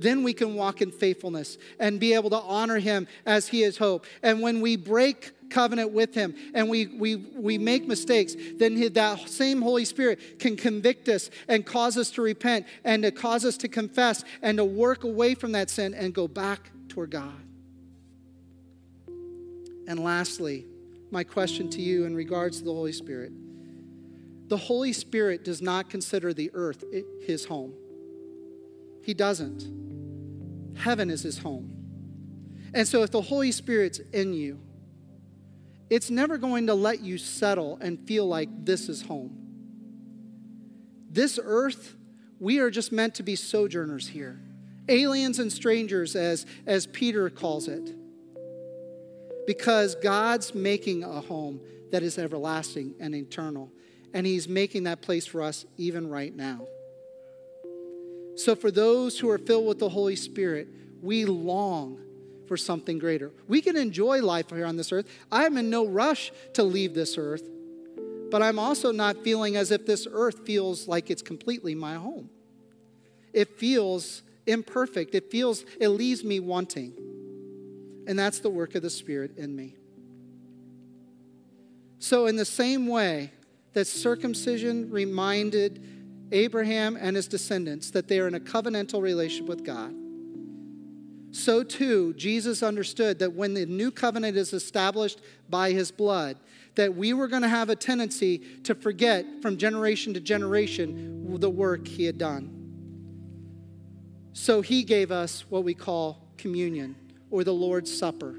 Then 0.00 0.22
we 0.22 0.32
can 0.32 0.54
walk 0.54 0.82
in 0.82 0.90
faithfulness 0.90 1.56
and 1.78 2.00
be 2.00 2.14
able 2.14 2.30
to 2.30 2.40
honor 2.40 2.78
him 2.78 3.06
as 3.24 3.48
he 3.48 3.62
is 3.62 3.78
hope. 3.78 4.04
And 4.22 4.42
when 4.42 4.60
we 4.60 4.76
break 4.76 5.32
covenant 5.50 5.92
with 5.92 6.14
him 6.14 6.34
and 6.52 6.68
we, 6.68 6.86
we, 6.86 7.16
we 7.16 7.58
make 7.58 7.86
mistakes, 7.86 8.34
then 8.56 8.92
that 8.92 9.28
same 9.28 9.62
Holy 9.62 9.84
Spirit 9.84 10.38
can 10.38 10.56
convict 10.56 11.08
us 11.08 11.30
and 11.48 11.64
cause 11.64 11.96
us 11.96 12.10
to 12.12 12.22
repent 12.22 12.66
and 12.84 13.02
to 13.04 13.12
cause 13.12 13.44
us 13.44 13.56
to 13.58 13.68
confess 13.68 14.24
and 14.42 14.58
to 14.58 14.64
work 14.64 15.04
away 15.04 15.34
from 15.34 15.52
that 15.52 15.70
sin 15.70 15.94
and 15.94 16.12
go 16.12 16.26
back 16.26 16.70
toward 16.88 17.10
God. 17.10 17.40
And 19.86 20.00
lastly, 20.00 20.66
my 21.10 21.24
question 21.24 21.70
to 21.70 21.80
you 21.80 22.04
in 22.04 22.14
regards 22.16 22.58
to 22.58 22.64
the 22.64 22.72
Holy 22.72 22.92
Spirit 22.92 23.32
the 24.54 24.58
Holy 24.58 24.92
Spirit 24.92 25.44
does 25.44 25.60
not 25.60 25.90
consider 25.90 26.32
the 26.32 26.48
earth 26.54 26.84
his 27.26 27.44
home. 27.44 27.74
He 29.02 29.12
doesn't. 29.12 30.76
Heaven 30.76 31.10
is 31.10 31.22
his 31.22 31.38
home. 31.38 31.72
And 32.72 32.86
so 32.86 33.02
if 33.02 33.10
the 33.10 33.20
Holy 33.20 33.50
Spirit's 33.50 33.98
in 34.12 34.32
you, 34.32 34.60
it's 35.90 36.08
never 36.08 36.38
going 36.38 36.68
to 36.68 36.74
let 36.74 37.00
you 37.00 37.18
settle 37.18 37.78
and 37.80 37.98
feel 38.06 38.28
like 38.28 38.48
this 38.64 38.88
is 38.88 39.02
home. 39.02 39.36
This 41.10 41.40
earth, 41.42 41.96
we 42.38 42.60
are 42.60 42.70
just 42.70 42.92
meant 42.92 43.16
to 43.16 43.24
be 43.24 43.34
sojourners 43.34 44.06
here. 44.06 44.38
Aliens 44.88 45.40
and 45.40 45.52
strangers, 45.52 46.14
as, 46.14 46.46
as 46.64 46.86
Peter 46.86 47.28
calls 47.28 47.66
it. 47.66 47.92
Because 49.48 49.96
God's 49.96 50.54
making 50.54 51.02
a 51.02 51.22
home 51.22 51.60
that 51.90 52.04
is 52.04 52.18
everlasting 52.18 52.94
and 53.00 53.16
eternal 53.16 53.72
and 54.14 54.24
He's 54.24 54.48
making 54.48 54.84
that 54.84 55.02
place 55.02 55.26
for 55.26 55.42
us 55.42 55.66
even 55.76 56.08
right 56.08 56.34
now. 56.34 56.66
So, 58.36 58.56
for 58.56 58.70
those 58.70 59.18
who 59.18 59.28
are 59.28 59.38
filled 59.38 59.66
with 59.66 59.78
the 59.78 59.90
Holy 59.90 60.16
Spirit, 60.16 60.68
we 61.02 61.24
long 61.24 62.00
for 62.46 62.56
something 62.56 62.98
greater. 62.98 63.30
We 63.48 63.60
can 63.60 63.76
enjoy 63.76 64.22
life 64.22 64.50
here 64.50 64.66
on 64.66 64.76
this 64.76 64.92
earth. 64.92 65.06
I'm 65.30 65.56
in 65.56 65.70
no 65.70 65.86
rush 65.86 66.32
to 66.54 66.62
leave 66.62 66.94
this 66.94 67.16
earth, 67.18 67.48
but 68.30 68.42
I'm 68.42 68.58
also 68.58 68.92
not 68.92 69.22
feeling 69.22 69.56
as 69.56 69.70
if 69.70 69.86
this 69.86 70.06
earth 70.10 70.46
feels 70.46 70.88
like 70.88 71.10
it's 71.10 71.22
completely 71.22 71.74
my 71.74 71.94
home. 71.94 72.30
It 73.32 73.58
feels 73.58 74.22
imperfect, 74.46 75.14
it 75.14 75.30
feels, 75.30 75.64
it 75.80 75.88
leaves 75.88 76.22
me 76.22 76.40
wanting. 76.40 76.92
And 78.06 78.18
that's 78.18 78.40
the 78.40 78.50
work 78.50 78.74
of 78.74 78.82
the 78.82 78.90
Spirit 78.90 79.38
in 79.38 79.56
me. 79.56 79.76
So, 81.98 82.26
in 82.26 82.36
the 82.36 82.44
same 82.44 82.86
way, 82.86 83.32
that 83.74 83.86
circumcision 83.86 84.90
reminded 84.90 85.84
Abraham 86.32 86.96
and 86.98 87.14
his 87.14 87.28
descendants 87.28 87.90
that 87.90 88.08
they 88.08 88.18
are 88.18 88.26
in 88.26 88.34
a 88.34 88.40
covenantal 88.40 89.02
relationship 89.02 89.46
with 89.48 89.64
God. 89.64 89.94
so 91.30 91.62
too 91.62 92.14
Jesus 92.14 92.62
understood 92.62 93.18
that 93.18 93.32
when 93.32 93.54
the 93.54 93.66
new 93.66 93.90
covenant 93.90 94.36
is 94.36 94.52
established 94.52 95.20
by 95.48 95.72
his 95.72 95.90
blood, 95.90 96.38
that 96.76 96.94
we 96.94 97.12
were 97.12 97.28
going 97.28 97.42
to 97.42 97.48
have 97.48 97.70
a 97.70 97.76
tendency 97.76 98.38
to 98.64 98.74
forget 98.74 99.26
from 99.42 99.56
generation 99.56 100.14
to 100.14 100.20
generation 100.20 101.38
the 101.38 101.50
work 101.50 101.86
he 101.86 102.04
had 102.04 102.18
done. 102.18 102.50
So 104.32 104.60
he 104.60 104.82
gave 104.82 105.10
us 105.10 105.44
what 105.48 105.64
we 105.64 105.74
call 105.74 106.28
communion 106.36 106.96
or 107.30 107.44
the 107.44 107.52
Lord's 107.52 107.96
Supper. 107.96 108.36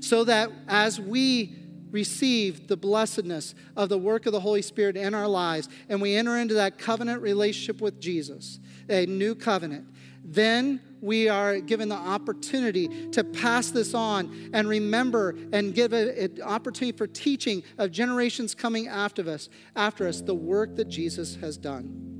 So 0.00 0.24
that 0.24 0.50
as 0.68 1.00
we 1.00 1.56
receive 1.92 2.66
the 2.66 2.76
blessedness 2.76 3.54
of 3.76 3.88
the 3.88 3.98
work 3.98 4.26
of 4.26 4.32
the 4.32 4.40
Holy 4.40 4.62
Spirit 4.62 4.96
in 4.96 5.14
our 5.14 5.28
lives 5.28 5.68
and 5.88 6.02
we 6.02 6.16
enter 6.16 6.36
into 6.36 6.54
that 6.54 6.78
covenant 6.78 7.22
relationship 7.22 7.80
with 7.80 8.00
Jesus, 8.00 8.58
a 8.88 9.06
new 9.06 9.34
covenant, 9.34 9.86
then 10.24 10.80
we 11.00 11.28
are 11.28 11.58
given 11.58 11.88
the 11.88 11.96
opportunity 11.96 13.10
to 13.10 13.24
pass 13.24 13.70
this 13.70 13.92
on 13.92 14.50
and 14.52 14.68
remember 14.68 15.36
and 15.52 15.74
give 15.74 15.92
an 15.92 16.40
opportunity 16.42 16.96
for 16.96 17.08
teaching 17.08 17.62
of 17.76 17.90
generations 17.90 18.54
coming 18.54 18.86
after 18.86 19.28
us, 19.28 19.48
after 19.74 20.06
us, 20.06 20.20
the 20.20 20.34
work 20.34 20.76
that 20.76 20.88
Jesus 20.88 21.34
has 21.36 21.56
done. 21.56 22.12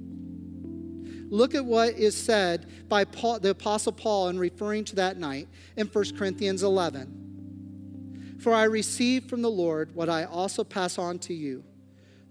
Look 1.30 1.54
at 1.54 1.64
what 1.64 1.94
is 1.94 2.14
said 2.14 2.66
by 2.88 3.04
Paul, 3.04 3.38
the 3.38 3.50
Apostle 3.50 3.92
Paul 3.92 4.28
in 4.28 4.38
referring 4.38 4.84
to 4.86 4.96
that 4.96 5.16
night 5.16 5.48
in 5.76 5.86
1 5.86 6.16
Corinthians 6.16 6.62
11. 6.62 7.21
For 8.42 8.52
I 8.52 8.64
received 8.64 9.30
from 9.30 9.40
the 9.40 9.50
Lord 9.50 9.94
what 9.94 10.08
I 10.08 10.24
also 10.24 10.64
pass 10.64 10.98
on 10.98 11.20
to 11.20 11.32
you. 11.32 11.62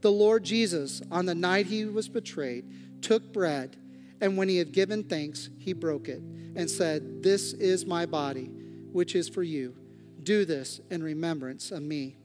The 0.02 0.12
Lord 0.12 0.44
Jesus, 0.44 1.02
on 1.10 1.26
the 1.26 1.34
night 1.34 1.68
he 1.68 1.86
was 1.86 2.10
betrayed, 2.10 3.02
took 3.02 3.32
bread, 3.32 3.78
and 4.20 4.36
when 4.36 4.50
he 4.50 4.58
had 4.58 4.74
given 4.74 5.06
thanks, 5.06 5.50
he 5.58 5.72
broke 5.72 6.10
it 6.10 6.20
and 6.58 6.70
said, 6.70 7.24
This 7.24 7.54
is 7.54 7.86
my 7.86 8.06
body, 8.06 8.52
which 8.92 9.16
is 9.16 9.30
for 9.30 9.42
you. 9.42 9.74
Do 10.22 10.44
this 10.44 10.82
in 10.90 11.02
remembrance 11.02 11.72
of 11.72 11.82
me. 11.82 12.18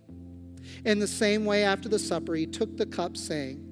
In 0.85 0.99
the 0.99 1.07
same 1.07 1.45
way, 1.45 1.63
after 1.63 1.89
the 1.89 2.01
supper, 2.01 2.35
he 2.35 2.45
took 2.45 2.77
the 2.77 2.87
cup, 2.87 3.17
saying, 3.17 3.65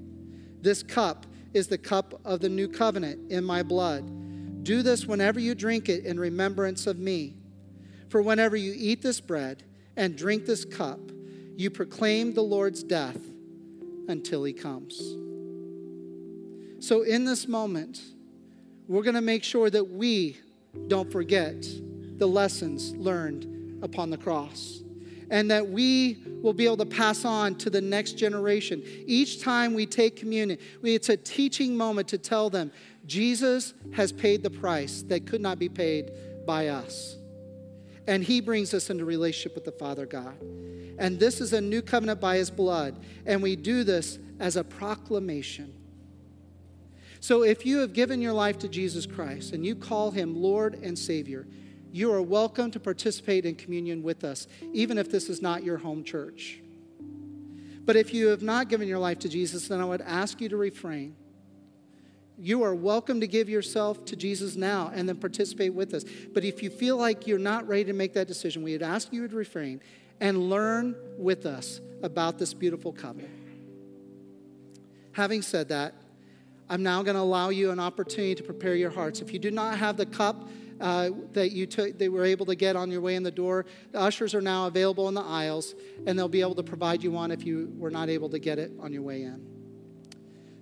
This 0.61 0.85
cup 0.85 1.27
is 1.55 1.67
the 1.67 1.77
cup 1.77 2.21
of 2.25 2.39
the 2.39 2.49
new 2.49 2.69
covenant 2.69 3.33
in 3.33 3.43
my 3.43 3.65
blood. 3.65 4.63
Do 4.63 4.83
this 4.83 5.07
whenever 5.07 5.41
you 5.41 5.57
drink 5.57 5.89
it 5.89 6.05
in 6.05 6.21
remembrance 6.21 6.87
of 6.87 7.01
me. 7.01 7.35
For 8.09 8.23
whenever 8.23 8.55
you 8.55 8.73
eat 8.77 9.03
this 9.03 9.21
bread 9.21 9.65
and 9.97 10.17
drink 10.17 10.47
this 10.47 10.65
cup, 10.65 11.01
you 11.57 11.71
proclaim 11.71 12.35
the 12.35 12.43
Lord's 12.43 12.83
death 12.83 13.19
until 14.09 14.45
he 14.45 14.53
comes. 14.53 14.99
So, 16.85 17.03
in 17.03 17.25
this 17.25 17.49
moment, 17.49 18.03
we're 18.89 19.03
going 19.03 19.15
to 19.15 19.23
make 19.23 19.45
sure 19.45 19.71
that 19.71 19.91
we 19.91 20.37
don't 20.89 21.11
forget 21.11 21.67
the 22.19 22.27
lessons 22.27 22.95
learned 22.97 23.83
upon 23.83 24.11
the 24.11 24.19
cross 24.19 24.83
and 25.31 25.51
that 25.51 25.69
we 25.69 26.19
will 26.43 26.53
be 26.53 26.67
able 26.67 26.77
to 26.77 26.87
pass 26.87 27.25
on 27.25 27.55
to 27.57 27.71
the 27.71 27.81
next 27.81 28.13
generation. 28.13 28.83
Each 29.07 29.41
time 29.41 29.75
we 29.75 29.87
take 29.87 30.17
communion, 30.17 30.59
it's 30.83 31.09
a 31.09 31.17
teaching 31.17 31.77
moment 31.77 32.09
to 32.09 32.19
tell 32.19 32.51
them 32.51 32.71
Jesus 33.07 33.75
has 33.93 34.13
paid 34.13 34.43
the 34.43 34.51
price 34.51 35.03
that 35.09 35.27
could 35.27 35.41
not 35.41 35.59
be 35.59 35.69
paid 35.69 36.13
by 36.47 36.69
us. 36.69 37.17
And 38.07 38.23
he 38.23 38.41
brings 38.41 38.75
us 38.75 38.91
into 38.91 39.05
relationship 39.05 39.55
with 39.55 39.65
the 39.65 39.73
Father 39.73 40.07
God. 40.07 40.37
And 40.99 41.19
this 41.19 41.41
is 41.41 41.53
a 41.53 41.61
new 41.61 41.83
covenant 41.83 42.21
by 42.21 42.37
his 42.37 42.51
blood. 42.51 43.03
And 43.25 43.43
we 43.43 43.57
do 43.57 43.85
this 43.85 44.19
as 44.39 44.57
a 44.57 44.65
proclamation. 44.65 45.73
So 47.21 47.43
if 47.43 47.65
you 47.65 47.79
have 47.79 47.95
given 47.95 48.21
your 48.21 48.35
life 48.35 48.59
to 48.59 48.69
Jesus 48.69 49.07
Christ 49.07 49.53
and 49.53 49.65
you 49.65 49.75
call 49.75 50.11
him 50.11 50.37
Lord 50.37 50.75
and 50.83 50.99
Savior, 50.99 51.47
you 51.91 52.13
are 52.13 52.21
welcome 52.21 52.71
to 52.73 52.81
participate 52.81 53.47
in 53.47 53.55
communion 53.55 54.03
with 54.03 54.25
us, 54.25 54.47
even 54.73 54.99
if 54.99 55.11
this 55.11 55.29
is 55.31 55.41
not 55.41 55.65
your 55.65 55.79
home 55.79 56.05
church. 56.05 56.61
But 57.85 57.97
if 57.97 58.13
you 58.13 58.27
have 58.29 58.43
not 58.43 58.69
given 58.69 58.89
your 58.89 58.99
life 58.99 59.21
to 59.21 59.29
Jesus, 59.29 59.69
then 59.69 59.81
I 59.81 59.85
would 59.85 60.03
ask 60.03 60.41
you 60.41 60.49
to 60.51 60.57
refrain. 60.57 61.17
You 62.37 62.65
are 62.65 62.75
welcome 62.75 63.21
to 63.21 63.27
give 63.27 63.49
yourself 63.49 64.05
to 64.07 64.17
Jesus 64.17 64.57
now 64.57 64.91
and 64.93 65.09
then 65.09 65.17
participate 65.17 65.73
with 65.73 65.95
us. 65.95 66.05
But 66.33 66.45
if 66.45 66.63
you 66.63 66.71
feel 66.71 66.97
like 66.97 67.27
you're 67.27 67.39
not 67.39 67.69
ready 67.69 67.85
to 67.85 67.93
make 67.93 68.13
that 68.15 68.27
decision, 68.27 68.63
we 68.63 68.73
would 68.73 68.83
ask 68.83 69.13
you 69.13 69.29
to 69.29 69.37
refrain 69.37 69.81
and 70.21 70.51
learn 70.51 70.97
with 71.17 71.47
us 71.47 71.81
about 72.03 72.39
this 72.39 72.53
beautiful 72.53 72.93
covenant. 72.93 73.33
Having 75.13 75.43
said 75.43 75.69
that, 75.69 75.95
I'm 76.69 76.83
now 76.83 77.03
going 77.03 77.15
to 77.15 77.21
allow 77.21 77.51
you 77.51 77.71
an 77.71 77.79
opportunity 77.79 78.35
to 78.35 78.43
prepare 78.43 78.75
your 78.75 78.91
hearts. 78.91 79.21
If 79.21 79.33
you 79.33 79.39
do 79.39 79.51
not 79.51 79.79
have 79.79 79.97
the 79.97 80.07
cup, 80.07 80.49
uh, 80.81 81.11
that 81.35 81.53
you 81.53 81.67
took, 81.67 81.99
they 81.99 82.09
were 82.09 82.25
able 82.25 82.47
to 82.47 82.57
get 82.57 82.75
on 82.75 82.91
your 82.91 83.01
way 83.01 83.15
in 83.15 83.23
the 83.23 83.31
door. 83.31 83.65
The 83.93 84.01
ushers 84.01 84.35
are 84.35 84.41
now 84.41 84.67
available 84.67 85.07
in 85.09 85.15
the 85.15 85.23
aisles, 85.23 85.73
and 86.05 86.19
they'll 86.19 86.29
be 86.29 86.41
able 86.41 86.57
to 86.57 86.65
provide 86.65 87.03
you 87.03 87.13
one 87.13 87.31
if 87.31 87.45
you 87.45 87.73
were 87.79 87.91
not 87.91 88.09
able 88.09 88.29
to 88.31 88.41
get 88.41 88.59
it 88.59 88.73
on 88.81 88.93
your 88.93 89.03
way 89.03 89.23
in. 89.23 89.54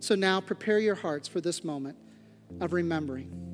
So 0.02 0.16
now 0.16 0.40
prepare 0.40 0.80
your 0.80 0.96
hearts 0.96 1.28
for 1.28 1.40
this 1.40 1.62
moment 1.62 1.96
of 2.60 2.72
remembering. 2.72 3.51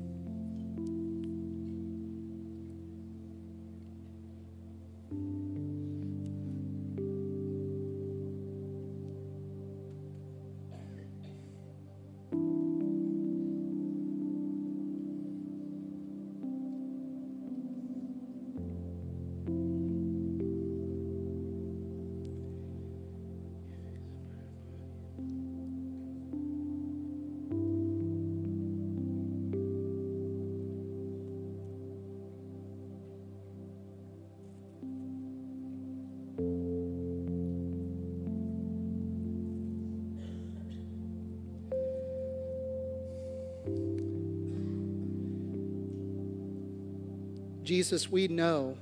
Jesus, 47.69 48.09
we 48.09 48.27
know 48.27 48.79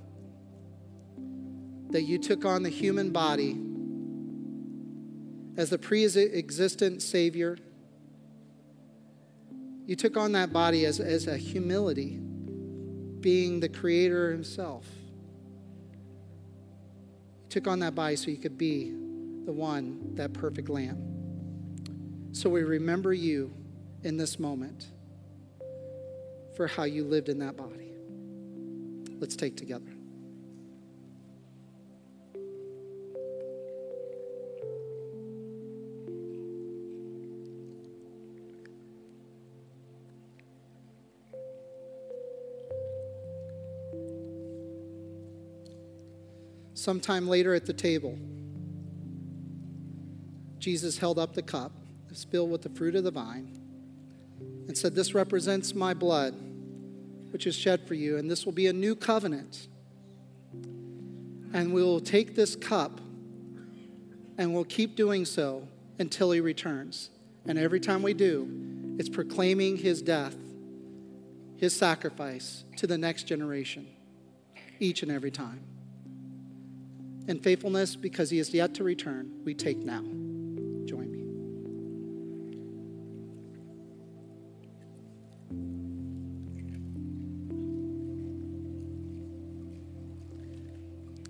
that 1.90 2.04
you 2.04 2.18
took 2.18 2.46
on 2.46 2.64
the 2.64 2.70
human 2.70 3.12
body 3.12 3.60
as 5.58 5.72
the 5.72 5.78
pre 5.78 6.06
existent 6.06 7.02
Savior. 7.02 7.58
You 9.86 9.98
took 9.98 10.16
on 10.16 10.32
that 10.32 10.54
body 10.54 10.86
as, 10.86 11.02
as 11.02 11.28
a 11.28 11.36
humility, 11.36 12.18
being 13.20 13.60
the 13.60 13.68
Creator 13.68 14.32
Himself. 14.32 14.86
You 17.44 17.50
took 17.50 17.68
on 17.68 17.80
that 17.80 17.94
body 17.94 18.16
so 18.16 18.32
you 18.32 18.38
could 18.38 18.58
be 18.58 18.92
the 19.44 19.52
one, 19.52 20.16
that 20.16 20.32
perfect 20.32 20.70
Lamb. 20.70 22.30
So 22.32 22.50
we 22.50 22.64
remember 22.64 23.14
you 23.14 23.54
in 24.04 24.16
this 24.16 24.40
moment 24.40 24.88
for 26.56 26.68
how 26.68 26.84
you 26.84 27.04
lived 27.04 27.28
in 27.28 27.40
that 27.40 27.58
body. 27.58 27.87
Let's 29.20 29.36
take 29.36 29.58
together. 29.58 29.92
Sometime 46.74 47.28
later 47.28 47.54
at 47.54 47.66
the 47.66 47.74
table, 47.74 48.18
Jesus 50.60 50.98
held 50.98 51.18
up 51.20 51.34
the 51.34 51.42
cup, 51.42 51.72
spilled 52.14 52.52
with 52.52 52.62
the 52.62 52.70
fruit 52.70 52.96
of 52.96 53.04
the 53.04 53.12
vine, 53.12 53.60
and 54.68 54.78
said, 54.78 54.96
This 54.96 55.14
represents 55.14 55.74
my 55.74 55.94
blood 55.94 56.36
which 57.32 57.48
is 57.48 57.56
shed 57.56 57.88
for 57.88 57.94
you, 57.94 58.18
and 58.18 58.30
this 58.30 58.46
will 58.46 58.54
be 58.54 58.68
a 58.68 58.74
new 58.74 58.96
covenant. 58.96 59.68
And 61.54 61.74
we 61.74 61.82
will 61.82 62.00
take 62.00 62.36
this 62.36 62.56
cup 62.56 63.00
and 64.38 64.54
we'll 64.54 64.66
keep 64.66 64.96
doing 64.96 65.26
so 65.26 65.68
until 65.98 66.32
he 66.32 66.40
returns. 66.40 67.10
And 67.46 67.58
every 67.58 67.80
time 67.80 68.04
we 68.04 68.14
do, 68.14 68.96
it's 69.00 69.10
proclaiming 69.10 69.78
his 69.78 70.02
death, 70.02 70.36
his 71.58 71.76
sacrifice 71.76 72.64
to 72.76 72.88
the 72.88 72.98
next 72.98 73.24
generation, 73.24 73.88
each 74.80 75.02
and 75.02 75.12
every 75.12 75.32
time. 75.32 75.62
In 77.28 77.40
faithfulness, 77.40 77.96
because 77.96 78.30
he 78.30 78.40
is 78.40 78.54
yet 78.54 78.74
to 78.76 78.84
return, 78.84 79.32
we 79.44 79.54
take 79.54 79.78
now. 79.78 80.04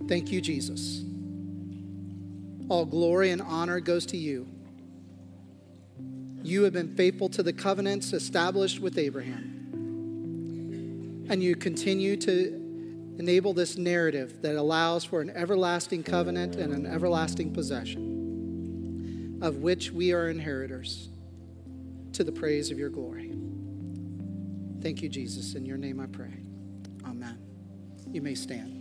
Thank 0.08 0.32
you, 0.32 0.42
Jesus. 0.42 1.04
All 2.70 2.86
glory 2.86 3.32
and 3.32 3.42
honor 3.42 3.80
goes 3.80 4.06
to 4.08 4.18
you. 4.18 4.48
You 6.44 6.64
have 6.64 6.74
been 6.74 6.96
faithful 6.96 7.30
to 7.30 7.44
the 7.44 7.54
covenants 7.54 8.14
established 8.14 8.80
with 8.80 8.98
Abraham. 8.98 9.54
And 11.30 11.44
you 11.44 11.56
continue 11.56 12.16
to 12.18 12.68
enable 13.20 13.54
this 13.54 13.78
narrative 13.78 14.42
that 14.44 14.56
allows 14.56 15.04
for 15.04 15.20
an 15.22 15.30
everlasting 15.32 16.04
covenant 16.04 16.56
and 16.56 16.74
an 16.74 16.86
everlasting 16.86 17.54
possession, 17.54 19.40
of 19.42 19.58
which 19.58 19.92
we 19.92 20.14
are 20.14 20.30
inheritors, 20.30 21.10
to 22.14 22.24
the 22.24 22.32
praise 22.32 22.72
of 22.72 22.80
your 22.80 22.90
glory. 22.90 23.34
Thank 24.82 25.02
you, 25.02 25.10
Jesus. 25.10 25.56
In 25.56 25.66
your 25.66 25.78
name 25.78 26.00
I 26.00 26.06
pray. 26.06 26.34
Amen. 27.06 27.38
You 28.12 28.22
may 28.22 28.36
stand. 28.36 28.77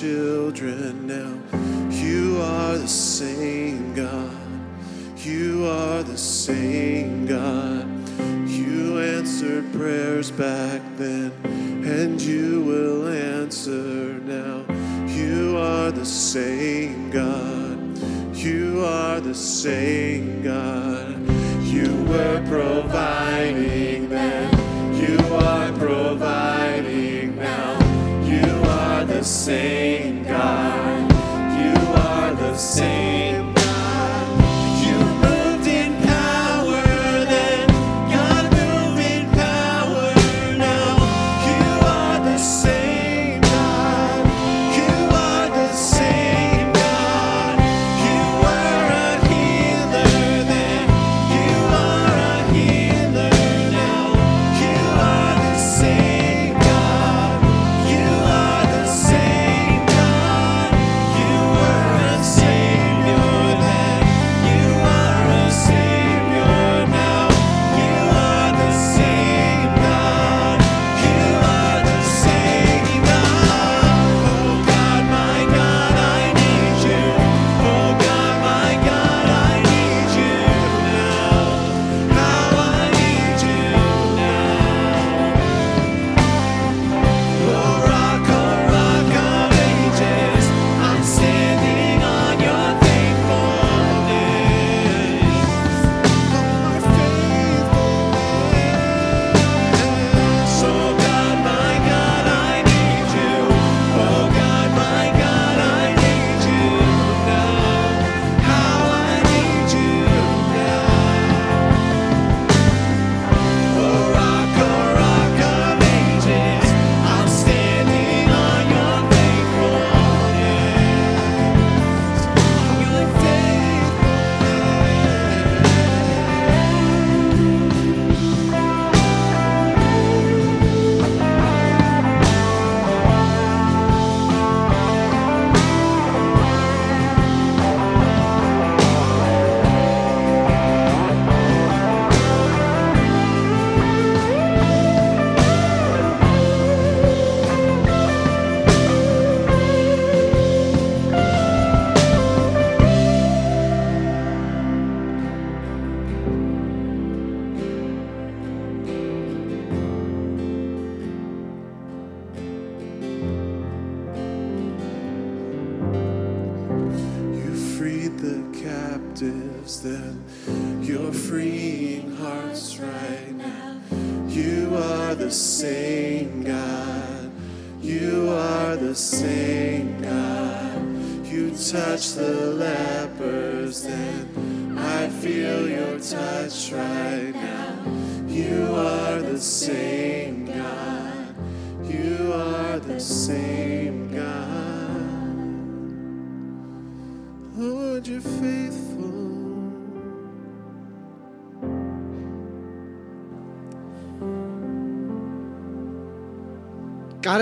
children 0.00 1.06
now. 1.06 1.58
You 1.90 2.40
are 2.40 2.78
the 2.78 2.88
same 2.88 3.92
God. 3.94 4.34
You 5.18 5.66
are 5.66 6.02
the 6.02 6.16
same 6.16 7.26
God. 7.26 7.86
You 8.48 8.98
answered 8.98 9.70
prayers 9.74 10.30
back 10.30 10.80
then, 10.96 11.32
and 11.84 12.18
you 12.18 12.62
will 12.62 13.08
answer 13.08 14.14
now. 14.24 14.64
You 15.06 15.58
are 15.58 15.90
the 15.90 16.06
same 16.06 17.10
God. 17.10 17.98
You 18.34 18.82
are 18.82 19.20
the 19.20 19.34
same. 19.34 20.09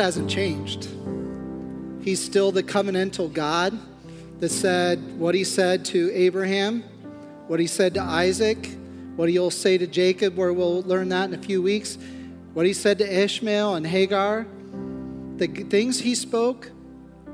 Hasn't 0.08 0.30
changed. 0.30 0.88
He's 2.00 2.18
still 2.18 2.50
the 2.50 2.62
covenantal 2.62 3.30
God 3.30 3.78
that 4.40 4.48
said 4.48 5.18
what 5.18 5.34
he 5.34 5.44
said 5.44 5.84
to 5.84 6.10
Abraham, 6.14 6.82
what 7.46 7.60
he 7.60 7.66
said 7.66 7.92
to 7.92 8.00
Isaac, 8.00 8.70
what 9.16 9.28
he'll 9.28 9.50
say 9.50 9.76
to 9.76 9.86
Jacob, 9.86 10.34
where 10.34 10.50
we'll 10.50 10.80
learn 10.84 11.10
that 11.10 11.28
in 11.28 11.34
a 11.34 11.42
few 11.42 11.60
weeks, 11.60 11.98
what 12.54 12.64
he 12.64 12.72
said 12.72 12.96
to 13.00 13.22
Ishmael 13.22 13.74
and 13.74 13.86
Hagar. 13.86 14.46
The 15.36 15.46
things 15.46 16.00
he 16.00 16.14
spoke 16.14 16.70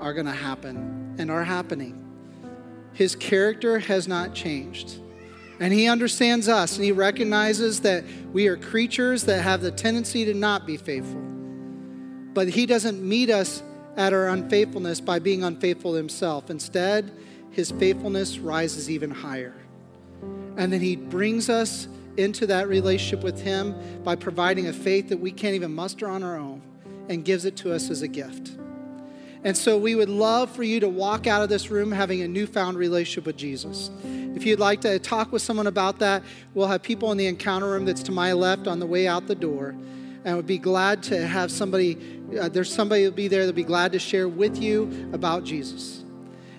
are 0.01 0.13
going 0.13 0.27
to 0.27 0.33
happen 0.33 1.15
and 1.17 1.31
are 1.31 1.45
happening. 1.45 2.05
His 2.93 3.15
character 3.15 3.79
has 3.79 4.09
not 4.09 4.35
changed. 4.35 4.97
And 5.61 5.73
he 5.73 5.87
understands 5.87 6.49
us 6.49 6.75
and 6.75 6.85
he 6.85 6.91
recognizes 6.91 7.83
that 7.83 8.03
we 8.33 8.49
are 8.49 8.57
creatures 8.57 9.23
that 9.27 9.43
have 9.43 9.61
the 9.61 9.71
tendency 9.71 10.25
to 10.25 10.35
not 10.35 10.67
be 10.67 10.77
faithful. 10.77 11.34
But 12.35 12.49
he 12.49 12.67
doesn't 12.67 13.03
meet 13.03 13.31
us 13.31 13.63
at 13.97 14.13
our 14.13 14.29
unfaithfulness 14.29 15.01
by 15.01 15.21
being 15.21 15.45
unfaithful 15.45 15.95
himself. 15.95 16.51
Instead, 16.51 17.13
his 17.51 17.71
faithfulness 17.71 18.39
rises 18.39 18.91
even 18.91 19.11
higher. 19.11 19.55
And 20.57 20.73
then 20.73 20.81
he 20.81 20.97
brings 20.97 21.49
us 21.49 21.89
into 22.17 22.47
that 22.47 22.69
relationship 22.69 23.25
with 23.25 23.41
him 23.41 23.75
by 24.03 24.17
providing 24.17 24.67
a 24.69 24.73
faith 24.73 25.09
that 25.09 25.19
we 25.19 25.33
can't 25.33 25.55
even 25.55 25.75
muster 25.75 26.09
on 26.09 26.23
our 26.23 26.37
own 26.37 26.63
and 27.09 27.25
gives 27.25 27.45
it 27.45 27.57
to 27.57 27.73
us 27.73 27.91
as 27.91 28.03
a 28.03 28.09
gift. 28.09 28.53
And 29.45 29.57
so 29.57 29.77
we 29.77 29.95
would 29.95 30.09
love 30.09 30.51
for 30.51 30.63
you 30.63 30.81
to 30.81 30.89
walk 30.89 31.27
out 31.27 31.43
of 31.43 31.49
this 31.49 31.71
room 31.71 31.93
having 31.93 32.23
a 32.23 32.29
newfound 32.29 32.79
relationship 32.79 33.27
with 33.27 33.37
Jesus. 33.37 33.91
If 34.35 34.47
you'd 34.47 34.59
like 34.59 34.81
to 34.83 34.99
talk 34.99 35.33
with 35.33 35.43
someone 35.43 35.67
about 35.67 35.99
that, 35.99 36.23
we'll 36.55 36.67
have 36.67 36.83
people 36.83 37.13
in 37.13 37.19
the 37.19 37.27
encounter 37.27 37.71
room 37.71 37.85
that's 37.85 38.03
to 38.05 38.13
my 38.13 38.33
left 38.33 38.67
on 38.67 38.79
the 38.79 38.87
way 38.87 39.07
out 39.07 39.27
the 39.27 39.35
door. 39.35 39.75
And 40.25 40.37
would 40.37 40.47
be 40.47 40.59
glad 40.59 41.03
to 41.05 41.27
have 41.27 41.51
somebody, 41.51 41.99
uh, 42.41 42.49
there's 42.49 42.73
somebody 42.73 43.05
who'll 43.05 43.13
be 43.13 43.29
there 43.29 43.41
that'll 43.41 43.55
be 43.55 43.63
glad 43.63 43.93
to 43.93 43.99
share 43.99 44.29
with 44.29 44.57
you 44.57 45.11
about 45.13 45.45
Jesus. 45.45 46.03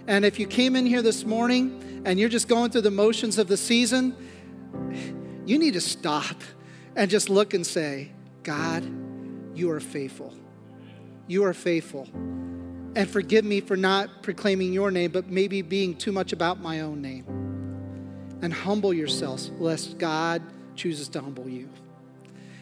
And 0.08 0.24
if 0.24 0.40
you 0.40 0.46
came 0.46 0.76
in 0.76 0.86
here 0.86 1.02
this 1.02 1.26
morning 1.26 2.04
and 2.06 2.20
you're 2.20 2.30
just 2.30 2.48
going 2.48 2.70
through 2.70 2.82
the 2.82 2.92
motions 2.92 3.40
of 3.40 3.48
the 3.48 3.58
season, 3.58 4.16
you 5.46 5.58
need 5.58 5.74
to 5.74 5.82
stop 5.82 6.36
and 6.96 7.10
just 7.10 7.30
look 7.30 7.54
and 7.54 7.66
say, 7.66 8.12
God, 8.44 8.84
you 9.56 9.72
are 9.72 9.80
faithful. 9.80 10.34
You 11.28 11.44
are 11.46 11.54
faithful. 11.54 12.08
And 12.96 13.10
forgive 13.10 13.44
me 13.44 13.62
for 13.62 13.76
not 13.76 14.22
proclaiming 14.22 14.74
your 14.74 14.92
name, 14.92 15.12
but 15.12 15.28
maybe 15.28 15.62
being 15.62 15.96
too 15.96 16.12
much 16.12 16.34
about 16.34 16.60
my 16.62 16.82
own 16.82 17.02
name. 17.02 17.26
And 18.42 18.54
humble 18.54 18.94
yourselves, 18.94 19.50
lest 19.58 19.98
God 19.98 20.42
chooses 20.76 21.10
to 21.10 21.22
humble 21.22 21.50
you. 21.50 21.68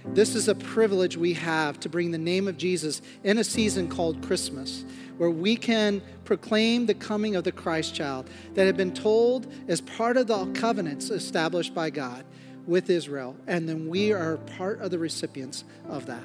This 0.05 0.35
is 0.35 0.47
a 0.47 0.55
privilege 0.55 1.15
we 1.15 1.33
have 1.33 1.79
to 1.79 1.89
bring 1.89 2.11
the 2.11 2.17
name 2.17 2.47
of 2.47 2.57
Jesus 2.57 3.01
in 3.23 3.37
a 3.37 3.43
season 3.43 3.87
called 3.87 4.21
Christmas, 4.21 4.83
where 5.17 5.29
we 5.29 5.55
can 5.55 6.01
proclaim 6.25 6.85
the 6.85 6.93
coming 6.93 7.35
of 7.35 7.43
the 7.43 7.51
Christ 7.51 7.95
child 7.95 8.29
that 8.55 8.65
had 8.65 8.75
been 8.75 8.93
told 8.93 9.51
as 9.67 9.79
part 9.81 10.17
of 10.17 10.27
the 10.27 10.45
covenants 10.53 11.09
established 11.09 11.73
by 11.73 11.89
God 11.89 12.25
with 12.67 12.89
Israel. 12.89 13.35
And 13.47 13.67
then 13.67 13.87
we 13.87 14.11
are 14.11 14.37
part 14.57 14.81
of 14.81 14.91
the 14.91 14.99
recipients 14.99 15.63
of 15.87 16.05
that. 16.07 16.21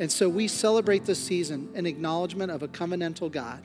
And 0.00 0.10
so 0.10 0.28
we 0.28 0.46
celebrate 0.46 1.04
this 1.04 1.18
season 1.18 1.70
in 1.74 1.86
acknowledgement 1.86 2.52
of 2.52 2.62
a 2.62 2.68
covenantal 2.68 3.32
God 3.32 3.64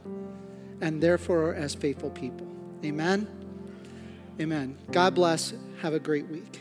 and 0.81 1.01
therefore 1.01 1.53
as 1.53 1.75
faithful 1.75 2.09
people. 2.09 2.47
Amen. 2.83 3.27
Amen. 4.39 4.77
God 4.91 5.13
bless. 5.13 5.53
Have 5.81 5.93
a 5.93 5.99
great 5.99 6.27
week. 6.27 6.59